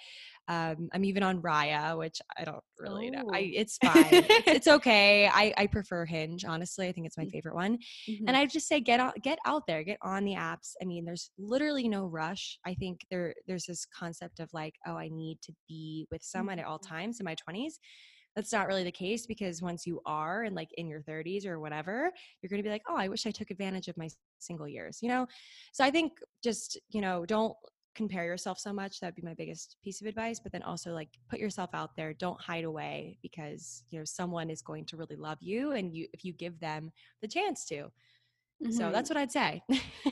um, 0.48 0.88
i'm 0.93 1.03
even 1.03 1.24
on 1.24 1.41
raya 1.41 1.98
which 1.98 2.22
i 2.38 2.43
don't 2.43 2.63
really 2.79 3.10
know. 3.10 3.24
I, 3.32 3.51
it's 3.55 3.77
fine. 3.77 4.05
It's, 4.12 4.48
it's, 4.48 4.67
okay. 4.77 5.27
I, 5.27 5.53
I 5.58 5.67
prefer 5.67 6.05
hinge 6.05 6.43
honestly. 6.43 6.88
I 6.88 6.91
think 6.91 7.05
it's 7.08 7.17
my 7.17 7.25
mm. 7.25 7.32
favorite 7.32 7.55
one. 7.55 7.77
Mm-hmm. 8.10 8.27
and 8.27 8.36
i 8.36 8.46
just 8.46 8.67
say 8.67 8.79
get 8.79 9.00
out 9.00 9.15
get 9.22 9.38
out 9.46 9.63
there. 9.67 9.84
Get 9.84 10.00
on 10.01 10.25
the 10.25 10.34
apps. 10.34 10.74
I 10.82 10.86
mean 10.86 11.05
there's 11.05 11.29
literally 11.38 11.88
no 11.88 12.05
rush. 12.05 12.58
I 12.65 12.74
think 12.74 13.01
there 13.12 13.36
there's 13.48 13.65
this 13.65 13.86
concept 13.86 14.39
of 14.39 14.50
like 14.53 14.74
oh 14.88 14.96
i 14.96 15.10
need 15.10 15.38
to 15.43 15.53
be 15.67 16.08
with 16.12 16.24
someone 16.24 16.58
mm-hmm. 16.58 16.65
at 16.65 16.67
all 16.67 16.79
mm-hmm. 16.79 16.96
times 16.96 17.20
in 17.20 17.25
my 17.25 17.36
20s 17.36 17.74
that's 18.36 18.52
not 18.52 18.68
really 18.68 18.84
the 18.84 18.92
case 18.92 19.25
because 19.25 19.62
once 19.62 19.86
you 19.86 20.02
are 20.06 20.44
and 20.44 20.56
like 20.56 20.70
in 20.78 20.88
your 20.88 21.02
30s 21.02 21.46
or 21.46 21.60
whatever 21.60 22.12
you're 22.42 22.50
going 22.50 22.62
to 22.62 22.68
be 22.68 22.72
like 22.72 22.84
oh 22.88 22.96
i 22.96 23.08
wish 23.08 23.25
i 23.25 23.32
took 23.32 23.52
advantage 23.52 23.88
of 23.88 23.98
my 23.98 24.10
single 24.40 24.68
years 24.68 25.00
you 25.02 25.10
know? 25.10 25.28
So 25.72 25.84
i 25.84 25.92
think 25.92 26.13
just 26.44 26.80
you 26.90 27.02
know 27.02 27.25
don't 27.25 27.56
compare 27.96 28.25
yourself 28.25 28.58
so 28.58 28.74
much 28.74 29.00
that'd 29.00 29.16
be 29.16 29.22
my 29.22 29.36
biggest 29.36 29.78
piece 29.84 30.02
of 30.02 30.08
advice 30.08 30.40
but 30.40 30.52
then 30.52 30.63
also 30.63 30.94
like 30.94 31.10
put 31.30 31.40
yourself 31.40 31.70
out 31.74 31.96
there 31.96 32.13
don't 32.13 32.42
hide 32.42 32.63
away 32.63 33.18
because 33.22 33.84
you 33.90 34.00
know 34.00 34.06
someone 34.06 34.50
is 34.50 34.62
going 34.62 34.86
to 34.86 34.98
really 34.98 35.16
love 35.16 35.38
you 35.42 35.74
and 35.74 35.94
you 35.94 36.08
if 36.13 36.25
you 36.25 36.34
give 36.34 36.60
them 36.60 36.92
the 37.22 37.28
chance 37.28 37.66
to. 37.66 37.75
Mm-hmm. 38.63 38.72
so 38.72 38.92
that's 38.92 39.10
what 39.10 39.18
i'd 39.18 39.32
say. 39.32 39.62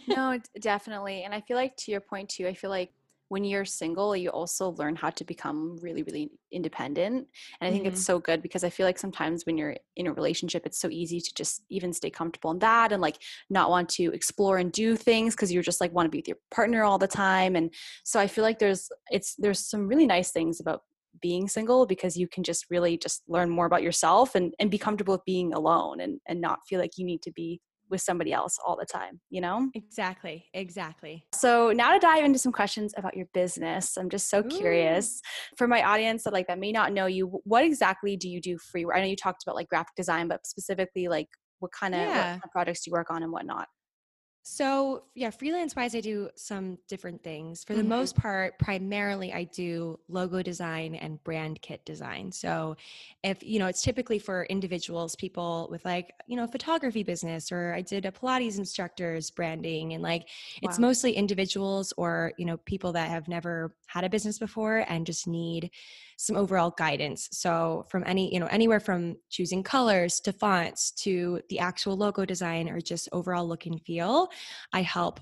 No 0.07 0.39
definitely 0.61 1.23
and 1.23 1.33
i 1.33 1.41
feel 1.41 1.57
like 1.57 1.75
to 1.77 1.91
your 1.91 2.01
point 2.01 2.29
too 2.29 2.47
i 2.47 2.53
feel 2.53 2.69
like 2.69 2.91
when 3.31 3.45
you're 3.45 3.63
single, 3.63 4.13
you 4.13 4.29
also 4.29 4.71
learn 4.71 4.93
how 4.93 5.09
to 5.09 5.23
become 5.23 5.77
really, 5.81 6.03
really 6.03 6.29
independent. 6.51 7.29
And 7.61 7.67
I 7.67 7.71
think 7.71 7.83
mm-hmm. 7.85 7.93
it's 7.93 8.03
so 8.03 8.19
good 8.19 8.41
because 8.41 8.65
I 8.65 8.69
feel 8.69 8.85
like 8.85 8.99
sometimes 8.99 9.45
when 9.45 9.57
you're 9.57 9.77
in 9.95 10.07
a 10.07 10.11
relationship, 10.11 10.65
it's 10.65 10.81
so 10.81 10.89
easy 10.89 11.21
to 11.21 11.33
just 11.33 11.63
even 11.69 11.93
stay 11.93 12.09
comfortable 12.09 12.51
in 12.51 12.59
that 12.59 12.91
and 12.91 13.01
like 13.01 13.19
not 13.49 13.69
want 13.69 13.87
to 13.91 14.11
explore 14.11 14.57
and 14.57 14.69
do 14.69 14.97
things 14.97 15.33
because 15.33 15.49
you're 15.49 15.63
just 15.63 15.79
like 15.79 15.93
want 15.93 16.07
to 16.07 16.09
be 16.09 16.17
with 16.17 16.27
your 16.27 16.39
partner 16.53 16.83
all 16.83 16.97
the 16.97 17.07
time. 17.07 17.55
And 17.55 17.73
so 18.03 18.19
I 18.19 18.27
feel 18.27 18.43
like 18.43 18.59
there's 18.59 18.89
it's 19.11 19.35
there's 19.37 19.65
some 19.65 19.87
really 19.87 20.07
nice 20.07 20.31
things 20.31 20.59
about 20.59 20.81
being 21.21 21.47
single 21.47 21.85
because 21.85 22.17
you 22.17 22.27
can 22.27 22.43
just 22.43 22.65
really 22.69 22.97
just 22.97 23.23
learn 23.29 23.49
more 23.49 23.65
about 23.65 23.81
yourself 23.81 24.35
and, 24.35 24.53
and 24.59 24.69
be 24.69 24.77
comfortable 24.77 25.13
with 25.13 25.23
being 25.23 25.53
alone 25.53 26.01
and, 26.01 26.19
and 26.27 26.41
not 26.41 26.59
feel 26.67 26.81
like 26.81 26.97
you 26.97 27.05
need 27.05 27.21
to 27.21 27.31
be 27.31 27.61
with 27.91 28.01
somebody 28.01 28.33
else 28.33 28.57
all 28.65 28.75
the 28.75 28.85
time, 28.85 29.19
you 29.29 29.41
know? 29.41 29.69
Exactly. 29.75 30.45
Exactly. 30.53 31.25
So 31.35 31.71
now 31.71 31.91
to 31.93 31.99
dive 31.99 32.23
into 32.23 32.39
some 32.39 32.51
questions 32.51 32.93
about 32.97 33.15
your 33.15 33.27
business. 33.33 33.97
I'm 33.97 34.09
just 34.09 34.29
so 34.29 34.39
Ooh. 34.39 34.43
curious 34.49 35.21
for 35.57 35.67
my 35.67 35.83
audience 35.83 36.23
that 36.23 36.33
like 36.33 36.47
that 36.47 36.57
may 36.57 36.71
not 36.71 36.93
know 36.93 37.05
you, 37.05 37.41
what 37.43 37.63
exactly 37.63 38.15
do 38.15 38.29
you 38.29 38.41
do 38.41 38.57
free? 38.57 38.85
I 38.93 39.01
know 39.01 39.07
you 39.07 39.15
talked 39.15 39.43
about 39.43 39.55
like 39.55 39.67
graphic 39.67 39.95
design, 39.95 40.27
but 40.27 40.47
specifically 40.47 41.07
like 41.07 41.27
what 41.59 41.71
kind 41.71 41.93
of, 41.93 42.01
yeah. 42.01 42.07
what 42.07 42.23
kind 42.23 42.41
of 42.43 42.51
projects 42.51 42.83
do 42.83 42.89
you 42.89 42.93
work 42.93 43.11
on 43.11 43.21
and 43.21 43.31
whatnot? 43.31 43.67
So, 44.43 45.03
yeah, 45.13 45.29
freelance 45.29 45.75
wise, 45.75 45.93
I 45.93 46.01
do 46.01 46.29
some 46.35 46.79
different 46.87 47.23
things. 47.23 47.63
For 47.63 47.73
the 47.73 47.81
mm-hmm. 47.81 47.89
most 47.89 48.15
part, 48.15 48.57
primarily 48.57 49.31
I 49.31 49.43
do 49.43 49.99
logo 50.07 50.41
design 50.41 50.95
and 50.95 51.23
brand 51.23 51.61
kit 51.61 51.85
design. 51.85 52.31
So, 52.31 52.75
if 53.23 53.43
you 53.43 53.59
know, 53.59 53.67
it's 53.67 53.83
typically 53.83 54.17
for 54.17 54.45
individuals, 54.45 55.15
people 55.15 55.67
with 55.69 55.85
like, 55.85 56.13
you 56.25 56.35
know, 56.35 56.47
photography 56.47 57.03
business, 57.03 57.51
or 57.51 57.73
I 57.73 57.81
did 57.81 58.05
a 58.05 58.11
Pilates 58.11 58.57
instructor's 58.57 59.29
branding, 59.29 59.93
and 59.93 60.01
like 60.01 60.23
wow. 60.23 60.69
it's 60.69 60.79
mostly 60.79 61.11
individuals 61.13 61.93
or, 61.97 62.33
you 62.37 62.45
know, 62.45 62.57
people 62.57 62.93
that 62.93 63.09
have 63.09 63.27
never 63.27 63.75
had 63.85 64.03
a 64.03 64.09
business 64.09 64.39
before 64.39 64.85
and 64.87 65.05
just 65.05 65.27
need 65.27 65.69
some 66.21 66.35
overall 66.35 66.71
guidance. 66.77 67.27
So 67.31 67.85
from 67.89 68.03
any, 68.05 68.31
you 68.33 68.39
know, 68.39 68.47
anywhere 68.47 68.79
from 68.79 69.17
choosing 69.29 69.63
colors 69.63 70.19
to 70.21 70.31
fonts 70.31 70.91
to 71.03 71.41
the 71.49 71.59
actual 71.59 71.97
logo 71.97 72.25
design 72.25 72.69
or 72.69 72.79
just 72.79 73.09
overall 73.11 73.47
look 73.47 73.65
and 73.65 73.81
feel, 73.81 74.29
I 74.71 74.83
help 74.83 75.19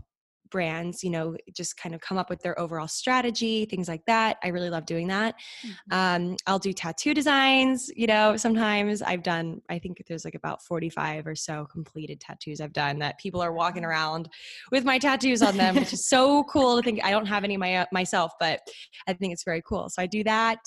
brands 0.49 1.03
you 1.03 1.09
know 1.09 1.35
just 1.53 1.77
kind 1.77 1.93
of 1.93 2.01
come 2.01 2.17
up 2.17 2.29
with 2.29 2.41
their 2.41 2.59
overall 2.59 2.88
strategy 2.88 3.65
things 3.65 3.88
like 3.88 4.03
that 4.05 4.38
i 4.43 4.47
really 4.47 4.69
love 4.69 4.85
doing 4.85 5.07
that. 5.07 5.35
Mm-hmm. 5.65 5.93
um, 6.31 6.38
i'll 6.47 6.59
do 6.59 6.73
tattoo 6.73 7.13
designs 7.13 7.89
you 7.95 8.07
know 8.07 8.38
sometimes. 8.38 9.01
I've 9.01 9.23
done 9.23 9.62
i 9.69 9.79
think 9.79 10.01
there's 10.07 10.25
like 10.25 10.35
about 10.35 10.63
45 10.63 11.27
or 11.27 11.35
so 11.35 11.65
completed 11.65 12.19
tattoos 12.19 12.62
i've 12.62 12.73
done 12.73 12.99
that 12.99 13.19
people 13.19 13.41
are 13.41 13.53
walking 13.53 13.85
around 13.85 14.29
with 14.71 14.83
my 14.83 14.97
tattoos 14.97 15.41
on 15.41 15.57
them 15.57 15.75
which 15.75 15.93
is 15.93 16.05
so 16.09 16.43
cool 16.45 16.77
to 16.77 16.83
think 16.83 17.03
i 17.03 17.12
don't 17.12 17.25
have 17.25 17.43
any 17.43 17.57
my, 17.57 17.75
uh, 17.75 17.85
myself 17.91 18.33
but 18.39 18.62
i 19.07 19.13
think 19.13 19.33
it's 19.33 19.43
very 19.43 19.62
cool. 19.67 19.89
So 19.89 20.01
i 20.01 20.05
do 20.05 20.23
that. 20.23 20.59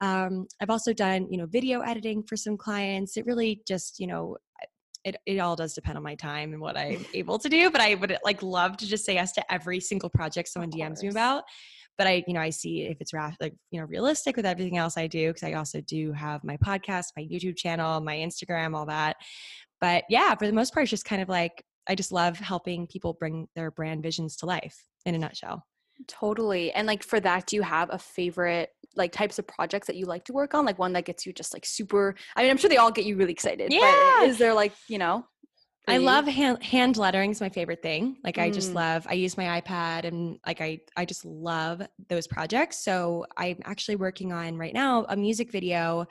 Um, 0.00 0.46
I've 0.60 0.70
also 0.70 0.92
done, 0.92 1.26
you 1.30 1.38
know, 1.38 1.46
video 1.46 1.80
editing 1.80 2.22
for 2.22 2.36
some 2.36 2.56
clients. 2.56 3.16
It 3.16 3.26
really 3.26 3.62
just, 3.66 3.98
you 3.98 4.06
know, 4.06 4.36
it, 5.06 5.16
it 5.24 5.38
all 5.38 5.54
does 5.54 5.72
depend 5.72 5.96
on 5.96 6.02
my 6.02 6.16
time 6.16 6.52
and 6.52 6.60
what 6.60 6.76
I'm 6.76 7.06
able 7.14 7.38
to 7.38 7.48
do. 7.48 7.70
But 7.70 7.80
I 7.80 7.94
would 7.94 8.18
like 8.24 8.42
love 8.42 8.76
to 8.78 8.86
just 8.86 9.04
say 9.04 9.14
yes 9.14 9.32
to 9.34 9.52
every 9.52 9.78
single 9.78 10.10
project 10.10 10.48
someone 10.48 10.70
DMs 10.70 11.00
me 11.00 11.08
about. 11.08 11.44
But 11.96 12.08
I, 12.08 12.24
you 12.26 12.34
know, 12.34 12.40
I 12.40 12.50
see 12.50 12.82
if 12.82 13.00
it's 13.00 13.12
like, 13.14 13.54
you 13.70 13.80
know, 13.80 13.86
realistic 13.86 14.36
with 14.36 14.44
everything 14.44 14.76
else 14.76 14.98
I 14.98 15.06
do, 15.06 15.28
because 15.28 15.44
I 15.44 15.52
also 15.52 15.80
do 15.80 16.12
have 16.12 16.42
my 16.42 16.56
podcast, 16.58 17.12
my 17.16 17.22
YouTube 17.22 17.56
channel, 17.56 18.00
my 18.00 18.16
Instagram, 18.16 18.76
all 18.76 18.86
that. 18.86 19.16
But 19.80 20.04
yeah, 20.10 20.34
for 20.34 20.46
the 20.46 20.52
most 20.52 20.74
part, 20.74 20.84
it's 20.84 20.90
just 20.90 21.04
kind 21.04 21.22
of 21.22 21.28
like 21.28 21.64
I 21.88 21.94
just 21.94 22.10
love 22.10 22.38
helping 22.38 22.88
people 22.88 23.14
bring 23.14 23.46
their 23.54 23.70
brand 23.70 24.02
visions 24.02 24.36
to 24.38 24.46
life 24.46 24.76
in 25.06 25.14
a 25.14 25.18
nutshell. 25.18 25.64
Totally. 26.08 26.72
And 26.72 26.86
like 26.86 27.02
for 27.02 27.20
that, 27.20 27.46
do 27.46 27.56
you 27.56 27.62
have 27.62 27.88
a 27.92 27.98
favorite 27.98 28.70
like 28.96 29.12
types 29.12 29.38
of 29.38 29.46
projects 29.46 29.86
that 29.86 29.96
you 29.96 30.06
like 30.06 30.24
to 30.24 30.32
work 30.32 30.54
on? 30.54 30.64
Like 30.64 30.78
one 30.78 30.92
that 30.94 31.04
gets 31.04 31.26
you 31.26 31.32
just 31.32 31.52
like 31.54 31.64
super 31.64 32.14
I 32.34 32.42
mean, 32.42 32.50
I'm 32.50 32.56
sure 32.56 32.70
they 32.70 32.76
all 32.76 32.90
get 32.90 33.04
you 33.04 33.16
really 33.16 33.32
excited. 33.32 33.72
Yeah. 33.72 34.22
is 34.22 34.38
there 34.38 34.54
like, 34.54 34.72
you 34.88 34.98
know, 34.98 35.24
I 35.88 35.98
love 35.98 36.26
hand, 36.26 36.62
hand 36.62 36.96
lettering 36.96 37.30
is 37.30 37.40
my 37.40 37.48
favorite 37.48 37.80
thing. 37.80 38.16
Like 38.24 38.36
mm. 38.36 38.42
I 38.42 38.50
just 38.50 38.72
mm. 38.72 38.74
love 38.74 39.06
I 39.08 39.14
use 39.14 39.36
my 39.36 39.60
iPad 39.60 40.04
and 40.04 40.38
like 40.44 40.60
I 40.60 40.80
I 40.96 41.04
just 41.04 41.24
love 41.24 41.80
those 42.08 42.26
projects. 42.26 42.84
So 42.84 43.24
I'm 43.36 43.58
actually 43.64 43.96
working 43.96 44.32
on 44.32 44.56
right 44.56 44.74
now 44.74 45.06
a 45.08 45.16
music 45.16 45.52
video. 45.52 46.06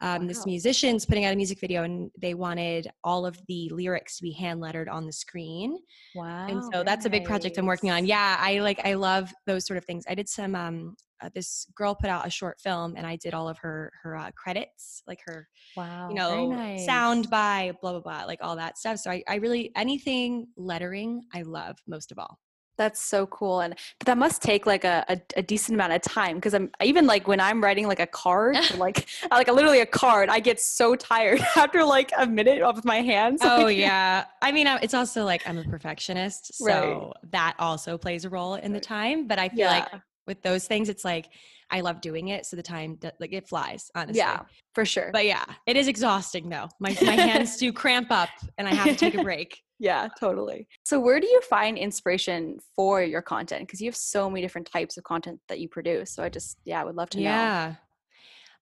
Um, 0.00 0.22
wow. 0.22 0.28
This 0.28 0.46
musician's 0.46 1.06
putting 1.06 1.24
out 1.26 1.32
a 1.32 1.36
music 1.36 1.60
video 1.60 1.84
and 1.84 2.10
they 2.20 2.34
wanted 2.34 2.88
all 3.04 3.24
of 3.24 3.38
the 3.46 3.70
lyrics 3.72 4.16
to 4.16 4.22
be 4.22 4.32
hand 4.32 4.60
lettered 4.60 4.88
on 4.88 5.06
the 5.06 5.12
screen. 5.12 5.78
Wow. 6.14 6.46
And 6.48 6.64
so 6.72 6.82
that's 6.82 7.04
nice. 7.04 7.06
a 7.06 7.10
big 7.10 7.24
project 7.24 7.56
I'm 7.56 7.66
working 7.66 7.90
on. 7.90 8.06
Yeah, 8.06 8.36
I 8.40 8.58
like 8.58 8.80
I 8.84 8.94
love 8.94 9.32
those 9.46 9.64
sort 9.64 9.76
of 9.78 9.84
things. 9.84 10.04
I 10.08 10.14
did 10.16 10.28
some 10.28 10.56
um 10.56 10.96
uh, 11.22 11.30
this 11.34 11.66
girl 11.74 11.94
put 11.94 12.10
out 12.10 12.26
a 12.26 12.30
short 12.30 12.60
film 12.60 12.94
and 12.96 13.06
I 13.06 13.16
did 13.16 13.34
all 13.34 13.48
of 13.48 13.58
her 13.58 13.92
her 14.02 14.16
uh, 14.16 14.30
credits, 14.32 15.02
like 15.06 15.20
her 15.26 15.48
wow, 15.76 16.08
you 16.08 16.14
know 16.14 16.50
nice. 16.50 16.84
sound 16.84 17.30
by 17.30 17.72
blah 17.80 17.92
blah 17.92 18.00
blah, 18.00 18.24
like 18.24 18.38
all 18.42 18.56
that 18.56 18.78
stuff. 18.78 18.98
So 18.98 19.10
I, 19.10 19.22
I 19.28 19.36
really 19.36 19.72
anything 19.76 20.46
lettering 20.56 21.22
I 21.32 21.42
love 21.42 21.78
most 21.86 22.12
of 22.12 22.18
all. 22.18 22.38
That's 22.80 23.02
so 23.02 23.26
cool, 23.26 23.60
and 23.60 23.74
but 23.98 24.06
that 24.06 24.16
must 24.16 24.40
take 24.40 24.64
like 24.64 24.84
a, 24.84 25.04
a, 25.06 25.20
a 25.36 25.42
decent 25.42 25.74
amount 25.74 25.92
of 25.92 26.00
time 26.00 26.36
because 26.36 26.54
I'm 26.54 26.70
even 26.82 27.06
like 27.06 27.28
when 27.28 27.38
I'm 27.38 27.62
writing 27.62 27.86
like 27.86 28.00
a 28.00 28.06
card, 28.06 28.56
like 28.78 29.06
like 29.30 29.48
a, 29.48 29.52
literally 29.52 29.80
a 29.80 29.86
card, 29.86 30.30
I 30.30 30.40
get 30.40 30.58
so 30.58 30.96
tired 30.96 31.40
after 31.56 31.84
like 31.84 32.10
a 32.16 32.26
minute 32.26 32.62
of 32.62 32.82
my 32.84 33.02
hands. 33.02 33.42
Oh 33.50 33.66
yeah, 33.66 34.24
I 34.40 34.52
mean 34.52 34.66
it's 34.66 34.94
also 34.94 35.24
like 35.24 35.46
I'm 35.46 35.58
a 35.58 35.64
perfectionist, 35.64 36.54
so 36.54 36.64
right. 36.64 37.32
that 37.32 37.54
also 37.58 37.98
plays 37.98 38.24
a 38.24 38.30
role 38.30 38.54
in 38.54 38.72
the 38.72 38.80
time. 38.80 39.26
But 39.26 39.38
I 39.38 39.50
feel 39.50 39.58
yeah. 39.58 39.70
like 39.92 40.02
with 40.30 40.42
those 40.42 40.66
things, 40.66 40.88
it's 40.88 41.04
like 41.04 41.28
I 41.70 41.80
love 41.80 42.00
doing 42.00 42.28
it. 42.28 42.46
So 42.46 42.56
the 42.56 42.62
time 42.62 42.98
like 43.18 43.32
it 43.32 43.48
flies, 43.48 43.90
honestly. 43.94 44.18
Yeah, 44.18 44.42
for 44.74 44.84
sure. 44.84 45.10
But 45.12 45.26
yeah, 45.26 45.44
it 45.66 45.76
is 45.76 45.88
exhausting 45.88 46.48
though. 46.48 46.68
My 46.78 46.96
my 47.02 47.12
hands 47.28 47.56
do 47.56 47.72
cramp 47.72 48.10
up 48.10 48.28
and 48.56 48.68
I 48.68 48.74
have 48.74 48.86
to 48.86 48.94
take 48.94 49.14
a 49.14 49.22
break. 49.22 49.60
yeah, 49.80 50.08
totally. 50.18 50.68
So 50.84 51.00
where 51.00 51.18
do 51.18 51.26
you 51.26 51.40
find 51.42 51.76
inspiration 51.76 52.58
for 52.76 53.02
your 53.02 53.22
content? 53.22 53.66
Because 53.66 53.80
you 53.80 53.88
have 53.88 53.96
so 53.96 54.30
many 54.30 54.40
different 54.40 54.70
types 54.70 54.96
of 54.96 55.04
content 55.04 55.40
that 55.48 55.58
you 55.58 55.68
produce. 55.68 56.14
So 56.14 56.22
I 56.22 56.28
just 56.28 56.58
yeah, 56.64 56.80
I 56.80 56.84
would 56.84 56.96
love 56.96 57.10
to 57.10 57.18
know. 57.18 57.24
Yeah. 57.24 57.74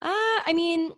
Uh, 0.01 0.41
I 0.47 0.53
mean, 0.55 0.93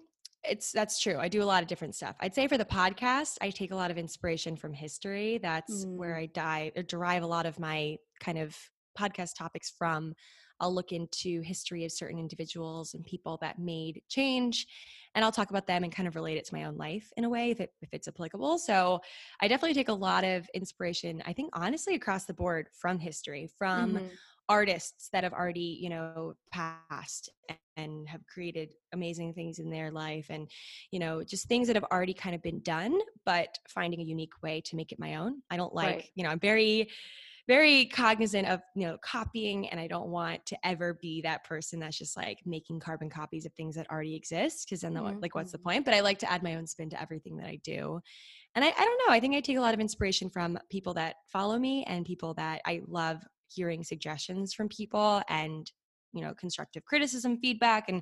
it's 0.45 0.73
that's 0.73 1.01
true. 1.01 1.19
I 1.19 1.29
do 1.29 1.43
a 1.43 1.45
lot 1.45 1.63
of 1.63 1.69
different 1.69 1.97
stuff. 1.97 2.17
I'd 2.21 2.35
say 2.35 2.47
for 2.47 2.57
the 2.57 2.65
podcast, 2.65 3.37
I 3.43 3.51
take 3.51 3.73
a 3.73 3.77
lot 3.77 3.91
of 3.91 3.99
inspiration 3.99 4.57
from 4.57 4.73
history. 4.73 5.39
That's 5.43 5.85
mm. 5.85 5.97
where 5.97 6.17
I 6.17 6.27
die 6.27 6.73
or 6.77 6.83
derive 6.83 7.23
a 7.23 7.27
lot 7.27 7.47
of 7.47 7.59
my 7.59 7.97
kind 8.21 8.39
of 8.39 8.57
podcast 8.99 9.37
topics 9.37 9.73
from 9.77 10.15
I'll 10.61 10.75
look 10.75 10.93
into 10.93 11.41
history 11.43 11.85
of 11.85 11.93
certain 11.93 12.19
individuals 12.19 12.95
and 12.95 13.05
people 13.05 13.39
that 13.41 13.59
made 13.59 14.03
change 14.09 14.67
and 15.15 15.25
I'll 15.25 15.33
talk 15.33 15.51
about 15.51 15.67
them 15.67 15.83
and 15.83 15.93
kind 15.93 16.07
of 16.07 16.15
relate 16.15 16.37
it 16.37 16.45
to 16.47 16.55
my 16.55 16.65
own 16.65 16.77
life 16.77 17.13
in 17.17 17.25
a 17.25 17.29
way 17.29 17.51
if, 17.51 17.61
it, 17.61 17.73
if 17.83 17.89
it's 17.93 18.09
applicable. 18.09 18.59
So 18.59 19.01
I 19.41 19.49
definitely 19.49 19.75
take 19.75 19.89
a 19.89 19.95
lot 19.95 20.25
of 20.25 20.49
inspiration, 20.55 21.23
I 21.27 21.33
think 21.33 21.51
honestly 21.53 21.95
across 21.95 22.25
the 22.25 22.35
board 22.35 22.69
from 22.73 22.99
history, 22.99 23.51
from 23.59 23.95
mm-hmm. 23.95 24.07
artists 24.49 25.09
that 25.13 25.25
have 25.25 25.33
already, 25.33 25.79
you 25.81 25.89
know, 25.89 26.35
passed 26.53 27.31
and 27.77 28.09
have 28.09 28.25
created 28.27 28.71
amazing 28.93 29.33
things 29.35 29.59
in 29.59 29.71
their 29.71 29.91
life 29.91 30.27
and 30.29 30.51
you 30.91 30.99
know 30.99 31.23
just 31.23 31.49
things 31.49 31.67
that 31.67 31.77
have 31.77 31.85
already 31.85 32.13
kind 32.13 32.35
of 32.35 32.43
been 32.43 32.61
done 32.61 32.99
but 33.25 33.59
finding 33.69 34.01
a 34.01 34.05
unique 34.05 34.43
way 34.43 34.61
to 34.61 34.77
make 34.77 34.93
it 34.93 34.99
my 34.99 35.15
own 35.15 35.41
i 35.51 35.57
don't 35.57 35.75
like 35.75 35.87
right. 35.87 36.11
you 36.15 36.25
know 36.25 36.29
i'm 36.29 36.41
very 36.41 36.89
very 37.51 37.87
cognizant 37.87 38.47
of 38.47 38.61
you 38.77 38.87
know 38.87 38.97
copying 39.03 39.69
and 39.71 39.81
i 39.81 39.89
don't 39.89 40.07
want 40.07 40.45
to 40.47 40.57
ever 40.65 40.97
be 41.03 41.21
that 41.21 41.43
person 41.43 41.81
that's 41.81 41.99
just 41.99 42.17
like 42.17 42.39
making 42.47 42.79
carbon 42.79 43.11
copies 43.11 43.45
of 43.45 43.53
things 43.55 43.75
that 43.75 43.91
already 43.91 44.15
exist 44.15 44.65
because 44.65 44.83
then 44.83 44.95
mm-hmm. 44.95 45.19
like 45.19 45.35
what's 45.35 45.51
the 45.51 45.59
point 45.59 45.85
but 45.85 45.93
i 45.93 45.99
like 45.99 46.17
to 46.17 46.31
add 46.31 46.45
my 46.45 46.55
own 46.55 46.65
spin 46.65 46.89
to 46.89 47.03
everything 47.03 47.37
that 47.37 47.49
i 47.49 47.59
do 47.65 47.99
and 48.55 48.65
I, 48.65 48.69
I 48.69 48.85
don't 48.85 49.03
know 49.05 49.13
i 49.13 49.19
think 49.19 49.35
i 49.35 49.41
take 49.41 49.57
a 49.57 49.61
lot 49.61 49.75
of 49.75 49.81
inspiration 49.81 50.31
from 50.31 50.61
people 50.71 50.95
that 50.95 51.17
follow 51.27 51.59
me 51.59 51.83
and 51.89 52.07
people 52.07 52.35
that 52.35 52.61
i 52.67 52.83
love 52.87 53.21
hearing 53.49 53.83
suggestions 53.83 54.55
from 54.55 54.69
people 54.69 55.21
and 55.29 55.69
you 56.13 56.23
know 56.23 56.33
constructive 56.35 56.85
criticism 56.85 57.37
feedback 57.37 57.89
and 57.89 58.01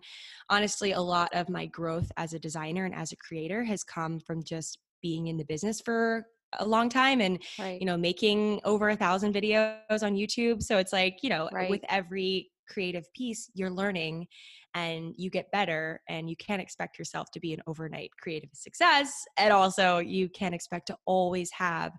honestly 0.51 0.93
a 0.93 1.01
lot 1.01 1.33
of 1.33 1.49
my 1.49 1.65
growth 1.65 2.13
as 2.19 2.35
a 2.35 2.39
designer 2.39 2.85
and 2.85 2.95
as 2.95 3.13
a 3.13 3.17
creator 3.17 3.65
has 3.65 3.83
come 3.83 4.21
from 4.21 4.45
just 4.45 4.79
being 5.01 5.29
in 5.29 5.39
the 5.39 5.45
business 5.45 5.81
for 5.81 6.27
a 6.59 6.67
long 6.67 6.89
time 6.89 7.21
and 7.21 7.43
right. 7.59 7.81
you 7.81 7.87
know 7.87 7.97
making 7.97 8.61
over 8.65 8.91
a 8.91 8.97
thousand 8.97 9.35
videos 9.35 10.03
on 10.03 10.15
youtube 10.15 10.63
so 10.63 10.79
it's 10.79 10.93
like 10.93 11.19
you 11.23 11.29
know 11.29 11.49
right. 11.53 11.71
with 11.71 11.83
every 11.89 12.51
creative 12.69 13.05
piece 13.15 13.51
you're 13.55 13.71
learning 13.71 14.27
and 14.75 15.15
you 15.17 15.31
get 15.31 15.51
better 15.51 16.01
and 16.09 16.29
you 16.29 16.37
can't 16.37 16.61
expect 16.61 16.99
yourself 16.99 17.31
to 17.33 17.41
be 17.41 17.53
an 17.53 17.61
overnight 17.67 18.11
creative 18.21 18.51
success 18.53 19.25
and 19.39 19.53
also 19.53 19.99
you 19.99 20.29
can't 20.29 20.55
expect 20.55 20.87
to 20.87 20.97
always 21.07 21.51
have 21.51 21.93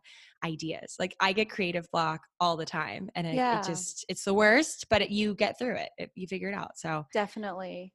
ideas 0.45 0.95
like 0.99 1.15
i 1.19 1.33
get 1.33 1.49
creative 1.49 1.85
block 1.91 2.21
all 2.39 2.55
the 2.55 2.65
time 2.65 3.09
and 3.15 3.27
it, 3.27 3.35
yeah. 3.35 3.59
it 3.59 3.65
just 3.65 4.05
it's 4.07 4.23
the 4.23 4.33
worst 4.33 4.85
but 4.89 5.01
it, 5.01 5.09
you 5.09 5.35
get 5.35 5.57
through 5.57 5.75
it. 5.75 5.89
it 5.97 6.12
you 6.15 6.27
figure 6.27 6.49
it 6.49 6.55
out 6.55 6.77
so 6.77 7.05
definitely 7.13 7.93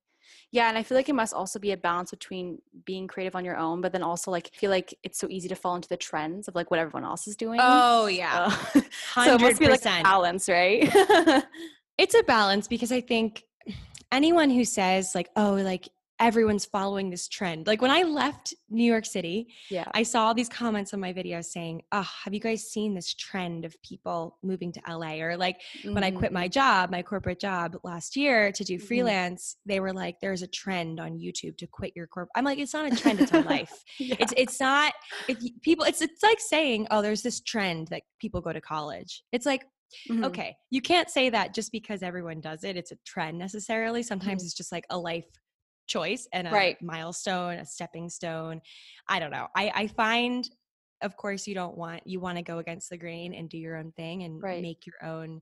yeah, 0.51 0.69
and 0.69 0.79
I 0.79 0.83
feel 0.83 0.97
like 0.97 1.09
it 1.09 1.15
must 1.15 1.35
also 1.35 1.59
be 1.59 1.73
a 1.73 1.77
balance 1.77 2.11
between 2.11 2.61
being 2.85 3.07
creative 3.07 3.35
on 3.35 3.45
your 3.45 3.57
own, 3.57 3.81
but 3.81 3.93
then 3.93 4.03
also 4.03 4.31
like 4.31 4.51
feel 4.55 4.71
like 4.71 4.95
it's 5.03 5.19
so 5.19 5.29
easy 5.29 5.49
to 5.49 5.57
fall 5.57 5.75
into 5.77 5.89
the 5.89 5.97
trends 5.97 6.49
of 6.49 6.55
like 6.55 6.71
what 6.71 6.81
everyone 6.81 7.05
else 7.05 7.27
is 7.27 7.37
doing. 7.37 7.61
Oh 7.63 8.07
yeah, 8.07 8.47
uh, 8.47 8.51
so, 8.51 8.81
so 9.25 9.35
it 9.35 9.41
must 9.41 9.61
be 9.61 9.69
like 9.69 9.85
a 9.85 10.03
balance, 10.03 10.49
right? 10.49 10.89
it's 11.99 12.15
a 12.15 12.23
balance 12.23 12.69
because 12.69 12.93
I 12.93 13.01
think 13.01 13.45
anyone 14.13 14.51
who 14.51 14.65
says 14.65 15.15
like, 15.15 15.29
oh, 15.37 15.55
like 15.55 15.89
everyone's 16.21 16.65
following 16.65 17.11
this 17.11 17.29
trend. 17.29 17.67
Like 17.67 17.83
when 17.83 17.91
I 17.91 18.03
left 18.03 18.55
New 18.71 18.85
York 18.85 19.05
City, 19.05 19.49
yeah, 19.71 19.85
I 19.95 20.03
saw 20.03 20.27
all 20.27 20.35
these 20.35 20.49
comments 20.49 20.95
on 20.95 21.01
my 21.01 21.13
videos 21.13 21.47
saying, 21.47 21.83
"Oh, 21.93 22.09
have 22.25 22.33
you 22.35 22.41
guys 22.41 22.71
seen 22.71 22.95
this 22.95 23.15
trend 23.15 23.65
of 23.65 23.81
people 23.83 24.39
moving 24.43 24.73
to 24.73 24.81
LA?" 24.89 25.15
Or 25.21 25.37
like 25.37 25.61
mm-hmm. 25.79 25.95
when 25.95 26.05
I 26.05 26.11
quit 26.11 26.33
my 26.33 26.49
mm. 26.49 26.53
job, 26.53 26.91
my 26.91 27.03
corporate 27.03 27.41
job 27.41 27.77
last 27.85 28.17
year 28.17 28.53
to 28.53 28.65
do 28.65 28.77
mm-hmm. 28.77 28.87
freelance, 28.87 29.57
mm-hmm. 29.57 29.69
they 29.71 29.81
were 29.81 29.93
like, 29.93 30.17
"There's 30.21 30.43
a 30.43 30.49
trend 30.49 31.01
on 31.01 31.19
YouTube 31.19 31.57
to 31.59 31.67
quit 31.67 31.93
your 31.95 32.07
corp." 32.07 32.29
I'm 32.35 32.45
like, 32.45 32.59
"It's 32.59 32.75
not 32.75 32.93
a 32.93 32.97
trend; 32.97 33.21
it's 33.21 33.33
a 33.33 33.41
life. 33.55 33.85
yeah. 33.99 34.17
It's 34.19 34.35
it's 34.37 34.61
not. 34.61 34.93
If 35.29 35.39
people, 35.63 35.85
it's 35.85 36.01
it's 36.01 36.23
like 36.23 36.41
saying, 36.41 36.87
"Oh, 36.91 37.03
there's 37.03 37.23
this 37.23 37.41
trend 37.41 37.89
that 37.89 38.03
people 38.21 38.41
go 38.41 38.53
to 38.53 38.61
college." 38.61 39.23
It's 39.33 39.47
like 39.47 39.65
Mm-hmm. 40.11 40.25
Okay, 40.25 40.57
you 40.71 40.81
can't 40.81 41.09
say 41.09 41.31
that 41.31 41.55
just 41.55 41.71
because 41.71 42.03
everyone 42.03 42.41
does 42.41 42.65
it. 42.65 42.77
It's 42.77 42.91
a 42.91 42.97
trend 43.07 43.39
necessarily. 43.39 44.03
Sometimes 44.03 44.43
mm-hmm. 44.43 44.47
it's 44.47 44.55
just 44.55 44.73
like 44.73 44.87
a 44.91 44.99
life 44.99 45.27
choice 45.87 46.29
and 46.33 46.49
a 46.49 46.51
right. 46.51 46.81
milestone, 46.83 47.55
a 47.55 47.67
stepping 47.67 48.09
stone. 48.09 48.61
I 49.09 49.21
don't 49.21 49.31
know. 49.31 49.49
I, 49.57 49.73
I 49.75 49.87
find, 49.89 50.49
of 51.03 51.17
course, 51.17 51.47
you 51.47 51.55
don't 51.55 51.77
want, 51.77 52.03
you 52.07 52.21
want 52.21 52.39
to 52.39 52.43
go 52.43 52.59
against 52.59 52.91
the 52.91 52.97
grain 52.97 53.35
and 53.35 53.49
do 53.49 53.59
your 53.59 53.77
own 53.77 53.93
thing 53.93 54.23
and 54.23 54.43
right. 54.43 54.63
make 54.63 54.87
your 54.87 55.05
own 55.05 55.41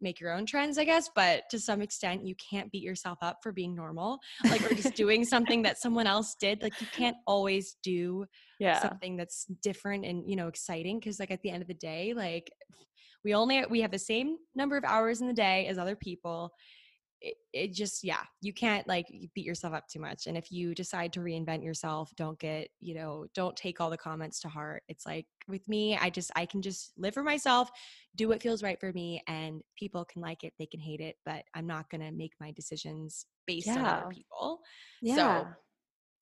make 0.00 0.20
your 0.20 0.32
own 0.32 0.44
trends 0.44 0.76
i 0.76 0.84
guess 0.84 1.08
but 1.14 1.44
to 1.48 1.58
some 1.58 1.80
extent 1.80 2.26
you 2.26 2.34
can't 2.34 2.70
beat 2.72 2.82
yourself 2.82 3.16
up 3.22 3.38
for 3.42 3.52
being 3.52 3.74
normal 3.74 4.18
like 4.44 4.60
or 4.70 4.74
just 4.74 4.94
doing 4.94 5.24
something 5.24 5.62
that 5.62 5.78
someone 5.80 6.06
else 6.06 6.34
did 6.40 6.60
like 6.62 6.78
you 6.80 6.86
can't 6.92 7.16
always 7.26 7.76
do 7.82 8.26
yeah. 8.58 8.80
something 8.80 9.16
that's 9.16 9.46
different 9.62 10.04
and 10.04 10.28
you 10.28 10.36
know 10.36 10.48
exciting 10.48 10.98
because 10.98 11.20
like 11.20 11.30
at 11.30 11.40
the 11.42 11.50
end 11.50 11.62
of 11.62 11.68
the 11.68 11.74
day 11.74 12.12
like 12.14 12.50
we 13.24 13.34
only 13.34 13.64
we 13.70 13.80
have 13.80 13.90
the 13.90 13.98
same 13.98 14.36
number 14.54 14.76
of 14.76 14.84
hours 14.84 15.20
in 15.20 15.26
the 15.26 15.32
day 15.32 15.66
as 15.66 15.78
other 15.78 15.96
people 15.96 16.52
it, 17.24 17.36
it 17.54 17.72
just 17.72 18.04
yeah 18.04 18.20
you 18.42 18.52
can't 18.52 18.86
like 18.86 19.06
beat 19.34 19.46
yourself 19.46 19.72
up 19.72 19.88
too 19.88 19.98
much 19.98 20.26
and 20.26 20.36
if 20.36 20.52
you 20.52 20.74
decide 20.74 21.10
to 21.10 21.20
reinvent 21.20 21.64
yourself 21.64 22.12
don't 22.16 22.38
get 22.38 22.68
you 22.80 22.94
know 22.94 23.26
don't 23.34 23.56
take 23.56 23.80
all 23.80 23.88
the 23.88 23.96
comments 23.96 24.40
to 24.40 24.48
heart 24.48 24.82
it's 24.88 25.06
like 25.06 25.26
with 25.48 25.66
me 25.66 25.96
i 25.96 26.10
just 26.10 26.30
i 26.36 26.44
can 26.44 26.60
just 26.60 26.92
live 26.98 27.14
for 27.14 27.22
myself 27.22 27.70
do 28.14 28.28
what 28.28 28.42
feels 28.42 28.62
right 28.62 28.78
for 28.78 28.92
me 28.92 29.22
and 29.26 29.62
people 29.78 30.04
can 30.04 30.20
like 30.20 30.44
it 30.44 30.52
they 30.58 30.66
can 30.66 30.80
hate 30.80 31.00
it 31.00 31.16
but 31.24 31.42
i'm 31.54 31.66
not 31.66 31.88
going 31.88 32.02
to 32.02 32.12
make 32.12 32.32
my 32.40 32.50
decisions 32.52 33.24
based 33.46 33.66
yeah. 33.66 33.78
on 33.78 33.84
other 33.86 34.08
people 34.10 34.60
yeah 35.00 35.16
so, 35.16 35.46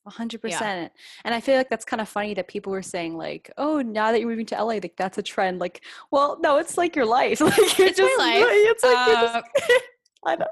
100% 0.08 0.40
yeah. 0.50 0.88
and 1.24 1.34
i 1.34 1.40
feel 1.40 1.56
like 1.56 1.70
that's 1.70 1.84
kind 1.84 2.00
of 2.00 2.08
funny 2.08 2.34
that 2.34 2.48
people 2.48 2.72
were 2.72 2.82
saying 2.82 3.16
like 3.16 3.50
oh 3.56 3.80
now 3.80 4.10
that 4.10 4.20
you're 4.20 4.28
moving 4.28 4.46
to 4.46 4.56
la 4.56 4.64
like 4.64 4.94
that's 4.96 5.18
a 5.18 5.22
trend 5.22 5.60
like 5.60 5.82
well 6.10 6.38
no 6.40 6.58
it's 6.58 6.76
like 6.76 6.96
your 6.96 7.06
life 7.06 7.40
like 7.40 7.78
you're 7.78 7.88
it's 7.88 7.98
just 7.98 8.18
my 8.18 8.34
life. 8.34 8.46
it's 8.48 8.82
like 8.82 8.96
uh, 8.96 9.42
just, 9.58 9.82
I 10.24 10.37
don't. 10.37 10.50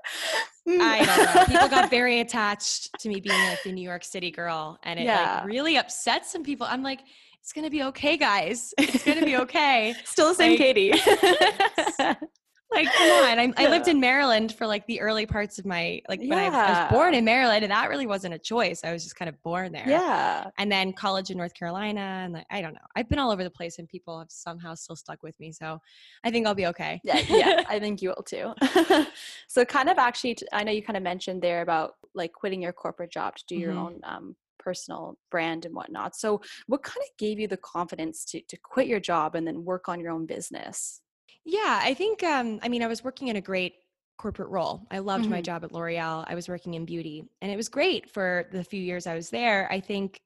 Mm. 0.68 0.80
I 0.80 1.04
don't 1.04 1.34
know. 1.34 1.44
People 1.46 1.68
got 1.68 1.90
very 1.90 2.20
attached 2.24 2.90
to 3.00 3.08
me 3.08 3.20
being 3.20 3.38
like 3.48 3.62
the 3.62 3.72
New 3.72 3.82
York 3.82 4.04
City 4.04 4.30
girl, 4.30 4.78
and 4.82 4.98
it 4.98 5.04
yeah. 5.04 5.36
like 5.36 5.46
really 5.46 5.76
upset 5.76 6.26
some 6.26 6.42
people. 6.42 6.66
I'm 6.68 6.82
like, 6.82 7.00
it's 7.40 7.52
gonna 7.52 7.70
be 7.70 7.82
okay, 7.84 8.16
guys. 8.16 8.74
It's 8.78 9.04
gonna 9.04 9.24
be 9.24 9.36
okay. 9.38 9.94
Still 10.04 10.28
the 10.28 10.34
same 10.34 10.50
like, 10.52 10.58
Katy. 10.58 10.92
like 12.72 12.92
come 12.92 13.10
on. 13.10 13.38
I, 13.38 13.52
I, 13.56 13.68
lived 13.68 13.88
in 13.88 14.00
maryland 14.00 14.54
for 14.54 14.66
like 14.66 14.86
the 14.86 15.00
early 15.00 15.26
parts 15.26 15.58
of 15.58 15.66
my 15.66 16.00
like 16.08 16.20
when 16.20 16.32
I, 16.32 16.46
I, 16.46 16.82
was 16.82 16.92
born 16.92 17.14
in 17.14 17.24
maryland 17.24 17.64
and 17.64 17.70
that 17.70 17.88
really 17.88 18.06
wasn't 18.06 18.34
a 18.34 18.38
choice. 18.38 18.82
I 18.84 18.92
was 18.92 19.02
just 19.02 19.16
kind 19.16 19.28
of 19.28 19.40
born 19.42 19.72
there. 19.72 19.88
Yeah. 19.88 20.50
And 20.58 20.70
then 20.70 20.92
college 20.92 21.30
in 21.30 21.38
north 21.38 21.54
carolina 21.54 22.00
and 22.00 22.32
like, 22.34 22.46
i 22.50 22.60
don't 22.60 22.74
know. 22.74 22.80
I've 22.96 23.08
been 23.08 23.18
all 23.18 23.30
over 23.30 23.44
the 23.44 23.50
place 23.50 23.78
and 23.78 23.88
people 23.88 24.18
have 24.18 24.30
somehow 24.30 24.74
still 24.74 24.96
stuck 24.96 25.22
with 25.22 25.38
me 25.40 25.52
so 25.52 25.80
i 26.24 26.30
think 26.30 26.46
i'll 26.46 26.54
be 26.54 26.66
okay. 26.66 27.00
Yeah 27.04 27.20
yeah 27.28 27.64
i 27.68 27.78
think 27.78 28.02
you 28.02 28.10
will 28.10 28.22
too. 28.22 28.54
So 29.48 29.64
kind 29.64 29.88
of 29.88 29.98
actually 29.98 30.36
i 30.52 30.62
know 30.62 30.72
you 30.72 30.82
kind 30.82 30.96
of 30.96 31.02
mentioned 31.02 31.42
there 31.42 31.62
about 31.62 31.94
like 32.14 32.32
quitting 32.32 32.62
your 32.62 32.72
corporate 32.72 33.10
job 33.10 33.36
to 33.36 33.44
do 33.46 33.56
your 33.56 33.72
mm-hmm. 33.72 33.78
own 33.78 34.00
um, 34.04 34.36
personal 34.58 35.16
brand 35.30 35.64
and 35.64 35.74
whatnot. 35.74 36.14
So 36.14 36.40
what 36.66 36.82
kind 36.82 36.98
of 37.02 37.16
gave 37.18 37.40
you 37.40 37.48
the 37.48 37.56
confidence 37.56 38.24
to 38.26 38.40
to 38.42 38.56
quit 38.56 38.86
your 38.86 39.00
job 39.00 39.34
and 39.34 39.46
then 39.46 39.64
work 39.64 39.88
on 39.88 40.00
your 40.00 40.12
own 40.12 40.26
business 40.26 41.00
yeah, 41.44 41.80
I 41.82 41.94
think, 41.94 42.22
um, 42.22 42.60
I 42.62 42.68
mean, 42.68 42.82
I 42.82 42.86
was 42.86 43.02
working 43.02 43.28
in 43.28 43.36
a 43.36 43.40
great 43.40 43.74
corporate 44.18 44.50
role. 44.50 44.86
I 44.90 44.98
loved 44.98 45.24
mm-hmm. 45.24 45.32
my 45.32 45.40
job 45.40 45.64
at 45.64 45.72
L'Oreal. 45.72 46.24
I 46.28 46.34
was 46.34 46.48
working 46.48 46.74
in 46.74 46.84
beauty 46.84 47.24
and 47.40 47.50
it 47.50 47.56
was 47.56 47.70
great 47.70 48.10
for 48.10 48.46
the 48.52 48.62
few 48.62 48.80
years 48.80 49.06
I 49.06 49.14
was 49.14 49.30
there. 49.30 49.66
I 49.72 49.80
think 49.80 50.20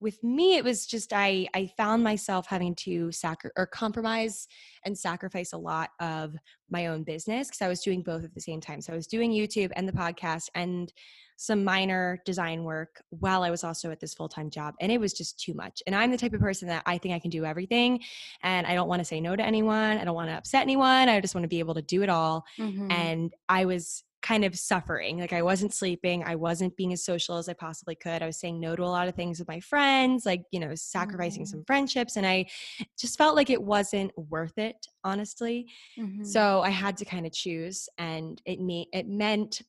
with 0.00 0.22
me 0.22 0.56
it 0.56 0.64
was 0.64 0.86
just 0.86 1.12
I 1.12 1.48
I 1.54 1.70
found 1.76 2.02
myself 2.02 2.46
having 2.46 2.74
to 2.76 3.12
sacri- 3.12 3.50
or 3.56 3.66
compromise 3.66 4.48
and 4.84 4.96
sacrifice 4.96 5.52
a 5.52 5.58
lot 5.58 5.90
of 6.00 6.36
my 6.70 6.86
own 6.86 7.02
business 7.02 7.48
because 7.48 7.60
I 7.60 7.68
was 7.68 7.82
doing 7.82 8.02
both 8.02 8.24
at 8.24 8.34
the 8.34 8.40
same 8.40 8.60
time. 8.60 8.80
So 8.80 8.92
I 8.92 8.96
was 8.96 9.08
doing 9.08 9.32
YouTube 9.32 9.72
and 9.76 9.86
the 9.86 9.92
podcast 9.92 10.48
and 10.54 10.92
some 11.40 11.64
minor 11.64 12.20
design 12.26 12.64
work 12.64 13.02
while 13.08 13.42
I 13.42 13.50
was 13.50 13.64
also 13.64 13.90
at 13.90 13.98
this 13.98 14.12
full 14.12 14.28
time 14.28 14.50
job. 14.50 14.74
And 14.78 14.92
it 14.92 15.00
was 15.00 15.14
just 15.14 15.40
too 15.40 15.54
much. 15.54 15.82
And 15.86 15.96
I'm 15.96 16.10
the 16.10 16.18
type 16.18 16.34
of 16.34 16.40
person 16.40 16.68
that 16.68 16.82
I 16.84 16.98
think 16.98 17.14
I 17.14 17.18
can 17.18 17.30
do 17.30 17.46
everything. 17.46 18.02
And 18.42 18.66
I 18.66 18.74
don't 18.74 18.88
want 18.88 19.00
to 19.00 19.06
say 19.06 19.22
no 19.22 19.34
to 19.34 19.42
anyone. 19.42 19.96
I 19.96 20.04
don't 20.04 20.14
want 20.14 20.28
to 20.28 20.36
upset 20.36 20.60
anyone. 20.60 21.08
I 21.08 21.18
just 21.18 21.34
want 21.34 21.44
to 21.44 21.48
be 21.48 21.58
able 21.58 21.74
to 21.74 21.82
do 21.82 22.02
it 22.02 22.10
all. 22.10 22.44
Mm-hmm. 22.58 22.90
And 22.90 23.32
I 23.48 23.64
was 23.64 24.04
kind 24.20 24.44
of 24.44 24.54
suffering. 24.54 25.18
Like 25.18 25.32
I 25.32 25.40
wasn't 25.40 25.72
sleeping. 25.72 26.24
I 26.24 26.34
wasn't 26.34 26.76
being 26.76 26.92
as 26.92 27.02
social 27.02 27.38
as 27.38 27.48
I 27.48 27.54
possibly 27.54 27.94
could. 27.94 28.22
I 28.22 28.26
was 28.26 28.38
saying 28.38 28.60
no 28.60 28.76
to 28.76 28.82
a 28.82 28.84
lot 28.84 29.08
of 29.08 29.14
things 29.14 29.38
with 29.38 29.48
my 29.48 29.60
friends, 29.60 30.26
like, 30.26 30.42
you 30.50 30.60
know, 30.60 30.74
sacrificing 30.74 31.44
mm-hmm. 31.44 31.50
some 31.50 31.64
friendships. 31.66 32.16
And 32.16 32.26
I 32.26 32.50
just 32.98 33.16
felt 33.16 33.34
like 33.34 33.48
it 33.48 33.62
wasn't 33.62 34.12
worth 34.18 34.58
it, 34.58 34.76
honestly. 35.04 35.68
Mm-hmm. 35.98 36.24
So 36.24 36.60
I 36.60 36.68
had 36.68 36.98
to 36.98 37.06
kind 37.06 37.24
of 37.24 37.32
choose. 37.32 37.88
And 37.96 38.42
it 38.44 38.60
me 38.60 38.88
it 38.92 39.08
meant, 39.08 39.62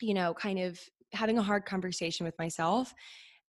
you 0.00 0.14
know, 0.14 0.32
kind 0.32 0.60
of 0.60 0.80
having 1.14 1.38
a 1.38 1.42
hard 1.42 1.64
conversation 1.64 2.24
with 2.24 2.38
myself 2.38 2.94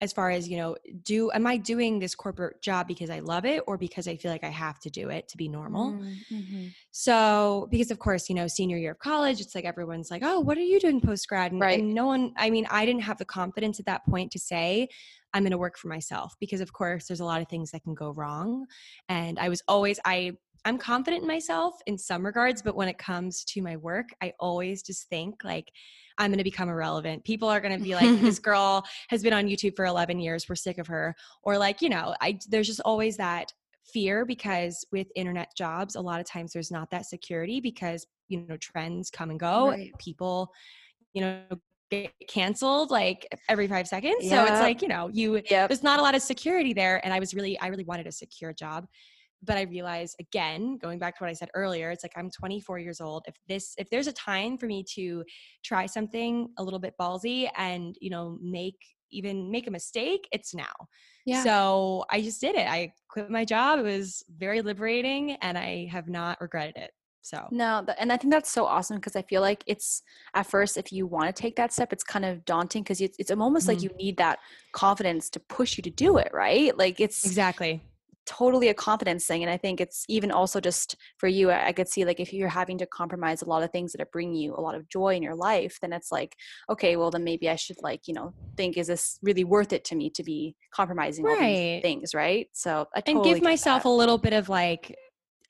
as 0.00 0.12
far 0.12 0.30
as 0.30 0.48
you 0.48 0.56
know 0.56 0.76
do 1.02 1.30
am 1.32 1.46
i 1.46 1.56
doing 1.56 1.98
this 1.98 2.14
corporate 2.14 2.60
job 2.60 2.86
because 2.86 3.10
i 3.10 3.20
love 3.20 3.44
it 3.44 3.62
or 3.66 3.78
because 3.78 4.08
i 4.08 4.16
feel 4.16 4.30
like 4.30 4.44
i 4.44 4.48
have 4.48 4.78
to 4.78 4.90
do 4.90 5.08
it 5.08 5.28
to 5.28 5.36
be 5.36 5.48
normal 5.48 5.92
mm-hmm. 5.92 6.66
so 6.90 7.68
because 7.70 7.90
of 7.90 7.98
course 7.98 8.28
you 8.28 8.34
know 8.34 8.46
senior 8.46 8.76
year 8.76 8.92
of 8.92 8.98
college 8.98 9.40
it's 9.40 9.54
like 9.54 9.64
everyone's 9.64 10.10
like 10.10 10.22
oh 10.24 10.40
what 10.40 10.58
are 10.58 10.62
you 10.62 10.80
doing 10.80 11.00
post 11.00 11.28
grad 11.28 11.52
and, 11.52 11.60
right. 11.60 11.78
and 11.78 11.94
no 11.94 12.06
one 12.06 12.32
i 12.36 12.50
mean 12.50 12.66
i 12.70 12.84
didn't 12.84 13.02
have 13.02 13.18
the 13.18 13.24
confidence 13.24 13.78
at 13.78 13.86
that 13.86 14.04
point 14.06 14.30
to 14.32 14.38
say 14.38 14.88
i'm 15.32 15.42
going 15.42 15.52
to 15.52 15.58
work 15.58 15.78
for 15.78 15.88
myself 15.88 16.34
because 16.40 16.60
of 16.60 16.72
course 16.72 17.06
there's 17.06 17.20
a 17.20 17.24
lot 17.24 17.40
of 17.40 17.48
things 17.48 17.70
that 17.70 17.82
can 17.82 17.94
go 17.94 18.10
wrong 18.10 18.66
and 19.08 19.38
i 19.38 19.48
was 19.48 19.62
always 19.68 20.00
i 20.04 20.32
I'm 20.64 20.78
confident 20.78 21.22
in 21.22 21.28
myself 21.28 21.74
in 21.86 21.98
some 21.98 22.24
regards, 22.24 22.62
but 22.62 22.74
when 22.74 22.88
it 22.88 22.98
comes 22.98 23.44
to 23.44 23.62
my 23.62 23.76
work, 23.76 24.08
I 24.22 24.32
always 24.40 24.82
just 24.82 25.08
think 25.08 25.44
like 25.44 25.70
I'm 26.18 26.30
going 26.30 26.38
to 26.38 26.44
become 26.44 26.68
irrelevant. 26.68 27.24
People 27.24 27.48
are 27.48 27.60
going 27.60 27.76
to 27.76 27.82
be 27.82 27.94
like, 27.94 28.20
this 28.20 28.38
girl 28.40 28.84
has 29.08 29.22
been 29.22 29.32
on 29.32 29.46
YouTube 29.46 29.76
for 29.76 29.84
11 29.84 30.20
years. 30.20 30.48
We're 30.48 30.54
sick 30.54 30.78
of 30.78 30.86
her. 30.86 31.14
Or 31.42 31.58
like, 31.58 31.82
you 31.82 31.88
know, 31.88 32.14
I, 32.20 32.38
there's 32.48 32.66
just 32.66 32.80
always 32.80 33.16
that 33.16 33.52
fear 33.84 34.24
because 34.24 34.84
with 34.92 35.08
internet 35.16 35.48
jobs, 35.56 35.96
a 35.96 36.00
lot 36.00 36.20
of 36.20 36.26
times 36.26 36.52
there's 36.52 36.70
not 36.70 36.90
that 36.90 37.06
security 37.06 37.60
because, 37.60 38.06
you 38.28 38.46
know, 38.48 38.56
trends 38.56 39.10
come 39.10 39.30
and 39.30 39.40
go. 39.40 39.68
Right. 39.68 39.92
People, 39.98 40.50
you 41.12 41.20
know, 41.20 41.42
get 41.90 42.12
canceled 42.28 42.90
like 42.90 43.26
every 43.48 43.68
five 43.68 43.86
seconds. 43.86 44.24
Yep. 44.24 44.30
So 44.30 44.52
it's 44.52 44.62
like, 44.62 44.82
you 44.82 44.88
know, 44.88 45.10
you, 45.12 45.42
yep. 45.50 45.68
there's 45.68 45.82
not 45.82 45.98
a 45.98 46.02
lot 46.02 46.14
of 46.14 46.22
security 46.22 46.72
there. 46.72 47.04
And 47.04 47.12
I 47.12 47.18
was 47.18 47.34
really, 47.34 47.58
I 47.60 47.66
really 47.66 47.84
wanted 47.84 48.06
a 48.06 48.12
secure 48.12 48.52
job 48.52 48.86
but 49.44 49.56
I 49.56 49.62
realize 49.62 50.14
again, 50.20 50.78
going 50.78 50.98
back 50.98 51.16
to 51.18 51.24
what 51.24 51.30
I 51.30 51.34
said 51.34 51.50
earlier, 51.54 51.90
it's 51.90 52.04
like 52.04 52.12
I'm 52.16 52.30
24 52.30 52.78
years 52.78 53.00
old. 53.00 53.24
If 53.26 53.34
this, 53.48 53.74
if 53.78 53.90
there's 53.90 54.06
a 54.06 54.12
time 54.12 54.58
for 54.58 54.66
me 54.66 54.84
to 54.94 55.24
try 55.64 55.86
something 55.86 56.48
a 56.58 56.62
little 56.62 56.78
bit 56.78 56.94
ballsy 57.00 57.48
and, 57.56 57.96
you 58.00 58.10
know, 58.10 58.38
make 58.42 58.76
even 59.10 59.50
make 59.50 59.66
a 59.66 59.70
mistake, 59.70 60.28
it's 60.32 60.54
now. 60.54 60.72
Yeah. 61.24 61.44
So 61.44 62.04
I 62.10 62.20
just 62.20 62.40
did 62.40 62.56
it. 62.56 62.66
I 62.68 62.92
quit 63.08 63.30
my 63.30 63.44
job. 63.44 63.78
It 63.78 63.82
was 63.82 64.24
very 64.36 64.60
liberating 64.60 65.32
and 65.40 65.56
I 65.56 65.88
have 65.90 66.08
not 66.08 66.40
regretted 66.40 66.76
it. 66.76 66.90
So 67.22 67.48
no, 67.50 67.86
and 67.98 68.12
I 68.12 68.18
think 68.18 68.34
that's 68.34 68.50
so 68.50 68.66
awesome 68.66 68.96
because 68.96 69.16
I 69.16 69.22
feel 69.22 69.40
like 69.40 69.64
it's 69.66 70.02
at 70.34 70.46
first 70.46 70.76
if 70.76 70.92
you 70.92 71.06
want 71.06 71.34
to 71.34 71.42
take 71.42 71.56
that 71.56 71.72
step, 71.72 71.90
it's 71.90 72.04
kind 72.04 72.22
of 72.22 72.44
daunting 72.44 72.82
because 72.82 73.00
it's, 73.00 73.16
it's 73.18 73.30
almost 73.30 73.66
mm-hmm. 73.66 73.76
like 73.76 73.82
you 73.82 73.88
need 73.96 74.18
that 74.18 74.40
confidence 74.72 75.30
to 75.30 75.40
push 75.40 75.78
you 75.78 75.82
to 75.84 75.90
do 75.90 76.18
it, 76.18 76.28
right? 76.34 76.76
Like 76.76 77.00
it's 77.00 77.24
exactly 77.24 77.82
totally 78.26 78.68
a 78.68 78.74
confidence 78.74 79.26
thing 79.26 79.42
and 79.42 79.50
i 79.50 79.56
think 79.56 79.80
it's 79.80 80.04
even 80.08 80.30
also 80.30 80.60
just 80.60 80.96
for 81.18 81.28
you 81.28 81.50
I, 81.50 81.72
could 81.72 81.88
see 81.88 82.04
like 82.04 82.20
if 82.20 82.32
you're 82.32 82.48
having 82.48 82.78
to 82.78 82.86
compromise 82.86 83.42
a 83.42 83.48
lot 83.48 83.62
of 83.62 83.70
things 83.70 83.92
that 83.92 84.00
are 84.00 84.08
bring 84.12 84.34
you 84.34 84.54
a 84.54 84.60
lot 84.60 84.74
of 84.74 84.88
joy 84.88 85.14
in 85.14 85.22
your 85.22 85.34
life 85.34 85.78
then 85.80 85.92
it's 85.92 86.10
like 86.10 86.36
okay 86.70 86.96
well 86.96 87.10
then 87.10 87.24
maybe 87.24 87.48
i 87.48 87.56
should 87.56 87.76
like 87.82 88.06
you 88.06 88.14
know 88.14 88.32
think 88.56 88.76
is 88.76 88.86
this 88.86 89.18
really 89.22 89.44
worth 89.44 89.72
it 89.72 89.84
to 89.84 89.94
me 89.94 90.10
to 90.10 90.22
be 90.22 90.56
compromising 90.72 91.24
right. 91.24 91.40
all 91.40 91.46
these 91.46 91.82
things 91.82 92.14
right 92.14 92.48
so 92.52 92.86
I 92.94 93.00
totally 93.00 93.30
and 93.30 93.34
give 93.36 93.44
myself 93.44 93.82
that. 93.82 93.88
a 93.88 93.90
little 93.90 94.18
bit 94.18 94.32
of 94.32 94.48
like 94.48 94.96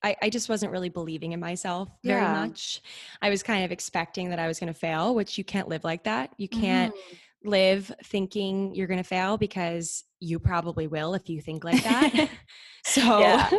I, 0.02 0.14
I, 0.20 0.28
just 0.28 0.50
wasn't 0.50 0.70
really 0.70 0.90
believing 0.90 1.32
in 1.32 1.40
myself 1.40 1.88
very 2.04 2.20
yeah. 2.20 2.46
much. 2.46 2.82
I 3.22 3.30
was 3.30 3.42
kind 3.42 3.64
of 3.64 3.72
expecting 3.72 4.28
that 4.28 4.38
I 4.38 4.46
was 4.46 4.60
going 4.60 4.70
to 4.70 4.78
fail, 4.78 5.14
which 5.14 5.38
you 5.38 5.44
can't 5.44 5.66
live 5.66 5.82
like 5.82 6.04
that. 6.04 6.34
You 6.36 6.46
can't 6.46 6.94
mm-hmm 6.94 7.14
live 7.44 7.92
thinking 8.04 8.74
you're 8.74 8.86
going 8.86 9.02
to 9.02 9.08
fail 9.08 9.36
because 9.36 10.04
you 10.20 10.38
probably 10.38 10.86
will 10.86 11.14
if 11.14 11.28
you 11.28 11.40
think 11.40 11.64
like 11.64 11.82
that. 11.84 12.30
so, 12.84 13.20
yeah. 13.20 13.50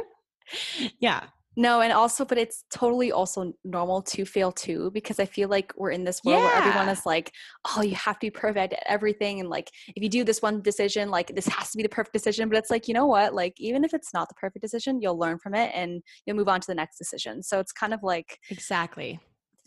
yeah. 1.00 1.24
No, 1.58 1.80
and 1.80 1.93
also, 1.93 2.26
but 2.26 2.38
it's 2.38 2.65
totally 2.69 3.13
also 3.13 3.54
normal 3.63 4.02
to 4.02 4.26
fail 4.26 4.52
too, 4.52 4.91
because 4.93 5.21
I 5.21 5.26
feel 5.26 5.48
like 5.48 5.71
we're 5.78 5.91
in 5.91 6.04
this 6.04 6.21
world 6.26 6.39
yeah. 6.39 6.48
where 6.48 6.56
everyone 6.56 6.89
is 6.89 7.06
like, 7.06 7.32
oh, 7.65 7.82
you 7.82 7.95
have 7.95 8.19
to 8.19 8.28
be 8.28 8.30
perfect 8.30 8.74
at 8.74 8.84
everything. 8.88 9.39
And 9.39 9.50
like, 9.50 9.71
if 9.95 10.04
you 10.04 10.10
do 10.10 10.26
this 10.26 10.41
one 10.41 10.62
decision, 10.62 11.10
like, 11.10 11.34
this 11.34 11.48
has 11.48 11.71
to 11.71 11.78
be 11.78 11.84
the 11.84 11.89
perfect 11.89 12.13
decision. 12.13 12.50
But 12.50 12.58
it's 12.58 12.69
like, 12.69 12.89
you 12.89 12.93
know 12.93 13.06
what? 13.06 13.34
Like, 13.34 13.54
even 13.58 13.86
if 13.86 13.93
it's 13.93 14.13
not 14.13 14.28
the 14.28 14.36
perfect 14.36 14.63
decision, 14.63 15.02
you'll 15.02 15.17
learn 15.17 15.39
from 15.39 15.56
it 15.56 15.71
and 15.74 16.02
you'll 16.26 16.36
move 16.36 16.50
on 16.50 16.60
to 16.60 16.67
the 16.67 16.76
next 16.76 16.98
decision. 16.98 17.41
So 17.41 17.60
it's 17.60 17.71
kind 17.71 17.93
of 17.93 18.04
like, 18.04 18.38
exactly. 18.50 19.19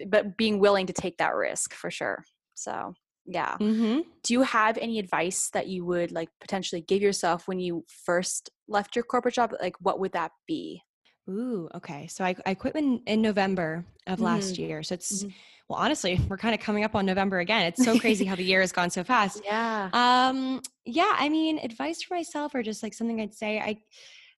But 0.09 0.37
being 0.37 0.59
willing 0.59 0.87
to 0.87 0.93
take 0.93 1.17
that 1.19 1.35
risk 1.35 1.73
for 1.73 1.91
sure. 1.91 2.23
So, 2.55 2.93
yeah. 3.29 3.57
Mm-hmm. 3.61 4.01
do 4.23 4.33
you 4.33 4.43
have 4.43 4.79
any 4.79 4.99
advice 4.99 5.51
that 5.51 5.69
you 5.69 5.85
would 5.85 6.13
like 6.13 6.31
potentially 6.41 6.81
give 6.81 7.03
yourself 7.03 7.47
when 7.47 7.61
you 7.61 7.85
first 8.05 8.51
left 8.67 8.97
your 8.97 9.05
corporate 9.05 9.35
job? 9.35 9.53
Like 9.61 9.77
what 9.81 10.01
would 10.01 10.13
that 10.13 10.33
be? 10.47 10.83
Ooh 11.29 11.69
okay. 11.75 12.07
So 12.07 12.25
i, 12.25 12.35
I 12.47 12.55
quit 12.55 12.75
in, 12.75 13.03
in 13.07 13.21
november 13.21 13.85
of 14.07 14.17
mm-hmm. 14.17 14.25
last 14.25 14.59
year. 14.59 14.83
So 14.83 14.95
it's 14.95 15.25
mm-hmm. 15.25 15.33
well 15.69 15.79
honestly 15.79 16.19
we're 16.29 16.39
kind 16.39 16.55
of 16.55 16.61
coming 16.61 16.85
up 16.85 16.95
on 16.95 17.05
november 17.05 17.39
again. 17.39 17.67
It's 17.67 17.85
so 17.85 17.99
crazy 17.99 18.25
how 18.25 18.35
the 18.35 18.45
year 18.45 18.63
has 18.63 18.73
gone 18.73 18.91
so 18.91 19.05
fast. 19.05 19.43
Yeah. 19.45 19.91
Um 19.93 20.63
yeah 20.85 21.15
i 21.19 21.29
mean 21.29 21.59
advice 21.59 22.03
for 22.03 22.15
myself 22.15 22.55
or 22.55 22.63
just 22.63 22.83
like 22.83 22.95
something 22.95 23.21
i'd 23.21 23.35
say 23.35 23.59
i 23.59 23.77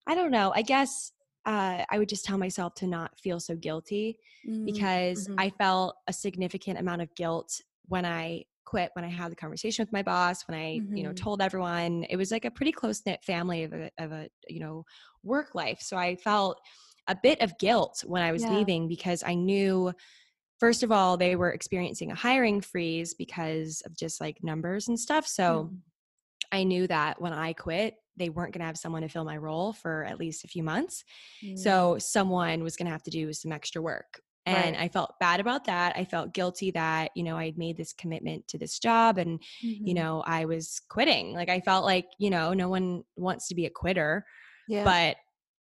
i 0.07 0.15
don't 0.17 0.33
know. 0.33 0.53
I 0.55 0.63
guess 0.63 1.13
uh, 1.47 1.85
I 1.89 1.99
would 1.99 2.09
just 2.09 2.25
tell 2.25 2.39
myself 2.39 2.75
to 2.77 2.87
not 2.87 3.19
feel 3.19 3.41
so 3.41 3.57
guilty 3.57 4.19
mm, 4.47 4.65
because 4.65 5.27
mm-hmm. 5.27 5.41
I 5.41 5.51
felt 5.51 5.97
a 6.07 6.13
significant 6.13 6.79
amount 6.79 7.03
of 7.03 7.15
guilt 7.15 7.63
when 7.89 8.05
I 8.05 8.45
quit 8.71 8.91
when 8.95 9.05
I 9.05 9.09
had 9.09 9.33
the 9.33 9.37
conversation 9.37 9.83
with 9.83 9.93
my 9.93 10.03
boss, 10.03 10.47
when 10.47 10.57
I, 10.57 10.79
mm-hmm. 10.79 10.97
you 10.97 11.03
know, 11.03 11.11
mm-hmm. 11.11 11.25
told 11.25 11.43
everyone. 11.43 12.05
It 12.09 12.17
was 12.17 12.31
like 12.31 12.45
a 12.45 12.51
pretty 12.51 12.71
close 12.71 13.03
knit 13.05 13.23
family 13.25 13.65
of 13.65 13.73
a, 13.73 13.91
of 13.99 14.13
a, 14.13 14.29
you 14.49 14.61
know, 14.61 14.85
work 15.25 15.57
life. 15.57 15.81
So 15.81 15.97
I 15.97 16.15
felt 16.15 16.61
a 17.09 17.17
bit 17.21 17.43
of 17.43 17.59
guilt 17.59 18.05
when 18.07 18.23
I 18.23 18.31
was 18.31 18.43
yeah. 18.43 18.53
leaving 18.57 18.87
because 18.87 19.25
I 19.27 19.35
knew, 19.35 19.93
first 20.61 20.85
of 20.85 20.93
all, 20.93 21.17
they 21.17 21.35
were 21.35 21.51
experiencing 21.51 22.13
a 22.13 22.15
hiring 22.15 22.61
freeze 22.61 23.15
because 23.15 23.83
of 23.85 23.97
just 23.97 24.21
like 24.21 24.39
numbers 24.43 24.87
and 24.87 24.99
stuff. 24.99 25.27
So 25.27 25.65
mm-hmm. 25.65 25.77
I 26.53 26.63
knew 26.63 26.87
that 26.87 27.21
when 27.21 27.33
I 27.33 27.53
quit, 27.53 27.95
they 28.17 28.29
weren't 28.29 28.53
going 28.53 28.61
to 28.61 28.67
have 28.67 28.77
someone 28.77 29.03
to 29.03 29.09
fill 29.09 29.25
my 29.25 29.37
role 29.37 29.73
for 29.73 30.05
at 30.05 30.21
least 30.21 30.45
a 30.45 30.49
few 30.49 30.63
months. 30.63 31.03
Mm-hmm. 31.45 31.57
So 31.57 31.97
someone 31.99 32.63
was 32.63 32.77
going 32.77 32.87
to 32.87 32.93
have 32.93 33.03
to 33.05 33.11
do 33.11 33.33
some 33.33 33.51
extra 33.51 33.83
work 33.83 34.21
and 34.47 34.77
right. 34.77 34.85
i 34.85 34.89
felt 34.89 35.15
bad 35.21 35.41
about 35.41 35.65
that 35.65 35.95
i 35.97 36.05
felt 36.05 36.33
guilty 36.33 36.71
that 36.71 37.11
you 37.15 37.23
know 37.23 37.37
i 37.37 37.45
had 37.45 37.59
made 37.59 37.77
this 37.77 37.93
commitment 37.93 38.47
to 38.49 38.59
this 38.59 38.79
job 38.79 39.19
and 39.19 39.41
mm-hmm. 39.63 39.87
you 39.87 39.95
know 39.95 40.23
i 40.27 40.45
was 40.45 40.81
quitting 40.89 41.33
like 41.35 41.49
i 41.49 41.61
felt 41.61 41.85
like 41.85 42.07
you 42.19 42.31
know 42.31 42.53
no 42.53 42.69
one 42.69 43.03
wants 43.17 43.49
to 43.49 43.55
be 43.55 43.67
a 43.67 43.71
quitter 43.71 44.25
yeah. 44.69 44.85
but 44.85 45.17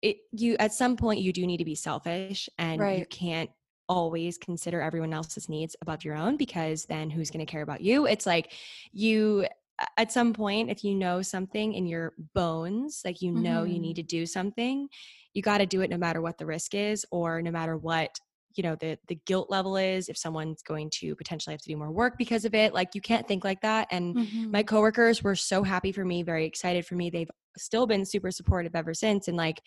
it 0.03 0.19
you 0.33 0.57
at 0.59 0.73
some 0.73 0.97
point 0.97 1.21
you 1.21 1.33
do 1.33 1.47
need 1.47 1.59
to 1.59 1.65
be 1.65 1.75
selfish 1.75 2.49
and 2.59 2.81
right. 2.81 2.99
you 2.99 3.07
can't 3.07 3.51
always 3.89 4.39
consider 4.39 4.81
everyone 4.81 5.13
else's 5.13 5.49
needs 5.49 5.77
above 5.83 6.05
your 6.05 6.15
own 6.15 6.37
because 6.37 6.87
then 6.87 7.11
who's 7.11 7.31
going 7.31 7.45
to 7.45 7.51
care 7.51 7.63
about 7.63 7.81
you 7.81 8.07
it's 8.07 8.27
like 8.27 8.53
you 8.93 9.47
at 9.97 10.13
some 10.13 10.33
point 10.33 10.71
if 10.71 10.85
you 10.85 10.95
know 10.95 11.21
something 11.21 11.75
in 11.75 11.87
your 11.87 12.15
bones 12.35 13.03
like 13.05 13.21
you 13.21 13.31
know 13.31 13.63
mm-hmm. 13.63 13.73
you 13.73 13.79
need 13.81 13.97
to 13.97 14.03
do 14.03 14.25
something 14.25 14.89
you 15.35 15.43
got 15.43 15.59
to 15.59 15.67
do 15.67 15.81
it 15.81 15.91
no 15.91 15.99
matter 15.99 16.23
what 16.23 16.39
the 16.39 16.47
risk 16.47 16.75
is 16.75 17.05
or 17.11 17.43
no 17.43 17.51
matter 17.51 17.77
what 17.77 18.19
you 18.57 18.62
know 18.62 18.77
the 18.77 18.99
the 19.09 19.19
guilt 19.27 19.51
level 19.51 19.77
is 19.77 20.09
if 20.09 20.17
someone's 20.17 20.62
going 20.62 20.90
to 20.95 21.14
potentially 21.17 21.53
have 21.53 21.61
to 21.61 21.69
do 21.69 21.77
more 21.77 21.90
work 21.90 22.14
because 22.19 22.45
of 22.45 22.55
it 22.55 22.73
like 22.75 22.95
you 22.95 23.01
can't 23.01 23.27
think 23.27 23.45
like 23.45 23.61
that. 23.62 23.88
And 23.90 24.14
mm-hmm. 24.14 24.51
my 24.51 24.62
coworkers 24.62 25.23
were 25.23 25.35
so 25.35 25.62
happy 25.62 25.93
for 25.93 26.05
me 26.05 26.23
very 26.23 26.47
excited 26.47 26.87
for 26.87 26.95
me. 26.95 27.11
They've 27.11 27.31
still 27.57 27.87
been 27.87 28.05
super 28.05 28.31
supportive 28.31 28.75
ever 28.75 28.95
since. 28.95 29.29
And 29.29 29.37
like 29.37 29.61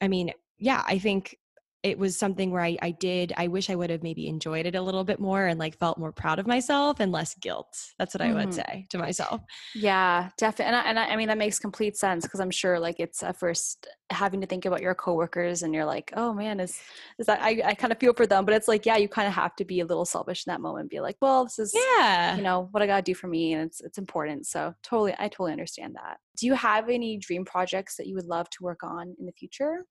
i 0.00 0.08
mean 0.08 0.30
yeah 0.58 0.82
i 0.86 0.98
think 0.98 1.36
it 1.82 1.98
was 1.98 2.18
something 2.18 2.50
where 2.50 2.62
I, 2.62 2.76
I 2.82 2.90
did 2.92 3.32
i 3.36 3.48
wish 3.48 3.70
i 3.70 3.74
would 3.74 3.90
have 3.90 4.02
maybe 4.02 4.28
enjoyed 4.28 4.66
it 4.66 4.74
a 4.74 4.82
little 4.82 5.04
bit 5.04 5.20
more 5.20 5.46
and 5.46 5.58
like 5.58 5.78
felt 5.78 5.98
more 5.98 6.12
proud 6.12 6.38
of 6.38 6.46
myself 6.46 7.00
and 7.00 7.12
less 7.12 7.34
guilt. 7.34 7.68
That's 7.98 8.14
what 8.14 8.22
mm-hmm. 8.22 8.32
i 8.32 8.34
would 8.34 8.54
mm-hmm. 8.54 8.72
say 8.72 8.86
to 8.90 8.98
myself. 8.98 9.40
Yeah 9.74 10.30
definitely 10.38 10.66
and 10.66 10.76
I, 10.76 10.82
and 10.82 10.98
I, 10.98 11.04
I 11.06 11.16
mean 11.16 11.28
that 11.28 11.38
makes 11.38 11.58
complete 11.58 11.96
sense 11.96 12.24
because 12.24 12.40
i'm 12.40 12.50
sure 12.50 12.78
like 12.78 12.96
it's 12.98 13.22
at 13.22 13.38
first 13.38 13.86
having 14.10 14.40
to 14.40 14.46
think 14.46 14.64
about 14.64 14.80
your 14.80 14.94
coworkers 14.94 15.62
and 15.62 15.74
you're 15.74 15.84
like 15.84 16.12
oh 16.16 16.32
man 16.32 16.60
is 16.60 16.80
is 17.18 17.26
that 17.26 17.40
i, 17.42 17.60
I 17.64 17.74
kind 17.74 17.92
of 17.92 17.98
feel 17.98 18.14
for 18.14 18.26
them 18.26 18.44
but 18.44 18.54
it's 18.54 18.68
like 18.68 18.86
yeah 18.86 18.96
you 18.96 19.08
kind 19.08 19.28
of 19.28 19.34
have 19.34 19.54
to 19.56 19.64
be 19.64 19.80
a 19.80 19.86
little 19.86 20.04
selfish 20.04 20.46
in 20.46 20.50
that 20.50 20.60
moment 20.60 20.90
be 20.90 21.00
like 21.00 21.16
well 21.20 21.44
this 21.44 21.58
is 21.58 21.74
yeah. 21.74 22.36
you 22.36 22.42
know 22.42 22.68
what 22.72 22.82
i 22.82 22.86
gotta 22.86 23.02
do 23.02 23.14
for 23.14 23.28
me 23.28 23.52
and 23.52 23.66
it's 23.66 23.80
it's 23.80 23.98
important. 23.98 24.46
So 24.46 24.74
totally 24.82 25.14
i 25.18 25.28
totally 25.28 25.52
understand 25.52 25.94
that. 25.96 26.18
Do 26.36 26.46
you 26.46 26.54
have 26.54 26.88
any 26.88 27.16
dream 27.18 27.44
projects 27.44 27.96
that 27.96 28.06
you 28.06 28.14
would 28.14 28.26
love 28.26 28.48
to 28.50 28.62
work 28.62 28.82
on 28.82 29.14
in 29.18 29.26
the 29.26 29.32
future 29.32 29.84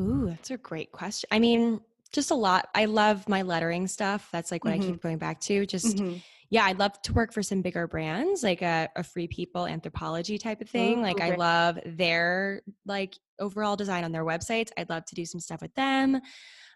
Ooh, 0.00 0.26
that's 0.28 0.50
a 0.50 0.56
great 0.56 0.92
question. 0.92 1.28
I 1.30 1.38
mean, 1.38 1.80
just 2.12 2.30
a 2.30 2.34
lot. 2.34 2.68
I 2.74 2.84
love 2.84 3.28
my 3.28 3.42
lettering 3.42 3.86
stuff. 3.86 4.28
That's 4.32 4.50
like 4.50 4.64
what 4.64 4.74
mm-hmm. 4.74 4.82
I 4.82 4.86
keep 4.86 5.02
going 5.02 5.18
back 5.18 5.40
to. 5.42 5.66
Just 5.66 5.96
mm-hmm. 5.96 6.18
yeah, 6.50 6.64
I'd 6.64 6.78
love 6.78 7.00
to 7.02 7.12
work 7.12 7.32
for 7.32 7.42
some 7.42 7.62
bigger 7.62 7.86
brands, 7.86 8.42
like 8.42 8.62
a, 8.62 8.88
a 8.96 9.02
free 9.02 9.28
people 9.28 9.62
Anthropologie 9.62 10.40
type 10.40 10.60
of 10.60 10.68
thing. 10.68 10.98
Ooh, 10.98 11.02
like 11.02 11.20
I 11.20 11.34
love 11.34 11.78
their 11.84 12.62
like 12.86 13.14
overall 13.38 13.76
design 13.76 14.04
on 14.04 14.12
their 14.12 14.24
websites. 14.24 14.70
I'd 14.76 14.90
love 14.90 15.04
to 15.06 15.14
do 15.14 15.24
some 15.24 15.40
stuff 15.40 15.62
with 15.62 15.74
them. 15.74 16.20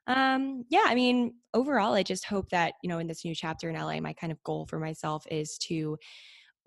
Um, 0.07 0.65
yeah, 0.69 0.85
I 0.87 0.95
mean, 0.95 1.35
overall, 1.53 1.95
I 1.95 2.03
just 2.03 2.25
hope 2.25 2.51
that, 2.51 2.75
you 2.83 2.89
know, 2.89 2.99
in 2.99 3.09
this 3.09 3.25
new 3.25 3.35
chapter 3.35 3.69
in 3.69 3.75
LA, 3.75 4.01
my 4.01 4.13
kind 4.13 4.33
of 4.33 4.43
goal 4.45 4.67
for 4.67 4.79
myself 4.79 5.25
is 5.31 5.59
to 5.63 5.99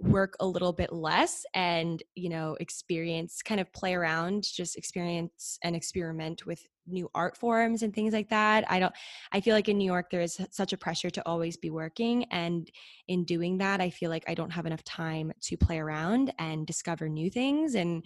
work 0.01 0.35
a 0.39 0.45
little 0.45 0.71
bit 0.71 0.93
less 0.93 1.45
and 1.53 2.01
you 2.15 2.29
know 2.29 2.55
experience 2.59 3.41
kind 3.41 3.59
of 3.59 3.71
play 3.73 3.93
around 3.93 4.43
just 4.43 4.77
experience 4.77 5.59
and 5.63 5.75
experiment 5.75 6.45
with 6.45 6.65
new 6.87 7.09
art 7.13 7.35
forms 7.35 7.83
and 7.83 7.93
things 7.93 8.13
like 8.13 8.29
that 8.29 8.63
i 8.71 8.79
don't 8.79 8.93
i 9.33 9.41
feel 9.41 9.53
like 9.53 9.67
in 9.67 9.77
new 9.77 9.85
york 9.85 10.09
there 10.09 10.21
is 10.21 10.39
such 10.51 10.73
a 10.73 10.77
pressure 10.77 11.09
to 11.09 11.25
always 11.27 11.57
be 11.57 11.69
working 11.69 12.23
and 12.31 12.71
in 13.09 13.25
doing 13.25 13.57
that 13.57 13.81
i 13.81 13.89
feel 13.89 14.09
like 14.09 14.23
i 14.27 14.33
don't 14.33 14.51
have 14.51 14.65
enough 14.65 14.83
time 14.83 15.31
to 15.41 15.57
play 15.57 15.79
around 15.79 16.33
and 16.39 16.65
discover 16.65 17.09
new 17.09 17.29
things 17.29 17.75
and 17.75 18.03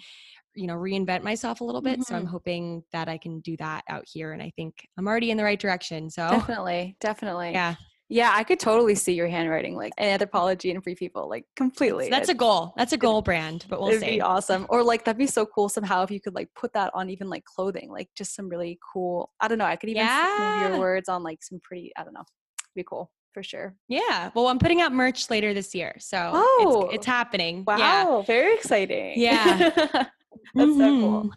you 0.56 0.68
know 0.68 0.76
reinvent 0.76 1.24
myself 1.24 1.62
a 1.62 1.64
little 1.64 1.82
bit 1.82 1.94
mm-hmm. 1.94 2.02
so 2.02 2.16
i'm 2.16 2.24
mm-hmm. 2.24 2.32
hoping 2.32 2.84
that 2.92 3.08
i 3.08 3.18
can 3.18 3.40
do 3.42 3.56
that 3.58 3.84
out 3.88 4.04
here 4.08 4.34
and 4.34 4.42
i 4.42 4.52
think 4.56 4.88
i'm 4.98 5.08
already 5.08 5.32
in 5.32 5.38
the 5.38 5.44
right 5.44 5.60
direction 5.60 6.10
so 6.10 6.28
definitely 6.30 6.96
definitely 7.00 7.52
yeah 7.52 7.76
Yeah, 8.10 8.32
I 8.34 8.44
could 8.44 8.60
totally 8.60 8.96
see 8.96 9.13
your 9.13 9.28
handwriting 9.28 9.76
like 9.76 9.94
Anthropologie 10.00 10.72
and 10.72 10.84
Free 10.84 10.96
People, 10.96 11.30
like 11.30 11.46
completely. 11.56 12.10
That's 12.10 12.30
a 12.30 12.34
goal. 12.34 12.74
That's 12.78 12.94
a 12.94 12.98
goal 12.98 13.22
brand, 13.22 13.66
but 13.70 13.80
we'll 13.80 13.89
it'd 13.89 14.02
see. 14.02 14.08
It'd 14.08 14.18
be 14.18 14.22
awesome. 14.22 14.68
Or 14.70 14.84
like 14.84 15.06
that'd 15.06 15.18
be 15.18 15.28
so 15.28 15.46
cool 15.46 15.70
somehow 15.70 16.04
if 16.04 16.12
you 16.12 16.22
could 16.22 16.36
like 16.36 16.50
put 16.56 16.74
that 16.74 16.92
on 16.94 17.10
even 17.10 17.30
like 17.30 17.46
clothing, 17.46 17.89
like 17.89 18.10
just 18.16 18.36
some 18.36 18.50
really 18.50 18.78
cool. 18.94 19.32
I 19.39 19.48
don't 19.48 19.58
know. 19.58 19.66
I 19.66 19.76
could 19.76 19.89
even 19.89 20.04
yeah. 20.04 20.68
your 20.68 20.80
words 20.80 21.10
on 21.10 21.24
like 21.24 21.42
some 21.42 21.60
pretty. 21.63 21.92
I 21.98 22.04
don't 22.04 22.13
know. 22.13 22.22
It'd 22.22 22.76
be 22.76 22.84
cool 22.84 23.10
for 23.34 23.44
sure. 23.44 23.76
Yeah. 23.88 24.32
Well, 24.36 24.48
I'm 24.48 24.60
putting 24.60 24.82
out 24.82 24.94
merch 24.94 25.30
later 25.30 25.54
this 25.54 25.74
year, 25.74 25.96
so 26.00 26.32
oh, 26.34 26.86
it's, 26.86 26.98
it's 26.98 27.06
happening. 27.06 27.63
Wow, 27.66 27.78
yeah. 27.78 28.22
very 28.22 28.54
exciting. 28.54 29.13
Yeah, 29.16 29.58
that's 29.76 30.10
mm-hmm. 30.56 30.80
so 30.80 31.00
cool. 31.00 31.32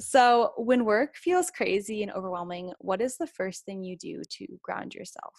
So, 0.00 0.52
when 0.56 0.84
work 0.84 1.16
feels 1.16 1.50
crazy 1.50 2.02
and 2.02 2.12
overwhelming, 2.12 2.72
what 2.78 3.00
is 3.00 3.16
the 3.16 3.26
first 3.26 3.64
thing 3.64 3.82
you 3.82 3.96
do 3.96 4.22
to 4.30 4.46
ground 4.62 4.94
yourself? 4.94 5.34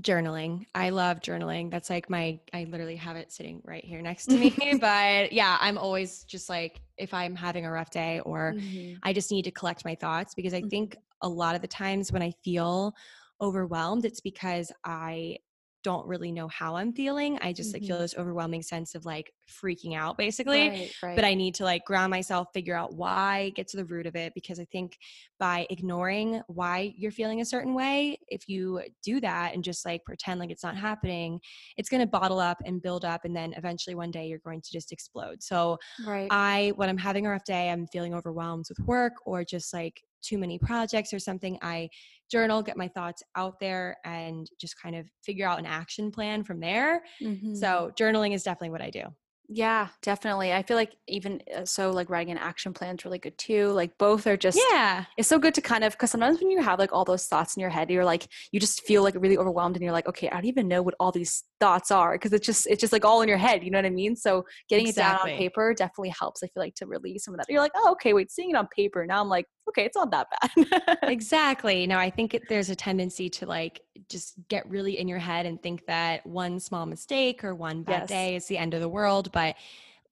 Journaling. 0.00 0.66
I 0.74 0.90
love 0.90 1.20
journaling. 1.20 1.70
That's 1.70 1.90
like 1.90 2.08
my 2.10 2.38
I 2.52 2.64
literally 2.64 2.96
have 2.96 3.16
it 3.16 3.32
sitting 3.32 3.60
right 3.64 3.84
here 3.84 4.02
next 4.02 4.26
to 4.26 4.36
me. 4.36 4.54
but 4.80 5.32
yeah, 5.32 5.56
I'm 5.60 5.78
always 5.78 6.24
just 6.24 6.48
like 6.48 6.80
if 6.96 7.14
I'm 7.14 7.34
having 7.34 7.66
a 7.66 7.70
rough 7.70 7.90
day 7.90 8.20
or 8.20 8.54
mm-hmm. 8.56 8.96
I 9.02 9.12
just 9.12 9.30
need 9.30 9.42
to 9.42 9.50
collect 9.50 9.84
my 9.84 9.94
thoughts 9.94 10.34
because 10.34 10.54
I 10.54 10.60
mm-hmm. 10.60 10.68
think 10.68 10.96
a 11.22 11.28
lot 11.28 11.54
of 11.54 11.62
the 11.62 11.68
times 11.68 12.12
when 12.12 12.22
I 12.22 12.32
feel 12.44 12.94
overwhelmed, 13.40 14.04
it's 14.04 14.20
because 14.20 14.72
I 14.84 15.38
don't 15.84 16.06
really 16.06 16.32
know 16.32 16.48
how 16.48 16.76
I'm 16.76 16.92
feeling. 16.92 17.38
I 17.40 17.52
just 17.52 17.70
mm-hmm. 17.70 17.82
like 17.82 17.86
feel 17.86 17.96
mm-hmm. 17.96 18.02
this 18.02 18.14
overwhelming 18.16 18.62
sense 18.62 18.94
of 18.94 19.04
like 19.04 19.32
freaking 19.48 19.96
out 19.96 20.18
basically. 20.18 20.68
Right, 20.68 20.92
right. 21.02 21.16
But 21.16 21.24
I 21.24 21.34
need 21.34 21.54
to 21.56 21.64
like 21.64 21.84
ground 21.84 22.10
myself, 22.10 22.48
figure 22.52 22.74
out 22.74 22.94
why, 22.94 23.52
get 23.54 23.68
to 23.68 23.76
the 23.76 23.84
root 23.84 24.06
of 24.06 24.16
it 24.16 24.32
because 24.34 24.58
I 24.58 24.64
think 24.66 24.96
by 25.38 25.66
ignoring 25.70 26.42
why 26.48 26.92
you're 26.96 27.12
feeling 27.12 27.40
a 27.40 27.44
certain 27.44 27.74
way, 27.74 28.18
if 28.28 28.48
you 28.48 28.82
do 29.02 29.20
that 29.20 29.54
and 29.54 29.62
just 29.62 29.84
like 29.84 30.04
pretend 30.04 30.40
like 30.40 30.50
it's 30.50 30.64
not 30.64 30.76
happening, 30.76 31.40
it's 31.76 31.88
going 31.88 32.00
to 32.00 32.06
bottle 32.06 32.40
up 32.40 32.58
and 32.64 32.82
build 32.82 33.04
up 33.04 33.24
and 33.24 33.34
then 33.34 33.54
eventually 33.56 33.94
one 33.94 34.10
day 34.10 34.26
you're 34.26 34.40
going 34.40 34.60
to 34.60 34.72
just 34.72 34.92
explode. 34.92 35.42
So 35.42 35.78
right. 36.06 36.28
I 36.30 36.72
when 36.76 36.88
I'm 36.88 36.98
having 36.98 37.26
a 37.26 37.30
rough 37.30 37.44
day, 37.44 37.70
I'm 37.70 37.86
feeling 37.86 38.14
overwhelmed 38.14 38.66
with 38.68 38.80
work 38.80 39.14
or 39.24 39.44
just 39.44 39.72
like 39.72 40.02
too 40.22 40.38
many 40.38 40.58
projects 40.58 41.12
or 41.12 41.18
something, 41.18 41.58
I 41.62 41.88
journal, 42.30 42.62
get 42.62 42.76
my 42.76 42.88
thoughts 42.88 43.22
out 43.36 43.58
there, 43.60 43.96
and 44.04 44.48
just 44.60 44.80
kind 44.80 44.96
of 44.96 45.06
figure 45.24 45.48
out 45.48 45.58
an 45.58 45.66
action 45.66 46.10
plan 46.10 46.44
from 46.44 46.60
there. 46.60 47.02
Mm-hmm. 47.22 47.54
So, 47.54 47.90
journaling 47.98 48.34
is 48.34 48.42
definitely 48.42 48.70
what 48.70 48.82
I 48.82 48.90
do. 48.90 49.04
Yeah, 49.50 49.88
definitely. 50.02 50.52
I 50.52 50.62
feel 50.62 50.76
like 50.76 50.94
even 51.06 51.40
uh, 51.56 51.64
so, 51.64 51.90
like 51.90 52.10
writing 52.10 52.32
an 52.32 52.38
action 52.38 52.74
plan 52.74 52.96
is 52.96 53.04
really 53.06 53.18
good 53.18 53.38
too. 53.38 53.70
Like 53.70 53.96
both 53.96 54.26
are 54.26 54.36
just 54.36 54.60
yeah. 54.70 55.06
It's 55.16 55.26
so 55.26 55.38
good 55.38 55.54
to 55.54 55.62
kind 55.62 55.84
of 55.84 55.92
because 55.92 56.10
sometimes 56.10 56.38
when 56.38 56.50
you 56.50 56.60
have 56.60 56.78
like 56.78 56.92
all 56.92 57.06
those 57.06 57.24
thoughts 57.24 57.56
in 57.56 57.62
your 57.62 57.70
head, 57.70 57.88
you're 57.88 58.04
like 58.04 58.28
you 58.52 58.60
just 58.60 58.82
feel 58.82 59.02
like 59.02 59.14
really 59.16 59.38
overwhelmed, 59.38 59.74
and 59.74 59.82
you're 59.82 59.92
like, 59.92 60.06
okay, 60.06 60.28
I 60.28 60.34
don't 60.34 60.44
even 60.44 60.68
know 60.68 60.82
what 60.82 60.96
all 61.00 61.12
these 61.12 61.44
thoughts 61.60 61.90
are 61.90 62.12
because 62.12 62.34
it's 62.34 62.44
just 62.44 62.66
it's 62.66 62.80
just 62.82 62.92
like 62.92 63.06
all 63.06 63.22
in 63.22 63.28
your 63.28 63.38
head. 63.38 63.64
You 63.64 63.70
know 63.70 63.78
what 63.78 63.86
I 63.86 63.90
mean? 63.90 64.16
So 64.16 64.44
getting 64.68 64.86
exactly. 64.86 65.30
it 65.30 65.32
down 65.32 65.32
on 65.32 65.38
paper 65.38 65.72
definitely 65.72 66.10
helps. 66.10 66.42
I 66.42 66.48
feel 66.48 66.62
like 66.62 66.74
to 66.74 66.86
release 66.86 67.24
some 67.24 67.32
of 67.32 67.38
that. 67.38 67.46
You're 67.48 67.62
like, 67.62 67.72
oh, 67.74 67.92
okay, 67.92 68.12
wait, 68.12 68.30
seeing 68.30 68.50
it 68.50 68.56
on 68.56 68.68
paper 68.68 69.06
now, 69.06 69.22
I'm 69.22 69.30
like, 69.30 69.46
okay, 69.68 69.84
it's 69.84 69.96
not 69.96 70.10
that 70.10 70.28
bad. 70.30 70.98
exactly. 71.02 71.86
No, 71.86 71.98
I 71.98 72.10
think 72.10 72.34
it, 72.34 72.48
there's 72.48 72.70
a 72.70 72.76
tendency 72.76 73.28
to 73.30 73.46
like 73.46 73.82
just 74.08 74.34
get 74.48 74.68
really 74.68 74.98
in 74.98 75.08
your 75.08 75.18
head 75.18 75.46
and 75.46 75.62
think 75.62 75.86
that 75.86 76.26
one 76.26 76.60
small 76.60 76.86
mistake 76.86 77.44
or 77.44 77.54
one 77.54 77.82
bad 77.82 78.02
yes. 78.02 78.08
day 78.08 78.36
is 78.36 78.46
the 78.46 78.58
end 78.58 78.74
of 78.74 78.80
the 78.80 78.88
world, 78.88 79.30
but 79.32 79.56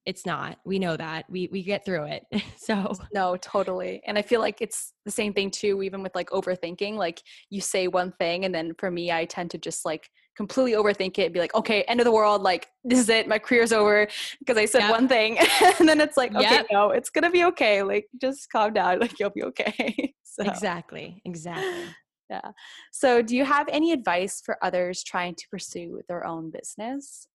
it's 0.04 0.24
not. 0.24 0.58
We 0.64 0.78
know 0.78 0.96
that. 0.96 1.28
We 1.28 1.48
we 1.50 1.62
get 1.62 1.84
through 1.84 2.04
it. 2.04 2.24
so 2.56 2.92
No, 3.12 3.36
totally. 3.36 4.02
And 4.06 4.16
I 4.16 4.22
feel 4.22 4.40
like 4.40 4.60
it's 4.60 4.92
the 5.04 5.10
same 5.10 5.32
thing 5.32 5.50
too 5.50 5.82
even 5.82 6.02
with 6.02 6.14
like 6.14 6.30
overthinking. 6.30 6.94
Like 6.94 7.22
you 7.50 7.60
say 7.60 7.88
one 7.88 8.12
thing 8.12 8.44
and 8.44 8.54
then 8.54 8.72
for 8.78 8.90
me 8.90 9.10
I 9.10 9.24
tend 9.24 9.50
to 9.50 9.58
just 9.58 9.84
like 9.84 10.08
completely 10.37 10.72
overthink 10.72 11.18
it 11.18 11.25
and 11.25 11.35
be 11.35 11.40
like, 11.40 11.55
okay, 11.55 11.83
end 11.83 12.01
of 12.01 12.05
the 12.05 12.12
world, 12.12 12.42
like 12.42 12.68
this 12.85 12.99
is 12.99 13.09
it, 13.09 13.27
my 13.27 13.38
career's 13.38 13.72
over 13.72 14.07
because 14.38 14.57
I 14.57 14.66
said 14.66 14.81
yep. 14.81 14.90
one 14.90 15.09
thing. 15.09 15.38
and 15.79 15.88
then 15.88 16.01
it's 16.01 16.16
like, 16.16 16.35
okay, 16.35 16.42
yep. 16.42 16.66
no, 16.70 16.90
it's 16.90 17.11
gonna 17.11 17.31
be 17.31 17.44
okay. 17.44 17.83
Like 17.83 18.07
just 18.20 18.51
calm 18.51 18.72
down, 18.72 18.99
like 19.01 19.18
you'll 19.18 19.31
be 19.31 19.44
okay. 19.44 20.14
so. 20.22 20.44
Exactly. 20.44 21.20
Exactly. 21.25 21.85
Yeah. 22.29 22.51
So 22.92 23.22
do 23.22 23.37
you 23.37 23.44
have 23.44 23.68
any 23.70 23.92
advice 23.92 24.42
for 24.44 24.59
others 24.62 25.05
trying 25.05 25.37
to 25.37 25.49
pursue 25.49 26.01
their 26.09 26.27
own 26.27 26.51
business? 26.51 27.29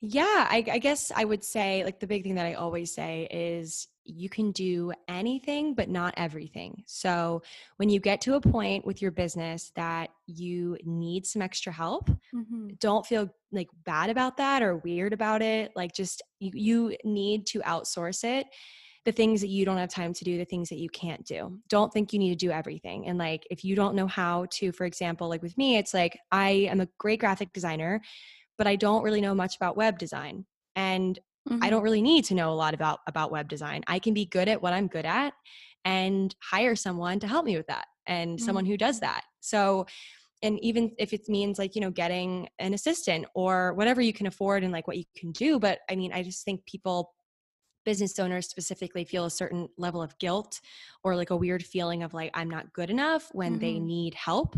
Yeah, 0.00 0.46
I, 0.48 0.64
I, 0.70 0.78
guess 0.78 1.10
I 1.14 1.24
would 1.24 1.42
say, 1.42 1.82
like, 1.84 1.98
the 1.98 2.06
big 2.06 2.22
thing 2.22 2.36
that 2.36 2.46
I 2.46 2.54
always 2.54 2.94
say 2.94 3.26
is 3.32 3.88
you 4.04 4.28
can 4.28 4.52
do 4.52 4.92
anything, 5.08 5.74
but 5.74 5.88
not 5.88 6.14
everything. 6.16 6.84
So, 6.86 7.42
when 7.78 7.88
you 7.88 7.98
get 7.98 8.20
to 8.22 8.34
a 8.34 8.40
point 8.40 8.86
with 8.86 9.02
your 9.02 9.10
business 9.10 9.72
that 9.74 10.10
you 10.26 10.76
need 10.84 11.26
some 11.26 11.42
extra 11.42 11.72
help, 11.72 12.08
mm-hmm. 12.32 12.68
don't 12.78 13.04
feel 13.04 13.28
like 13.50 13.68
bad 13.84 14.08
about 14.08 14.36
that 14.36 14.62
or 14.62 14.76
weird 14.76 15.12
about 15.12 15.42
it. 15.42 15.72
Like, 15.74 15.94
just 15.94 16.22
you, 16.38 16.52
you 16.54 16.96
need 17.02 17.46
to 17.48 17.60
outsource 17.60 18.22
it. 18.22 18.46
The 19.04 19.10
things 19.10 19.40
that 19.40 19.48
you 19.48 19.64
don't 19.64 19.78
have 19.78 19.88
time 19.88 20.12
to 20.12 20.24
do, 20.24 20.38
the 20.38 20.44
things 20.44 20.68
that 20.68 20.78
you 20.78 20.90
can't 20.90 21.24
do. 21.24 21.58
Don't 21.68 21.92
think 21.92 22.12
you 22.12 22.20
need 22.20 22.38
to 22.38 22.46
do 22.46 22.52
everything. 22.52 23.08
And, 23.08 23.18
like, 23.18 23.48
if 23.50 23.64
you 23.64 23.74
don't 23.74 23.96
know 23.96 24.06
how 24.06 24.46
to, 24.52 24.70
for 24.70 24.84
example, 24.84 25.28
like 25.28 25.42
with 25.42 25.58
me, 25.58 25.76
it's 25.76 25.92
like 25.92 26.20
I 26.30 26.50
am 26.70 26.80
a 26.80 26.88
great 26.98 27.18
graphic 27.18 27.52
designer 27.52 28.00
but 28.58 28.66
I 28.66 28.76
don't 28.76 29.02
really 29.02 29.20
know 29.20 29.34
much 29.34 29.56
about 29.56 29.76
web 29.76 29.98
design. 29.98 30.44
And 30.76 31.18
mm-hmm. 31.48 31.62
I 31.62 31.70
don't 31.70 31.82
really 31.82 32.02
need 32.02 32.24
to 32.26 32.34
know 32.34 32.52
a 32.52 32.54
lot 32.54 32.74
about 32.74 32.98
about 33.06 33.30
web 33.30 33.48
design. 33.48 33.82
I 33.86 33.98
can 33.98 34.12
be 34.12 34.26
good 34.26 34.48
at 34.48 34.60
what 34.60 34.72
I'm 34.72 34.88
good 34.88 35.06
at 35.06 35.32
and 35.84 36.34
hire 36.42 36.76
someone 36.76 37.20
to 37.20 37.28
help 37.28 37.44
me 37.44 37.56
with 37.56 37.68
that 37.68 37.86
and 38.06 38.36
mm-hmm. 38.36 38.44
someone 38.44 38.66
who 38.66 38.76
does 38.76 39.00
that. 39.00 39.22
So 39.40 39.86
and 40.42 40.58
even 40.60 40.92
if 40.98 41.12
it 41.12 41.28
means 41.28 41.58
like 41.58 41.74
you 41.74 41.80
know 41.80 41.90
getting 41.90 42.48
an 42.58 42.74
assistant 42.74 43.26
or 43.34 43.74
whatever 43.74 44.00
you 44.00 44.12
can 44.12 44.26
afford 44.26 44.62
and 44.62 44.72
like 44.72 44.86
what 44.86 44.96
you 44.96 45.04
can 45.16 45.32
do 45.32 45.58
but 45.58 45.80
i 45.90 45.96
mean 45.96 46.12
i 46.12 46.22
just 46.22 46.44
think 46.44 46.64
people 46.66 47.12
business 47.84 48.18
owners 48.18 48.48
specifically 48.48 49.04
feel 49.04 49.24
a 49.24 49.30
certain 49.30 49.68
level 49.78 50.02
of 50.02 50.18
guilt 50.18 50.60
or 51.02 51.16
like 51.16 51.30
a 51.30 51.36
weird 51.36 51.64
feeling 51.64 52.02
of 52.02 52.14
like 52.14 52.30
i'm 52.34 52.50
not 52.50 52.72
good 52.72 52.90
enough 52.90 53.28
when 53.32 53.52
mm-hmm. 53.52 53.60
they 53.60 53.78
need 53.80 54.14
help 54.14 54.56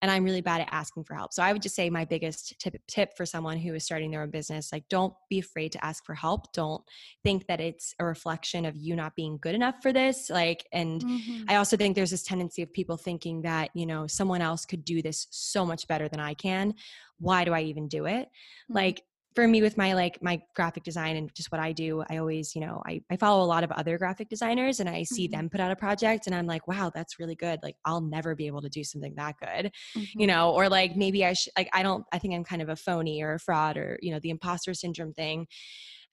and 0.00 0.10
I'm 0.10 0.24
really 0.24 0.40
bad 0.40 0.60
at 0.60 0.68
asking 0.70 1.04
for 1.04 1.14
help. 1.14 1.32
So 1.32 1.42
I 1.42 1.52
would 1.52 1.62
just 1.62 1.74
say 1.74 1.90
my 1.90 2.04
biggest 2.04 2.54
tip, 2.60 2.74
tip 2.86 3.16
for 3.16 3.26
someone 3.26 3.58
who 3.58 3.74
is 3.74 3.84
starting 3.84 4.10
their 4.10 4.22
own 4.22 4.30
business, 4.30 4.72
like 4.72 4.88
don't 4.88 5.12
be 5.28 5.40
afraid 5.40 5.72
to 5.72 5.84
ask 5.84 6.04
for 6.04 6.14
help. 6.14 6.52
Don't 6.52 6.82
think 7.24 7.46
that 7.48 7.60
it's 7.60 7.94
a 7.98 8.04
reflection 8.04 8.64
of 8.64 8.76
you 8.76 8.94
not 8.94 9.16
being 9.16 9.38
good 9.40 9.54
enough 9.54 9.76
for 9.82 9.92
this. 9.92 10.30
Like, 10.30 10.66
and 10.72 11.02
mm-hmm. 11.02 11.44
I 11.48 11.56
also 11.56 11.76
think 11.76 11.96
there's 11.96 12.12
this 12.12 12.22
tendency 12.22 12.62
of 12.62 12.72
people 12.72 12.96
thinking 12.96 13.42
that, 13.42 13.70
you 13.74 13.86
know, 13.86 14.06
someone 14.06 14.40
else 14.40 14.64
could 14.64 14.84
do 14.84 15.02
this 15.02 15.26
so 15.30 15.66
much 15.66 15.88
better 15.88 16.08
than 16.08 16.20
I 16.20 16.34
can. 16.34 16.74
Why 17.18 17.44
do 17.44 17.52
I 17.52 17.62
even 17.62 17.88
do 17.88 18.06
it? 18.06 18.26
Mm-hmm. 18.26 18.74
Like, 18.74 19.02
for 19.38 19.46
me 19.46 19.62
with 19.62 19.76
my 19.76 19.92
like 19.92 20.20
my 20.20 20.42
graphic 20.56 20.82
design 20.82 21.14
and 21.14 21.32
just 21.32 21.52
what 21.52 21.60
I 21.60 21.70
do, 21.70 22.02
I 22.10 22.16
always, 22.16 22.56
you 22.56 22.60
know, 22.60 22.82
I, 22.84 23.00
I 23.08 23.16
follow 23.16 23.44
a 23.44 23.46
lot 23.46 23.62
of 23.62 23.70
other 23.70 23.96
graphic 23.96 24.28
designers 24.28 24.80
and 24.80 24.88
I 24.88 25.04
see 25.04 25.28
mm-hmm. 25.28 25.36
them 25.36 25.48
put 25.48 25.60
out 25.60 25.70
a 25.70 25.76
project 25.76 26.26
and 26.26 26.34
I'm 26.34 26.48
like, 26.48 26.66
wow, 26.66 26.90
that's 26.92 27.20
really 27.20 27.36
good. 27.36 27.60
Like 27.62 27.76
I'll 27.84 28.00
never 28.00 28.34
be 28.34 28.48
able 28.48 28.62
to 28.62 28.68
do 28.68 28.82
something 28.82 29.14
that 29.14 29.36
good, 29.38 29.70
mm-hmm. 29.96 30.20
you 30.20 30.26
know, 30.26 30.50
or 30.50 30.68
like 30.68 30.96
maybe 30.96 31.24
I 31.24 31.34
should 31.34 31.52
like 31.56 31.68
I 31.72 31.84
don't 31.84 32.04
I 32.12 32.18
think 32.18 32.34
I'm 32.34 32.42
kind 32.42 32.60
of 32.60 32.68
a 32.68 32.74
phony 32.74 33.22
or 33.22 33.34
a 33.34 33.38
fraud 33.38 33.76
or, 33.76 33.96
you 34.02 34.10
know, 34.10 34.18
the 34.18 34.30
imposter 34.30 34.74
syndrome 34.74 35.12
thing. 35.12 35.46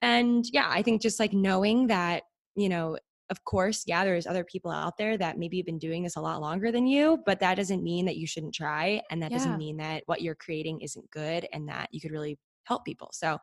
And 0.03 0.45
yeah, 0.53 0.67
I 0.69 0.83
think 0.83 1.01
just 1.01 1.19
like 1.19 1.33
knowing 1.33 1.88
that, 1.88 2.25
you 2.55 2.69
know, 2.69 2.95
of 3.31 3.43
course, 3.43 3.85
yeah, 3.88 4.05
there's 4.05 4.27
other 4.27 4.43
people 4.43 4.69
out 4.69 4.99
there 4.99 5.17
that 5.17 5.39
maybe 5.39 5.57
have 5.57 5.65
been 5.65 5.79
doing 5.79 6.03
this 6.03 6.15
a 6.15 6.21
lot 6.21 6.41
longer 6.41 6.71
than 6.71 6.85
you, 6.85 7.17
but 7.25 7.39
that 7.39 7.55
doesn't 7.55 7.81
mean 7.81 8.05
that 8.05 8.17
you 8.17 8.27
shouldn't 8.27 8.53
try. 8.53 9.01
And 9.09 9.19
that 9.23 9.31
yeah. 9.31 9.38
doesn't 9.39 9.57
mean 9.57 9.77
that 9.77 10.03
what 10.05 10.21
you're 10.21 10.35
creating 10.35 10.81
isn't 10.81 11.09
good 11.09 11.47
and 11.51 11.67
that 11.69 11.89
you 11.91 11.99
could 11.99 12.11
really 12.11 12.38
help 12.65 12.86
people. 12.86 13.10
So, 13.13 13.39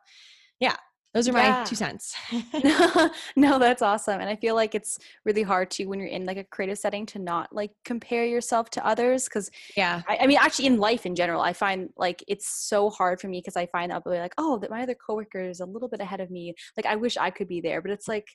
yeah, 0.59 0.75
those 1.13 1.29
are 1.29 1.33
yeah. 1.33 1.59
my 1.59 1.63
two 1.63 1.75
cents. 1.75 2.15
no, 3.35 3.59
that's 3.59 3.83
awesome. 3.83 4.19
And 4.19 4.29
I 4.29 4.35
feel 4.35 4.55
like 4.55 4.73
it's 4.73 4.97
really 5.25 5.43
hard 5.43 5.69
to 5.71 5.85
when 5.85 5.99
you're 5.99 6.07
in 6.07 6.25
like 6.25 6.37
a 6.37 6.43
creative 6.43 6.79
setting 6.79 7.05
to 7.07 7.19
not 7.19 7.53
like 7.53 7.71
compare 7.85 8.25
yourself 8.25 8.71
to 8.71 8.85
others. 8.85 9.29
Cause 9.29 9.51
yeah, 9.77 10.01
I, 10.07 10.17
I 10.21 10.27
mean, 10.27 10.39
actually 10.41 10.65
in 10.65 10.77
life 10.77 11.05
in 11.05 11.15
general, 11.15 11.41
I 11.41 11.53
find 11.53 11.89
like 11.97 12.23
it's 12.27 12.49
so 12.49 12.89
hard 12.89 13.21
for 13.21 13.27
me 13.27 13.39
because 13.39 13.55
I 13.55 13.67
find 13.67 13.91
out 13.91 14.07
like, 14.07 14.33
oh, 14.39 14.57
that 14.59 14.71
my 14.71 14.81
other 14.81 14.95
coworker 14.95 15.39
is 15.39 15.59
a 15.59 15.65
little 15.65 15.87
bit 15.87 15.99
ahead 15.99 16.19
of 16.19 16.31
me. 16.31 16.55
Like 16.75 16.87
I 16.87 16.95
wish 16.95 17.15
I 17.15 17.29
could 17.29 17.47
be 17.47 17.61
there, 17.61 17.81
but 17.81 17.91
it's 17.91 18.07
like 18.07 18.27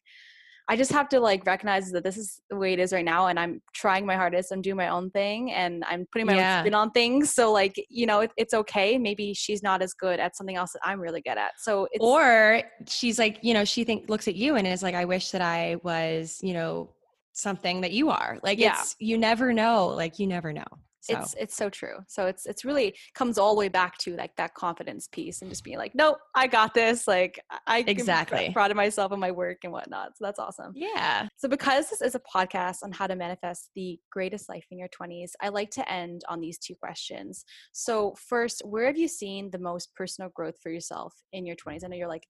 I 0.71 0.77
just 0.77 0.93
have 0.93 1.09
to 1.11 1.21
like 1.21 1.47
recognize 1.47 1.91
that 1.93 2.05
this 2.05 2.19
is 2.19 2.43
the 2.51 2.57
way 2.57 2.75
it 2.75 2.79
is 2.79 2.93
right 2.93 3.05
now, 3.05 3.29
and 3.29 3.41
I'm 3.41 3.63
trying 3.75 4.05
my 4.05 4.17
hardest. 4.17 4.53
I'm 4.53 4.61
doing 4.61 4.77
my 4.77 4.89
own 4.89 5.11
thing, 5.11 5.51
and 5.53 5.83
I'm 5.89 6.07
putting 6.13 6.27
my 6.27 6.35
yeah. 6.35 6.59
own 6.59 6.63
spin 6.65 6.75
on 6.75 6.91
things. 6.91 7.33
So 7.33 7.51
like 7.53 7.75
you 7.89 8.07
know, 8.07 8.21
it, 8.21 8.33
it's 8.37 8.53
okay. 8.53 8.99
Maybe 8.99 9.33
she's 9.33 9.63
not 9.63 9.81
as 9.81 9.95
good 9.95 10.21
at 10.21 10.37
something 10.37 10.57
else 10.57 10.73
that 10.73 10.81
I'm 10.85 11.01
really 11.01 11.23
good 11.23 11.39
at. 11.39 11.53
So 11.59 11.89
or 12.01 12.63
she's 12.87 13.19
like, 13.19 13.39
you 13.43 13.55
know, 13.55 13.65
she 13.65 13.85
think 13.85 14.11
looks 14.11 14.29
at 14.29 14.35
you 14.35 14.57
and 14.57 14.67
is 14.67 14.83
like, 14.83 14.95
I 14.95 15.07
wish 15.07 15.31
that 15.31 15.43
I 15.43 15.77
was, 15.83 16.39
you 16.43 16.53
know, 16.53 16.91
something 17.33 17.81
that 17.81 17.93
you 17.93 18.11
are. 18.11 18.39
Like 18.43 18.59
yeah. 18.59 18.77
it's 18.79 18.95
you 18.99 19.17
never 19.17 19.53
know. 19.53 19.89
Like 19.89 20.19
you 20.19 20.27
never 20.27 20.53
know. 20.53 20.67
So. 21.01 21.19
It's 21.19 21.35
it's 21.39 21.57
so 21.57 21.71
true. 21.71 21.97
So 22.09 22.27
it's 22.27 22.47
it's 22.47 22.65
really 22.65 22.95
comes 23.15 23.39
all 23.39 23.55
the 23.55 23.59
way 23.59 23.69
back 23.69 23.99
to 23.99 24.17
like 24.17 24.35
that 24.37 24.55
confidence 24.55 25.09
piece 25.11 25.43
and 25.43 25.51
just 25.51 25.65
being 25.65 25.79
like, 25.79 25.95
nope, 25.95 26.19
I 26.35 26.47
got 26.47 26.75
this. 26.75 27.07
Like 27.07 27.41
I 27.67 27.85
exactly 27.87 28.51
proud 28.53 28.71
of 28.71 28.77
myself 28.77 29.13
and 29.13 29.21
my 29.21 29.31
work 29.31 29.59
and 29.63 29.73
whatnot. 29.73 30.17
So 30.17 30.25
that's 30.25 30.39
awesome. 30.39 30.73
Yeah. 30.75 31.29
So 31.37 31.49
because 31.49 31.89
this 31.89 32.01
is 32.01 32.15
a 32.15 32.21
podcast 32.21 32.79
on 32.83 32.93
how 32.93 33.07
to 33.07 33.15
manifest 33.15 33.71
the 33.75 33.99
greatest 34.11 34.49
life 34.49 34.67
in 34.71 34.79
your 34.79 34.89
twenties, 34.89 35.35
I 35.41 35.51
like 35.51 35.71
to 35.73 35.91
end 35.91 36.23
on 36.29 36.41
these 36.41 36.59
two 36.59 36.75
questions. 36.75 37.45
So 37.73 38.15
first, 38.19 38.63
where 38.65 38.87
have 38.87 38.99
you 38.99 39.09
seen 39.09 39.51
the 39.51 39.59
most 39.59 39.95
personal 39.95 40.31
growth 40.35 40.57
for 40.63 40.71
yourself 40.71 41.15
in 41.33 41.47
your 41.47 41.57
twenties? 41.57 41.85
I 41.85 41.89
know 41.89 41.97
you're 41.97 42.09
like 42.09 42.27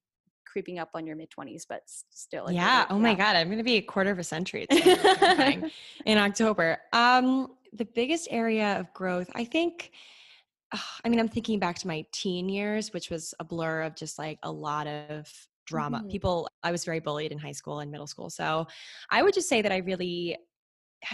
creeping 0.51 0.79
up 0.79 0.89
on 0.93 1.05
your 1.05 1.15
mid 1.15 1.29
20s 1.29 1.63
but 1.67 1.81
still 1.85 2.45
like, 2.45 2.55
yeah 2.55 2.85
oh 2.89 2.95
yeah. 2.95 3.01
my 3.01 3.13
god 3.13 3.35
i'm 3.35 3.47
going 3.47 3.57
to 3.57 3.63
be 3.63 3.75
a 3.75 3.81
quarter 3.81 4.09
of 4.09 4.19
a 4.19 4.23
century 4.23 4.65
in 6.05 6.17
october 6.17 6.77
um 6.93 7.49
the 7.73 7.85
biggest 7.85 8.27
area 8.31 8.79
of 8.79 8.93
growth, 8.93 9.29
I 9.35 9.45
think, 9.45 9.91
I 11.03 11.09
mean, 11.09 11.19
I'm 11.19 11.29
thinking 11.29 11.59
back 11.59 11.77
to 11.79 11.87
my 11.87 12.05
teen 12.11 12.49
years, 12.49 12.93
which 12.93 13.09
was 13.09 13.33
a 13.39 13.43
blur 13.43 13.81
of 13.81 13.95
just 13.95 14.19
like 14.19 14.37
a 14.43 14.51
lot 14.51 14.87
of 14.87 15.31
drama. 15.65 15.99
Mm-hmm. 15.99 16.09
People, 16.09 16.49
I 16.63 16.71
was 16.71 16.85
very 16.85 16.99
bullied 16.99 17.31
in 17.31 17.37
high 17.37 17.51
school 17.51 17.79
and 17.79 17.91
middle 17.91 18.07
school. 18.07 18.29
So 18.29 18.67
I 19.09 19.21
would 19.21 19.33
just 19.33 19.49
say 19.49 19.61
that 19.61 19.71
I 19.71 19.77
really 19.77 20.37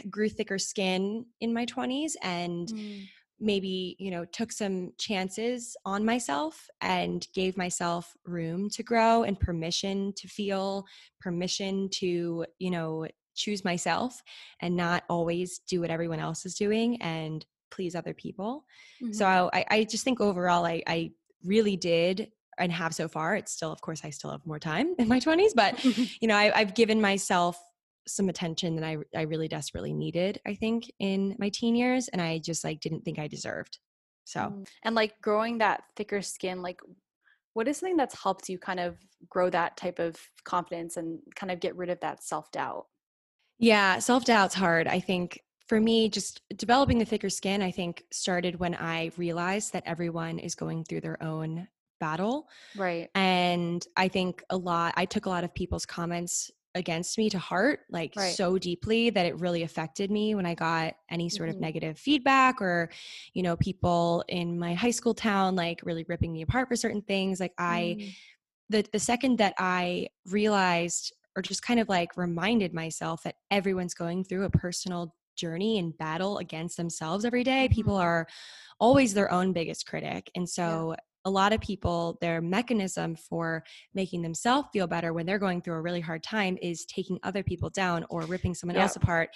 grew 0.10 0.30
thicker 0.30 0.58
skin 0.58 1.26
in 1.42 1.54
my 1.54 1.66
20s 1.66 2.14
and 2.22 2.68
mm. 2.70 3.08
maybe, 3.40 3.96
you 4.00 4.12
know, 4.12 4.26
took 4.26 4.52
some 4.52 4.92
chances 4.98 5.78
on 5.86 6.04
myself 6.04 6.68
and 6.82 7.28
gave 7.34 7.58
myself 7.58 8.14
room 8.26 8.70
to 8.72 8.84
grow 8.84 9.24
and 9.24 9.40
permission 9.40 10.14
to 10.18 10.28
feel, 10.28 10.86
permission 11.22 11.90
to, 11.96 12.46
you 12.60 12.72
know, 12.72 13.08
choose 13.36 13.64
myself 13.64 14.22
and 14.62 14.76
not 14.76 15.04
always 15.10 15.60
do 15.60 15.82
what 15.82 15.92
everyone 15.92 16.20
else 16.20 16.46
is 16.46 16.56
doing 16.56 17.02
and 17.02 17.46
please 17.72 17.96
other 17.96 18.14
people. 18.14 18.66
Mm-hmm. 19.04 19.14
So 19.14 19.50
I, 19.54 19.66
I 19.70 19.84
just 19.84 20.04
think 20.04 20.22
overall, 20.22 20.66
I, 20.66 20.82
I 20.88 21.12
really 21.44 21.78
did 21.78 22.32
and 22.58 22.72
have 22.72 22.96
so 22.96 23.08
far. 23.08 23.36
It's 23.36 23.52
still, 23.52 23.72
of 23.72 23.82
course, 23.82 24.02
I 24.04 24.10
still 24.10 24.32
have 24.32 24.46
more 24.46 24.60
time 24.60 24.96
in 25.00 25.08
my 25.08 25.20
20s, 25.20 25.52
but 25.56 25.84
you 26.22 26.28
know, 26.28 26.36
I, 26.36 26.52
I've 26.56 26.74
given 26.74 27.02
myself 27.02 27.58
some 28.08 28.30
attention 28.30 28.76
that 28.76 28.86
I, 28.86 28.98
I 29.16 29.24
really 29.24 29.48
desperately 29.48 29.94
needed, 29.94 30.40
I 30.46 30.54
think, 30.54 30.92
in 31.00 31.36
my 31.40 31.50
teen 31.50 31.76
years. 31.76 32.08
And 32.08 32.22
I 32.22 32.38
just 32.38 32.64
like 32.64 32.80
didn't 32.80 33.02
think 33.02 33.20
I 33.20 33.28
deserved. 33.28 33.80
So, 34.26 34.40
mm. 34.42 34.68
and 34.84 34.96
like 34.96 35.20
growing 35.22 35.60
that 35.60 35.84
thicker 35.96 36.22
skin, 36.22 36.62
like 36.62 36.80
what 37.54 37.68
is 37.68 37.78
something 37.78 37.98
that's 37.98 38.22
helped 38.22 38.50
you 38.50 38.60
kind 38.60 38.80
of 38.80 38.98
grow 39.30 39.50
that 39.50 39.78
type 39.78 40.00
of 40.00 40.18
confidence 40.44 40.98
and 40.98 41.20
kind 41.36 41.52
of 41.52 41.60
get 41.60 41.76
rid 41.76 41.90
of 41.90 42.00
that 42.02 42.24
self 42.24 42.52
doubt? 42.52 42.86
Yeah, 43.60 44.00
self 44.00 44.26
doubt's 44.26 44.56
hard. 44.56 44.88
I 44.88 45.00
think 45.00 45.42
for 45.68 45.80
me, 45.80 46.10
just 46.10 46.42
developing 46.56 47.00
the 47.00 47.06
thicker 47.06 47.30
skin, 47.30 47.62
I 47.62 47.72
think 47.72 48.04
started 48.12 48.60
when 48.60 48.76
I 48.76 49.12
realized 49.18 49.74
that 49.74 49.84
everyone 49.86 50.40
is 50.40 50.56
going 50.56 50.84
through 50.84 51.02
their 51.02 51.22
own 51.24 51.68
battle. 52.00 52.48
Right. 52.76 53.10
And 53.16 53.86
I 53.98 54.08
think 54.08 54.44
a 54.50 54.58
lot, 54.58 54.94
I 54.98 55.06
took 55.06 55.26
a 55.26 55.30
lot 55.30 55.44
of 55.44 55.54
people's 55.56 55.86
comments 55.86 56.52
against 56.76 57.18
me 57.18 57.30
to 57.30 57.40
heart 57.40 57.80
like 57.90 58.14
right. 58.18 58.36
so 58.36 58.58
deeply 58.58 59.10
that 59.10 59.26
it 59.26 59.40
really 59.40 59.64
affected 59.64 60.12
me 60.12 60.36
when 60.36 60.46
i 60.46 60.54
got 60.54 60.94
any 61.10 61.30
sort 61.30 61.48
mm-hmm. 61.48 61.56
of 61.56 61.62
negative 61.62 61.98
feedback 61.98 62.62
or 62.62 62.90
you 63.34 63.42
know 63.42 63.56
people 63.56 64.26
in 64.28 64.60
my 64.60 64.74
high 64.74 64.92
school 64.92 65.14
town 65.14 65.56
like 65.56 65.80
really 65.86 66.06
ripping 66.10 66.34
me 66.34 66.42
apart 66.42 66.68
for 66.68 66.76
certain 66.76 67.02
things 67.02 67.40
like 67.40 67.54
i 67.58 67.96
mm. 67.98 68.14
the 68.70 68.86
the 68.92 69.00
second 69.00 69.38
that 69.38 69.54
i 69.58 70.06
realized 70.26 71.14
or 71.36 71.42
just 71.42 71.62
kind 71.62 71.80
of 71.80 71.90
like 71.90 72.18
reminded 72.18 72.74
myself 72.74 73.24
that 73.24 73.36
everyone's 73.52 73.94
going 73.94 74.24
through 74.24 74.46
a 74.46 74.50
personal 74.50 75.14
journey 75.36 75.80
and 75.80 75.98
battle 75.98 76.38
against 76.38 76.78
themselves 76.78 77.26
every 77.26 77.44
day. 77.44 77.68
People 77.70 77.96
mm-hmm. 77.96 78.04
are 78.04 78.28
always 78.80 79.14
their 79.14 79.32
own 79.32 79.54
biggest 79.54 79.86
critic. 79.86 80.30
And 80.36 80.48
so 80.48 80.92
yeah. 80.92 81.04
a 81.26 81.30
lot 81.30 81.54
of 81.54 81.62
people, 81.62 82.18
their 82.22 82.42
mechanism 82.42 83.16
for 83.16 83.64
making 83.94 84.22
themselves 84.22 84.70
feel 84.74 84.88
better 84.88 85.14
when 85.14 85.26
they're 85.26 85.40
going 85.40 85.62
through 85.62 85.76
a 85.76 85.82
really 85.82 86.02
hard 86.02 86.24
time 86.24 86.58
is 86.62 86.86
taking 86.86 87.20
other 87.24 87.44
people 87.44 87.70
down 87.70 88.06
or 88.10 88.22
ripping 88.22 88.56
someone 88.56 88.76
yeah. 88.76 88.84
else 88.84 88.96
apart. 88.96 89.30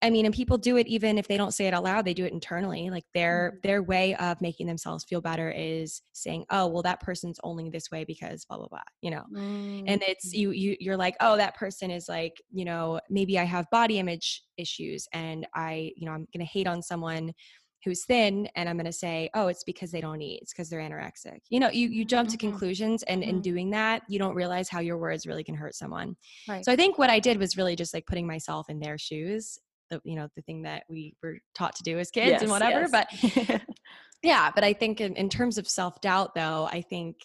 I 0.00 0.10
mean, 0.10 0.26
and 0.26 0.34
people 0.34 0.58
do 0.58 0.76
it 0.76 0.86
even 0.86 1.18
if 1.18 1.26
they 1.26 1.36
don't 1.36 1.52
say 1.52 1.66
it 1.66 1.74
out 1.74 1.82
loud, 1.82 2.04
they 2.04 2.14
do 2.14 2.24
it 2.24 2.32
internally. 2.32 2.88
Like 2.88 3.04
their 3.14 3.50
mm-hmm. 3.50 3.66
their 3.66 3.82
way 3.82 4.14
of 4.16 4.40
making 4.40 4.66
themselves 4.66 5.04
feel 5.04 5.20
better 5.20 5.50
is 5.50 6.02
saying, 6.12 6.44
"Oh, 6.50 6.68
well 6.68 6.82
that 6.82 7.00
person's 7.00 7.40
only 7.42 7.68
this 7.68 7.90
way 7.90 8.04
because 8.04 8.44
blah 8.44 8.58
blah 8.58 8.68
blah," 8.68 8.82
you 9.02 9.10
know. 9.10 9.24
Mm-hmm. 9.34 9.84
And 9.88 10.02
it's 10.06 10.32
you 10.32 10.52
you 10.52 10.76
you're 10.78 10.96
like, 10.96 11.16
"Oh, 11.20 11.36
that 11.36 11.56
person 11.56 11.90
is 11.90 12.08
like, 12.08 12.34
you 12.52 12.64
know, 12.64 13.00
maybe 13.10 13.38
I 13.38 13.44
have 13.44 13.66
body 13.70 13.98
image 13.98 14.42
issues 14.56 15.08
and 15.12 15.46
I, 15.54 15.92
you 15.96 16.06
know, 16.06 16.12
I'm 16.12 16.26
going 16.32 16.46
to 16.46 16.52
hate 16.52 16.68
on 16.68 16.82
someone 16.82 17.32
who's 17.84 18.04
thin 18.04 18.48
and 18.56 18.68
I'm 18.68 18.76
going 18.76 18.86
to 18.86 18.92
say, 18.92 19.30
"Oh, 19.34 19.48
it's 19.48 19.64
because 19.64 19.90
they 19.90 20.00
don't 20.00 20.22
eat. 20.22 20.42
It's 20.42 20.52
because 20.52 20.70
they're 20.70 20.80
anorexic." 20.80 21.38
You 21.50 21.58
know, 21.58 21.70
you 21.70 21.88
you 21.88 22.04
jump 22.04 22.28
mm-hmm. 22.28 22.34
to 22.34 22.38
conclusions 22.38 23.02
and 23.04 23.24
in 23.24 23.36
mm-hmm. 23.36 23.40
doing 23.40 23.70
that, 23.70 24.02
you 24.08 24.20
don't 24.20 24.36
realize 24.36 24.68
how 24.68 24.78
your 24.78 24.98
words 24.98 25.26
really 25.26 25.42
can 25.42 25.56
hurt 25.56 25.74
someone. 25.74 26.14
Right. 26.48 26.64
So 26.64 26.70
I 26.70 26.76
think 26.76 26.98
what 26.98 27.10
I 27.10 27.18
did 27.18 27.38
was 27.38 27.56
really 27.56 27.74
just 27.74 27.92
like 27.92 28.06
putting 28.06 28.28
myself 28.28 28.70
in 28.70 28.78
their 28.78 28.96
shoes 28.96 29.58
the 29.90 30.00
you 30.04 30.16
know 30.16 30.28
the 30.36 30.42
thing 30.42 30.62
that 30.62 30.84
we 30.88 31.14
were 31.22 31.38
taught 31.54 31.74
to 31.76 31.82
do 31.82 31.98
as 31.98 32.10
kids 32.10 32.30
yes, 32.30 32.42
and 32.42 32.50
whatever 32.50 32.86
yes. 32.90 32.90
but 32.90 33.62
yeah 34.22 34.50
but 34.54 34.64
i 34.64 34.72
think 34.72 35.00
in, 35.00 35.14
in 35.16 35.28
terms 35.28 35.58
of 35.58 35.68
self-doubt 35.68 36.34
though 36.34 36.68
i 36.70 36.80
think 36.80 37.16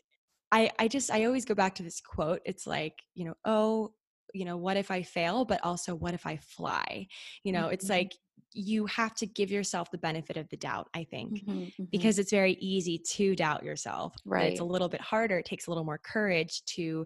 i 0.51 0.69
i 0.79 0.87
just 0.87 1.11
i 1.11 1.25
always 1.25 1.45
go 1.45 1.55
back 1.55 1.75
to 1.75 1.83
this 1.83 2.01
quote 2.01 2.41
it's 2.45 2.67
like 2.67 3.01
you 3.15 3.25
know 3.25 3.33
oh 3.45 3.91
you 4.33 4.45
know 4.45 4.57
what 4.57 4.77
if 4.77 4.91
i 4.91 5.01
fail 5.01 5.45
but 5.45 5.63
also 5.63 5.95
what 5.95 6.13
if 6.13 6.25
i 6.25 6.37
fly 6.37 7.07
you 7.43 7.51
know 7.51 7.63
mm-hmm. 7.63 7.73
it's 7.73 7.89
like 7.89 8.13
you 8.55 8.85
have 8.85 9.15
to 9.15 9.25
give 9.25 9.49
yourself 9.49 9.89
the 9.89 9.97
benefit 9.97 10.37
of 10.37 10.47
the 10.49 10.57
doubt 10.57 10.87
i 10.93 11.03
think 11.03 11.39
mm-hmm, 11.39 11.59
mm-hmm. 11.59 11.83
because 11.91 12.19
it's 12.19 12.31
very 12.31 12.53
easy 12.53 12.99
to 12.99 13.35
doubt 13.35 13.63
yourself 13.63 14.15
right 14.25 14.51
it's 14.51 14.59
a 14.59 14.65
little 14.65 14.89
bit 14.89 15.01
harder 15.01 15.37
it 15.37 15.45
takes 15.45 15.67
a 15.67 15.71
little 15.71 15.83
more 15.83 15.97
courage 15.97 16.63
to 16.65 17.05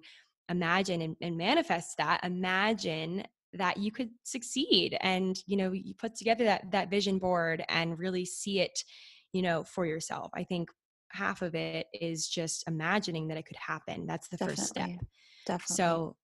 imagine 0.50 1.02
and, 1.02 1.16
and 1.22 1.38
manifest 1.38 1.98
that 1.98 2.24
imagine 2.24 3.24
that 3.58 3.78
you 3.78 3.92
could 3.92 4.10
succeed 4.24 4.98
and 5.02 5.40
you 5.46 5.58
know 5.58 5.72
you 5.72 5.94
put 5.94 6.16
together 6.16 6.44
that 6.46 6.72
that 6.72 6.90
vision 6.90 7.20
board 7.20 7.64
and 7.70 8.00
really 8.00 8.26
see 8.26 8.60
it 8.60 8.80
you 9.34 9.42
know 9.42 9.64
for 9.64 9.86
yourself 9.86 10.32
i 10.36 10.44
think 10.44 10.70
half 11.12 11.42
of 11.42 11.56
it 11.56 11.88
is 11.94 12.28
just 12.28 12.64
imagining 12.68 13.28
that 13.28 13.38
it 13.38 13.46
could 13.46 13.58
happen 13.58 14.06
that's 14.06 14.28
the 14.28 14.38
Definitely. 14.38 14.56
first 14.56 14.70
step 14.70 14.90
Definitely. 15.46 15.76
so 15.76 16.16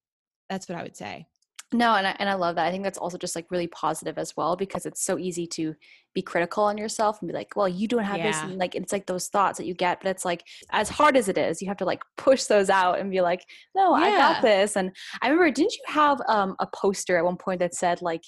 that's 0.50 0.68
what 0.68 0.78
i 0.78 0.84
would 0.84 0.98
say 0.98 1.26
no, 1.74 1.96
and 1.96 2.08
I, 2.08 2.16
and 2.20 2.30
I 2.30 2.34
love 2.36 2.56
that. 2.56 2.68
I 2.68 2.72
think 2.72 2.84
that's 2.84 2.98
also 2.98 3.18
just 3.18 3.36
like 3.36 3.50
really 3.50 3.68
positive 3.68 4.18
as 4.18 4.36
well 4.38 4.56
because 4.56 4.86
it's 4.86 5.04
so 5.04 5.18
easy 5.18 5.48
to 5.48 5.76
be 6.14 6.22
critical 6.22 6.64
on 6.64 6.78
yourself 6.78 7.22
and 7.22 7.28
be 7.28 7.34
like, 7.34 7.56
well, 7.56 7.68
you 7.68 7.88
don't 7.88 8.04
have 8.04 8.18
yeah. 8.18 8.28
this. 8.28 8.42
And 8.42 8.58
like, 8.58 8.76
it's 8.76 8.92
like 8.92 9.06
those 9.06 9.28
thoughts 9.28 9.58
that 9.58 9.66
you 9.66 9.74
get, 9.74 10.02
but 10.02 10.10
it's 10.10 10.26
like, 10.26 10.44
as 10.72 10.90
hard 10.90 11.18
as 11.18 11.28
it 11.28 11.38
is, 11.38 11.62
you 11.62 11.68
have 11.68 11.78
to 11.78 11.86
like 11.86 12.04
push 12.18 12.44
those 12.44 12.70
out 12.70 13.00
and 13.00 13.12
be 13.12 13.22
like, 13.22 13.46
no, 13.76 13.98
yeah. 13.98 14.06
I 14.06 14.18
got 14.18 14.42
this. 14.42 14.76
And 14.76 14.92
I 15.22 15.28
remember, 15.28 15.52
didn't 15.52 15.74
you 15.74 15.84
have 15.88 16.22
um, 16.28 16.56
a 16.60 16.68
poster 16.68 17.18
at 17.18 17.26
one 17.26 17.38
point 17.38 17.60
that 17.60 17.74
said 17.74 18.02
like, 18.02 18.24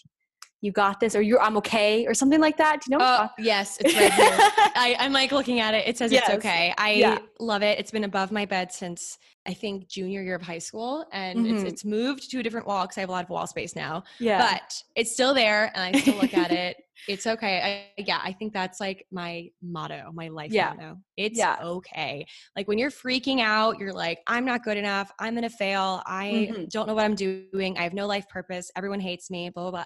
you 0.65 0.71
got 0.71 0.99
this 0.99 1.15
or 1.15 1.21
you're 1.21 1.41
I'm 1.41 1.55
okay 1.57 2.07
or 2.07 2.15
something 2.15 2.41
like 2.41 2.57
that. 2.57 2.81
Do 2.81 2.91
you 2.91 2.97
know? 2.97 3.05
Oh, 3.05 3.27
yes, 3.37 3.77
it's 3.79 3.93
right 3.93 4.11
here. 4.11 4.29
I, 4.75 4.95
am 4.99 5.13
like 5.13 5.31
looking 5.31 5.59
at 5.59 5.75
it. 5.75 5.87
It 5.87 5.97
says 5.97 6.11
yes. 6.11 6.23
it's 6.27 6.37
okay. 6.37 6.73
I 6.77 6.93
yeah. 6.93 7.19
love 7.39 7.61
it. 7.61 7.77
It's 7.77 7.91
been 7.91 8.03
above 8.03 8.31
my 8.31 8.45
bed 8.45 8.71
since 8.71 9.19
I 9.45 9.53
think 9.53 9.87
junior 9.87 10.23
year 10.23 10.35
of 10.35 10.41
high 10.41 10.57
school 10.57 11.05
and 11.13 11.39
mm-hmm. 11.39 11.57
it's, 11.57 11.63
it's 11.63 11.85
moved 11.85 12.31
to 12.31 12.39
a 12.39 12.43
different 12.43 12.65
wall 12.65 12.85
because 12.85 12.97
I 12.97 13.01
have 13.01 13.09
a 13.09 13.11
lot 13.11 13.25
of 13.25 13.29
wall 13.29 13.45
space 13.45 13.75
now. 13.75 14.03
Yeah. 14.19 14.39
But 14.39 14.81
it's 14.95 15.13
still 15.13 15.35
there 15.35 15.71
and 15.75 15.95
I 15.95 15.99
still 15.99 16.15
look 16.15 16.33
at 16.33 16.51
it. 16.51 16.77
It's 17.09 17.27
okay. 17.27 17.85
I, 17.97 18.01
yeah, 18.01 18.19
I 18.23 18.31
think 18.31 18.51
that's 18.51 18.79
like 18.79 19.05
my 19.11 19.49
motto, 19.61 20.11
my 20.13 20.29
life 20.29 20.51
yeah. 20.51 20.73
motto. 20.73 20.97
It's 21.17 21.37
yeah. 21.37 21.57
okay. 21.61 22.25
Like 22.55 22.67
when 22.67 22.79
you're 22.79 22.89
freaking 22.89 23.41
out, 23.41 23.77
you're 23.79 23.93
like, 23.93 24.19
I'm 24.25 24.45
not 24.45 24.63
good 24.63 24.77
enough. 24.77 25.11
I'm 25.19 25.35
going 25.35 25.43
to 25.43 25.55
fail. 25.55 26.01
I 26.07 26.49
mm-hmm. 26.49 26.63
don't 26.69 26.87
know 26.87 26.95
what 26.95 27.03
I'm 27.03 27.13
doing. 27.13 27.77
I 27.77 27.83
have 27.83 27.93
no 27.93 28.07
life 28.07 28.27
purpose. 28.29 28.71
Everyone 28.75 29.01
hates 29.01 29.29
me, 29.29 29.49
blah, 29.49 29.63
blah, 29.63 29.71
blah 29.71 29.85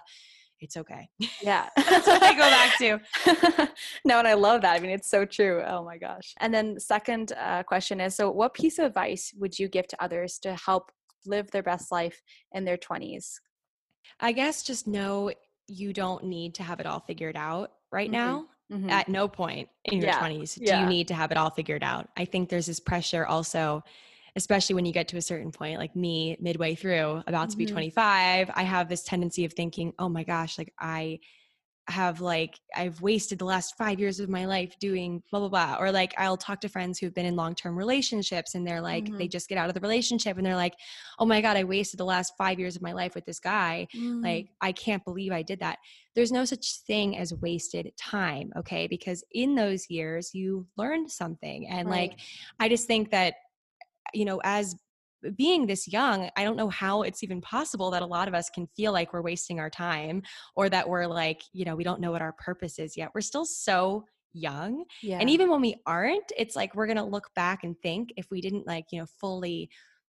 it's 0.60 0.76
okay. 0.76 1.08
Yeah. 1.42 1.68
That's 1.76 2.06
what 2.06 2.22
I 2.22 2.32
go 2.32 2.38
back 2.38 2.78
to. 2.78 3.68
no, 4.04 4.18
and 4.18 4.28
I 4.28 4.34
love 4.34 4.62
that. 4.62 4.76
I 4.76 4.80
mean, 4.80 4.90
it's 4.90 5.10
so 5.10 5.24
true. 5.24 5.62
Oh 5.66 5.84
my 5.84 5.98
gosh. 5.98 6.34
And 6.38 6.52
then 6.52 6.78
second 6.78 7.32
uh, 7.38 7.62
question 7.62 8.00
is 8.00 8.14
so 8.14 8.30
what 8.30 8.54
piece 8.54 8.78
of 8.78 8.84
advice 8.84 9.32
would 9.38 9.58
you 9.58 9.68
give 9.68 9.86
to 9.88 10.02
others 10.02 10.38
to 10.40 10.54
help 10.54 10.90
live 11.26 11.50
their 11.50 11.62
best 11.62 11.90
life 11.90 12.20
in 12.52 12.64
their 12.64 12.76
20s? 12.76 13.34
I 14.20 14.32
guess 14.32 14.62
just 14.62 14.86
know 14.86 15.32
you 15.66 15.92
don't 15.92 16.24
need 16.24 16.54
to 16.56 16.62
have 16.62 16.80
it 16.80 16.86
all 16.86 17.00
figured 17.00 17.36
out 17.36 17.72
right 17.92 18.10
mm-hmm. 18.10 18.12
now. 18.12 18.46
Mm-hmm. 18.72 18.90
At 18.90 19.08
no 19.08 19.26
point 19.26 19.68
in 19.86 19.98
your 19.98 20.10
yeah. 20.10 20.20
20s 20.20 20.54
do 20.54 20.64
yeah. 20.64 20.82
you 20.82 20.86
need 20.86 21.08
to 21.08 21.14
have 21.14 21.32
it 21.32 21.36
all 21.36 21.50
figured 21.50 21.82
out. 21.82 22.08
I 22.16 22.24
think 22.24 22.48
there's 22.48 22.66
this 22.66 22.78
pressure 22.78 23.26
also 23.26 23.82
especially 24.36 24.74
when 24.74 24.86
you 24.86 24.92
get 24.92 25.08
to 25.08 25.16
a 25.16 25.22
certain 25.22 25.50
point 25.50 25.78
like 25.78 25.94
me 25.96 26.36
midway 26.40 26.74
through 26.74 27.22
about 27.26 27.48
mm-hmm. 27.48 27.50
to 27.50 27.56
be 27.56 27.66
mm-hmm. 27.66 27.74
25 27.74 28.50
i 28.54 28.62
have 28.62 28.88
this 28.88 29.02
tendency 29.02 29.44
of 29.44 29.52
thinking 29.52 29.92
oh 29.98 30.08
my 30.08 30.24
gosh 30.24 30.58
like 30.58 30.72
i 30.78 31.18
have 31.90 32.20
like 32.20 32.58
I've 32.74 33.00
wasted 33.00 33.38
the 33.38 33.44
last 33.44 33.76
5 33.76 33.98
years 33.98 34.20
of 34.20 34.28
my 34.28 34.46
life 34.46 34.78
doing 34.78 35.22
blah 35.30 35.40
blah 35.40 35.48
blah 35.48 35.76
or 35.78 35.92
like 35.92 36.14
I'll 36.16 36.36
talk 36.36 36.60
to 36.60 36.68
friends 36.68 36.98
who've 36.98 37.14
been 37.14 37.26
in 37.26 37.36
long-term 37.36 37.76
relationships 37.76 38.54
and 38.54 38.66
they're 38.66 38.80
like 38.80 39.04
mm-hmm. 39.04 39.18
they 39.18 39.28
just 39.28 39.48
get 39.48 39.58
out 39.58 39.68
of 39.68 39.74
the 39.74 39.80
relationship 39.80 40.36
and 40.36 40.46
they're 40.46 40.56
like 40.56 40.74
oh 41.18 41.26
my 41.26 41.40
god 41.40 41.56
I 41.56 41.64
wasted 41.64 41.98
the 41.98 42.04
last 42.04 42.32
5 42.38 42.58
years 42.58 42.76
of 42.76 42.82
my 42.82 42.92
life 42.92 43.14
with 43.14 43.26
this 43.26 43.40
guy 43.40 43.88
mm. 43.94 44.22
like 44.22 44.48
I 44.60 44.72
can't 44.72 45.04
believe 45.04 45.32
I 45.32 45.42
did 45.42 45.60
that 45.60 45.78
there's 46.14 46.32
no 46.32 46.44
such 46.44 46.80
thing 46.86 47.18
as 47.18 47.34
wasted 47.34 47.90
time 47.98 48.52
okay 48.56 48.86
because 48.86 49.24
in 49.32 49.54
those 49.54 49.90
years 49.90 50.30
you 50.32 50.66
learned 50.76 51.10
something 51.10 51.68
and 51.68 51.88
right. 51.88 52.10
like 52.10 52.20
I 52.58 52.68
just 52.68 52.86
think 52.86 53.10
that 53.10 53.34
you 54.14 54.24
know 54.24 54.40
as 54.44 54.74
being 55.36 55.66
this 55.66 55.86
young, 55.86 56.30
I 56.36 56.44
don't 56.44 56.56
know 56.56 56.68
how 56.68 57.02
it's 57.02 57.22
even 57.22 57.40
possible 57.40 57.90
that 57.90 58.02
a 58.02 58.06
lot 58.06 58.28
of 58.28 58.34
us 58.34 58.50
can 58.50 58.66
feel 58.76 58.92
like 58.92 59.12
we're 59.12 59.22
wasting 59.22 59.60
our 59.60 59.70
time 59.70 60.22
or 60.56 60.68
that 60.68 60.88
we're 60.88 61.06
like, 61.06 61.42
you 61.52 61.64
know, 61.64 61.76
we 61.76 61.84
don't 61.84 62.00
know 62.00 62.10
what 62.10 62.22
our 62.22 62.32
purpose 62.32 62.78
is 62.78 62.96
yet. 62.96 63.10
We're 63.14 63.20
still 63.20 63.44
so 63.44 64.04
young. 64.32 64.84
Yeah. 65.02 65.18
And 65.18 65.28
even 65.28 65.50
when 65.50 65.60
we 65.60 65.76
aren't, 65.86 66.32
it's 66.36 66.56
like 66.56 66.74
we're 66.74 66.86
going 66.86 66.96
to 66.96 67.04
look 67.04 67.28
back 67.34 67.64
and 67.64 67.76
think 67.82 68.12
if 68.16 68.30
we 68.30 68.40
didn't 68.40 68.66
like, 68.66 68.86
you 68.92 69.00
know, 69.00 69.06
fully 69.20 69.68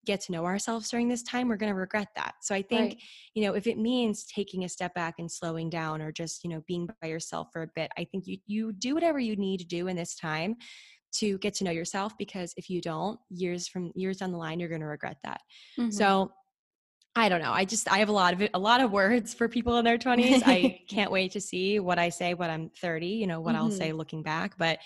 get 0.06 0.20
to 0.20 0.32
know 0.32 0.44
ourselves 0.44 0.88
during 0.88 1.08
this 1.08 1.22
time, 1.22 1.48
we're 1.48 1.56
going 1.56 1.72
to 1.72 1.78
regret 1.78 2.08
that. 2.14 2.34
So 2.40 2.54
I 2.54 2.62
think, 2.62 2.92
right. 2.92 3.02
you 3.34 3.44
know, 3.44 3.54
if 3.54 3.66
it 3.66 3.76
means 3.76 4.24
taking 4.24 4.64
a 4.64 4.68
step 4.68 4.94
back 4.94 5.16
and 5.18 5.30
slowing 5.30 5.68
down 5.68 6.00
or 6.00 6.12
just, 6.12 6.44
you 6.44 6.50
know, 6.50 6.62
being 6.66 6.88
by 7.02 7.08
yourself 7.08 7.48
for 7.52 7.62
a 7.62 7.68
bit, 7.74 7.90
I 7.98 8.04
think 8.04 8.26
you 8.26 8.38
you 8.46 8.72
do 8.72 8.94
whatever 8.94 9.18
you 9.18 9.36
need 9.36 9.58
to 9.58 9.66
do 9.66 9.88
in 9.88 9.96
this 9.96 10.14
time 10.14 10.56
to 11.18 11.38
get 11.38 11.54
to 11.54 11.64
know 11.64 11.70
yourself 11.70 12.16
because 12.18 12.52
if 12.56 12.68
you 12.70 12.80
don't 12.80 13.18
years 13.30 13.68
from 13.68 13.92
years 13.94 14.18
down 14.18 14.32
the 14.32 14.38
line 14.38 14.60
you're 14.60 14.68
going 14.68 14.80
to 14.80 14.86
regret 14.86 15.16
that 15.24 15.40
mm-hmm. 15.78 15.90
so 15.90 16.30
i 17.14 17.28
don't 17.28 17.42
know 17.42 17.52
i 17.52 17.64
just 17.64 17.90
i 17.90 17.98
have 17.98 18.08
a 18.08 18.12
lot 18.12 18.32
of 18.34 18.48
a 18.54 18.58
lot 18.58 18.80
of 18.80 18.92
words 18.92 19.34
for 19.34 19.48
people 19.48 19.76
in 19.78 19.84
their 19.84 19.98
20s 19.98 20.42
i 20.46 20.80
can't 20.88 21.10
wait 21.10 21.32
to 21.32 21.40
see 21.40 21.78
what 21.80 21.98
i 21.98 22.08
say 22.08 22.34
when 22.34 22.50
i'm 22.50 22.70
30 22.80 23.06
you 23.06 23.26
know 23.26 23.40
what 23.40 23.54
mm-hmm. 23.54 23.64
i'll 23.64 23.70
say 23.70 23.92
looking 23.92 24.22
back 24.22 24.56
but 24.58 24.78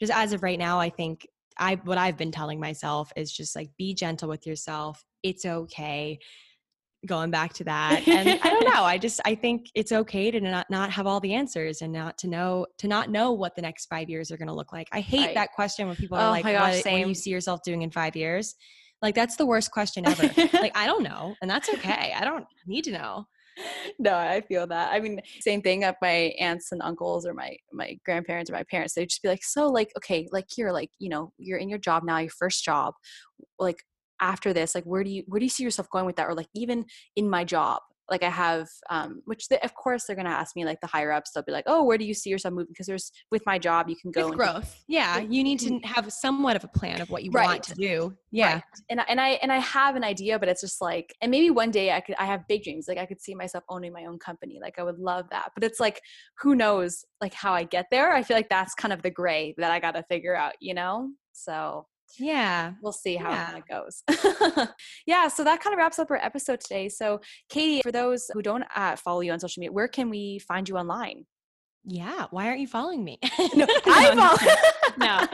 just 0.00 0.12
as 0.12 0.32
of 0.32 0.42
right 0.42 0.58
now 0.58 0.78
i 0.78 0.88
think 0.88 1.26
i 1.58 1.74
what 1.84 1.98
i've 1.98 2.16
been 2.16 2.32
telling 2.32 2.60
myself 2.60 3.12
is 3.16 3.32
just 3.32 3.54
like 3.54 3.70
be 3.78 3.94
gentle 3.94 4.28
with 4.28 4.46
yourself 4.46 5.04
it's 5.22 5.44
okay 5.44 6.18
going 7.06 7.30
back 7.30 7.52
to 7.52 7.64
that 7.64 8.06
and 8.08 8.28
i 8.28 8.48
don't 8.48 8.64
know 8.64 8.82
i 8.84 8.96
just 9.04 9.20
i 9.24 9.34
think 9.34 9.70
it's 9.74 9.92
okay 9.92 10.30
to 10.30 10.40
not 10.40 10.68
not 10.70 10.90
have 10.90 11.06
all 11.06 11.20
the 11.20 11.34
answers 11.34 11.82
and 11.82 11.92
not 11.92 12.16
to 12.18 12.28
know 12.28 12.66
to 12.78 12.88
not 12.88 13.10
know 13.10 13.32
what 13.32 13.54
the 13.56 13.62
next 13.62 13.86
five 13.86 14.08
years 14.08 14.30
are 14.30 14.36
going 14.36 14.48
to 14.48 14.54
look 14.54 14.72
like. 14.72 14.88
I 14.92 15.00
hate 15.00 15.26
right. 15.26 15.34
that 15.34 15.52
question 15.52 15.86
when 15.86 15.96
people 15.96 16.18
are 16.18 16.28
oh 16.28 16.30
like 16.30 16.44
gosh, 16.44 16.84
what, 16.84 16.92
what 16.92 17.02
do 17.02 17.08
you 17.08 17.14
see 17.14 17.30
yourself 17.30 17.62
doing 17.62 17.82
in 17.82 17.90
five 17.90 18.16
years? 18.16 18.54
Like 19.02 19.14
that's 19.14 19.36
the 19.36 19.46
worst 19.46 19.70
question 19.70 20.06
ever. 20.06 20.30
Like 20.54 20.76
i 20.76 20.86
don't 20.86 21.02
know 21.02 21.34
and 21.42 21.50
that's 21.50 21.68
okay 21.68 22.14
i 22.16 22.24
don't 22.24 22.44
need 22.66 22.84
to 22.84 22.92
know. 22.92 23.26
No 23.98 24.16
i 24.16 24.40
feel 24.40 24.66
that 24.66 24.92
i 24.92 24.98
mean 24.98 25.20
same 25.40 25.62
thing 25.62 25.84
of 25.84 25.94
my 26.02 26.32
aunts 26.40 26.72
and 26.72 26.82
uncles 26.82 27.24
or 27.26 27.34
my 27.34 27.56
my 27.72 27.96
grandparents 28.04 28.50
or 28.50 28.54
my 28.54 28.64
parents 28.70 28.94
they'd 28.94 29.08
just 29.08 29.22
be 29.22 29.28
like 29.28 29.44
so 29.44 29.68
like 29.68 29.92
okay 29.96 30.26
like 30.32 30.46
you're 30.56 30.72
like 30.72 30.90
you 30.98 31.08
know 31.08 31.32
you're 31.38 31.58
in 31.58 31.68
your 31.68 31.78
job 31.78 32.02
now 32.04 32.18
your 32.18 32.30
first 32.30 32.64
job 32.64 32.94
like 33.58 33.76
after 34.24 34.52
this 34.54 34.74
like 34.74 34.84
where 34.84 35.04
do 35.04 35.10
you 35.10 35.22
where 35.28 35.38
do 35.38 35.44
you 35.44 35.50
see 35.50 35.62
yourself 35.62 35.88
going 35.90 36.06
with 36.06 36.16
that 36.16 36.26
or 36.26 36.34
like 36.34 36.48
even 36.54 36.84
in 37.14 37.28
my 37.28 37.44
job 37.44 37.80
like 38.10 38.22
I 38.22 38.28
have, 38.28 38.68
um, 38.90 39.22
which 39.24 39.48
they, 39.48 39.58
of 39.60 39.74
course 39.74 40.04
they're 40.04 40.16
going 40.16 40.26
to 40.26 40.32
ask 40.32 40.54
me 40.54 40.64
like 40.64 40.80
the 40.80 40.86
higher 40.86 41.10
ups. 41.10 41.30
They'll 41.32 41.44
be 41.44 41.52
like, 41.52 41.64
"Oh, 41.66 41.84
where 41.84 41.96
do 41.96 42.04
you 42.04 42.12
see 42.12 42.28
yourself 42.28 42.52
moving?" 42.52 42.68
Because 42.68 42.86
there's 42.86 43.10
with 43.30 43.44
my 43.46 43.58
job, 43.58 43.88
you 43.88 43.96
can 43.96 44.10
go 44.10 44.28
with 44.28 44.36
growth. 44.36 44.82
Yeah, 44.86 45.20
you 45.20 45.42
need 45.42 45.58
to 45.60 45.78
have 45.84 46.12
somewhat 46.12 46.56
of 46.56 46.64
a 46.64 46.68
plan 46.68 47.00
of 47.00 47.08
what 47.08 47.24
you 47.24 47.30
right. 47.30 47.46
want 47.46 47.62
to 47.64 47.74
do. 47.74 48.14
Yeah, 48.30 48.54
right. 48.54 48.62
and 48.90 49.00
and 49.08 49.20
I 49.20 49.30
and 49.30 49.50
I 49.50 49.58
have 49.58 49.96
an 49.96 50.04
idea, 50.04 50.38
but 50.38 50.48
it's 50.48 50.60
just 50.60 50.80
like, 50.82 51.14
and 51.22 51.30
maybe 51.30 51.50
one 51.50 51.70
day 51.70 51.92
I 51.92 52.00
could. 52.00 52.16
I 52.18 52.26
have 52.26 52.46
big 52.46 52.64
dreams. 52.64 52.86
Like 52.88 52.98
I 52.98 53.06
could 53.06 53.22
see 53.22 53.34
myself 53.34 53.64
owning 53.70 53.92
my 53.92 54.04
own 54.04 54.18
company. 54.18 54.58
Like 54.60 54.78
I 54.78 54.82
would 54.82 54.98
love 54.98 55.26
that. 55.30 55.50
But 55.54 55.64
it's 55.64 55.80
like, 55.80 56.00
who 56.40 56.54
knows? 56.54 57.04
Like 57.20 57.32
how 57.32 57.54
I 57.54 57.64
get 57.64 57.86
there. 57.90 58.12
I 58.12 58.22
feel 58.22 58.36
like 58.36 58.50
that's 58.50 58.74
kind 58.74 58.92
of 58.92 59.02
the 59.02 59.10
gray 59.10 59.54
that 59.56 59.70
I 59.70 59.80
got 59.80 59.92
to 59.92 60.02
figure 60.04 60.36
out. 60.36 60.54
You 60.60 60.74
know. 60.74 61.10
So 61.32 61.86
yeah. 62.18 62.72
We'll 62.82 62.92
see 62.92 63.16
how 63.16 63.30
yeah. 63.30 63.56
it 63.56 63.64
goes. 63.68 64.68
yeah. 65.06 65.28
So 65.28 65.44
that 65.44 65.60
kind 65.60 65.74
of 65.74 65.78
wraps 65.78 65.98
up 65.98 66.10
our 66.10 66.16
episode 66.16 66.60
today. 66.60 66.88
So, 66.88 67.20
Katy, 67.48 67.82
for 67.82 67.92
those 67.92 68.30
who 68.32 68.42
don't 68.42 68.64
uh, 68.74 68.96
follow 68.96 69.20
you 69.20 69.32
on 69.32 69.40
social 69.40 69.60
media, 69.60 69.72
where 69.72 69.88
can 69.88 70.10
we 70.10 70.38
find 70.38 70.68
you 70.68 70.76
online? 70.76 71.26
Yeah 71.84 72.26
why 72.30 72.46
aren't 72.46 72.60
you 72.60 72.66
following 72.66 73.04
me? 73.04 73.18
No 73.54 73.66
i 73.86 74.14
follow 74.14 74.36
no. 74.98 75.26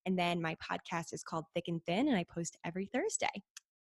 and 0.06 0.18
then 0.18 0.40
my 0.40 0.56
podcast 0.56 1.12
is 1.12 1.22
called 1.22 1.44
thick 1.54 1.64
and 1.68 1.80
thin 1.86 2.08
and 2.08 2.16
i 2.16 2.24
post 2.32 2.56
every 2.64 2.86
thursday 2.86 3.28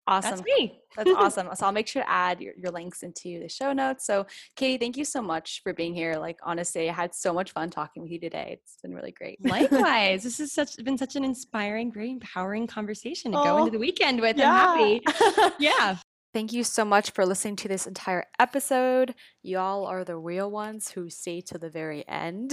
Awesome. 0.09 0.31
That's 0.31 0.43
me. 0.43 0.81
That's 0.97 1.11
awesome. 1.11 1.49
So 1.55 1.67
I'll 1.67 1.73
make 1.73 1.87
sure 1.87 2.03
to 2.03 2.11
add 2.11 2.41
your, 2.41 2.55
your 2.57 2.73
links 2.73 3.03
into 3.03 3.39
the 3.39 3.49
show 3.49 3.75
notes. 3.75 4.07
So 4.07 4.27
Katy, 4.57 4.79
thank 4.79 4.97
you 4.97 5.05
so 5.05 5.21
much 5.21 5.61
for 5.63 5.75
being 5.75 5.95
here. 5.95 6.15
Like 6.15 6.39
honestly, 6.43 6.89
I 6.89 6.95
had 6.95 7.15
so 7.15 7.33
much 7.35 7.53
fun 7.53 7.69
talking 7.69 8.03
with 8.03 8.11
you 8.11 8.19
today. 8.19 8.59
It's 8.59 8.79
been 8.83 8.95
really 8.95 9.13
great. 9.13 9.39
Likewise. 9.45 10.23
this 10.23 10.39
has 10.39 10.53
such 10.53 10.83
been 10.83 10.97
such 10.97 11.15
an 11.15 11.25
inspiring, 11.25 11.93
very 11.93 12.11
empowering 12.11 12.67
conversation 12.67 13.33
to 13.33 13.39
oh, 13.39 13.45
go 13.45 13.59
into 13.59 13.71
the 13.71 13.79
weekend 13.79 14.21
with. 14.21 14.39
Yeah. 14.39 14.51
I'm 14.51 15.03
happy. 15.03 15.55
yeah. 15.59 15.99
Thank 16.35 16.53
you 16.53 16.63
so 16.63 16.85
much 16.85 17.11
for 17.11 17.25
listening 17.25 17.57
to 17.57 17.69
this 17.69 17.87
entire 17.87 18.25
episode. 18.39 19.15
Y'all 19.43 19.87
are 19.87 20.05
the 20.05 20.17
real 20.17 20.51
ones 20.51 20.91
who 20.91 21.09
stay 21.09 21.41
to 21.43 21.59
the 21.59 21.71
very 21.71 22.07
end. 22.07 22.53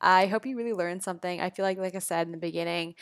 I 0.00 0.26
hope 0.26 0.46
you 0.46 0.56
really 0.56 0.72
learned 0.72 1.02
something. 1.02 1.40
I 1.40 1.50
feel 1.50 1.64
like, 1.64 1.78
like 1.78 1.96
I 1.96 1.98
said 1.98 2.28
in 2.28 2.32
the 2.32 2.38
beginning, 2.38 2.94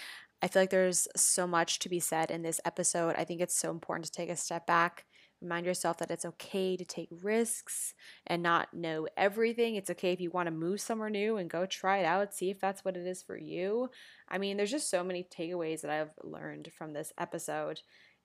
I 0.43 0.49
feel 0.49 0.62
like 0.62 0.70
there's 0.70 1.09
so 1.16 1.47
much 1.47 1.78
to 1.80 1.89
be 1.89 2.01
said 2.01 2.30
in 2.30 2.43
this 2.43 2.61
episode. 2.64 3.14
I 3.16 3.24
think 3.24 3.41
it's 3.41 3.57
so 3.59 3.70
important 3.70 4.05
to 4.07 4.12
take 4.12 4.28
a 4.28 4.37
step 4.37 4.66
back, 4.66 5.07
remind 5.41 5.64
yourself 5.66 5.99
that 5.99 6.11
it's 6.11 6.26
okay 6.26 6.76
to 6.76 6.84
take 6.84 7.09
risks 7.22 7.95
and 8.26 8.43
not 8.43 8.72
know 8.74 9.09
everything. 9.16 9.76
It's 9.76 9.91
okay 9.91 10.12
if 10.12 10.20
you 10.20 10.30
want 10.30 10.47
to 10.49 10.51
move 10.53 10.80
somewhere 10.80 11.11
new 11.11 11.39
and 11.39 11.49
go 11.49 11.64
try 11.64 11.99
it 11.99 12.05
out, 12.05 12.34
see 12.34 12.51
if 12.51 12.61
that's 12.61 12.84
what 12.84 12.97
it 12.97 13.07
is 13.07 13.22
for 13.22 13.37
you. 13.37 13.89
I 14.28 14.39
mean, 14.39 14.57
there's 14.57 14.70
just 14.70 14.91
so 14.91 15.03
many 15.03 15.24
takeaways 15.24 15.80
that 15.82 15.91
I've 15.91 16.12
learned 16.22 16.70
from 16.76 16.93
this 16.93 17.12
episode. 17.18 17.80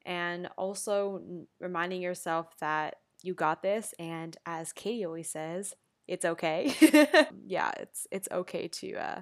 And 0.05 0.49
also 0.57 1.21
reminding 1.59 2.01
yourself 2.01 2.47
that 2.59 2.95
you 3.23 3.35
got 3.35 3.61
this 3.61 3.93
and 3.99 4.35
as 4.45 4.73
Katy 4.73 5.05
always 5.05 5.29
says, 5.29 5.75
it's 6.07 6.25
okay. 6.25 6.73
yeah, 7.45 7.71
it's 7.79 8.07
it's 8.11 8.27
okay 8.31 8.67
to 8.67 8.93
uh 8.95 9.21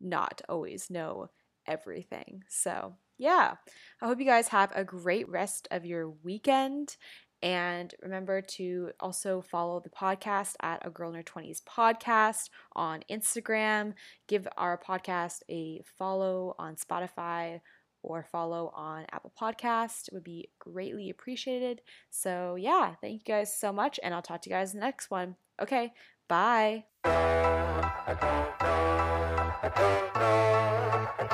not 0.00 0.42
always 0.48 0.90
know 0.90 1.28
everything. 1.68 2.42
So, 2.48 2.94
yeah, 3.18 3.54
I 4.00 4.06
hope 4.06 4.18
you 4.18 4.24
guys 4.24 4.48
have 4.48 4.72
a 4.74 4.84
great 4.84 5.28
rest 5.28 5.68
of 5.70 5.84
your 5.84 6.10
weekend. 6.10 6.96
And 7.40 7.94
remember 8.02 8.42
to 8.42 8.90
also 8.98 9.40
follow 9.40 9.80
the 9.80 9.90
podcast 9.90 10.54
at 10.60 10.84
A 10.84 10.90
Girl 10.90 11.10
in 11.10 11.16
Her 11.16 11.22
20s 11.22 11.62
podcast 11.62 12.50
on 12.74 13.04
Instagram. 13.10 13.94
Give 14.26 14.48
our 14.56 14.76
podcast 14.76 15.42
a 15.48 15.82
follow 15.98 16.56
on 16.58 16.74
Spotify 16.74 17.60
or 18.02 18.24
follow 18.24 18.72
on 18.74 19.06
Apple 19.12 19.32
Podcast. 19.40 20.08
It 20.08 20.14
would 20.14 20.24
be 20.24 20.50
greatly 20.58 21.10
appreciated. 21.10 21.80
So, 22.10 22.56
yeah, 22.56 22.94
thank 23.00 23.22
you 23.26 23.34
guys 23.34 23.56
so 23.56 23.72
much. 23.72 24.00
And 24.02 24.14
I'll 24.14 24.22
talk 24.22 24.42
to 24.42 24.50
you 24.50 24.56
guys 24.56 24.74
in 24.74 24.80
the 24.80 24.86
next 24.86 25.10
one. 25.10 25.36
Okay, 25.60 25.92
Bye. 26.28 26.84
I 27.04 28.14
don't 28.20 28.60
know. 28.60 29.52
I 29.62 29.68
don't 29.74 30.14
know. 30.14 31.08
I 31.18 31.28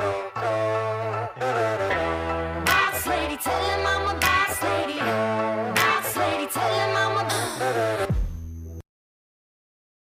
don't 1.37 1.89
know. 1.91 2.04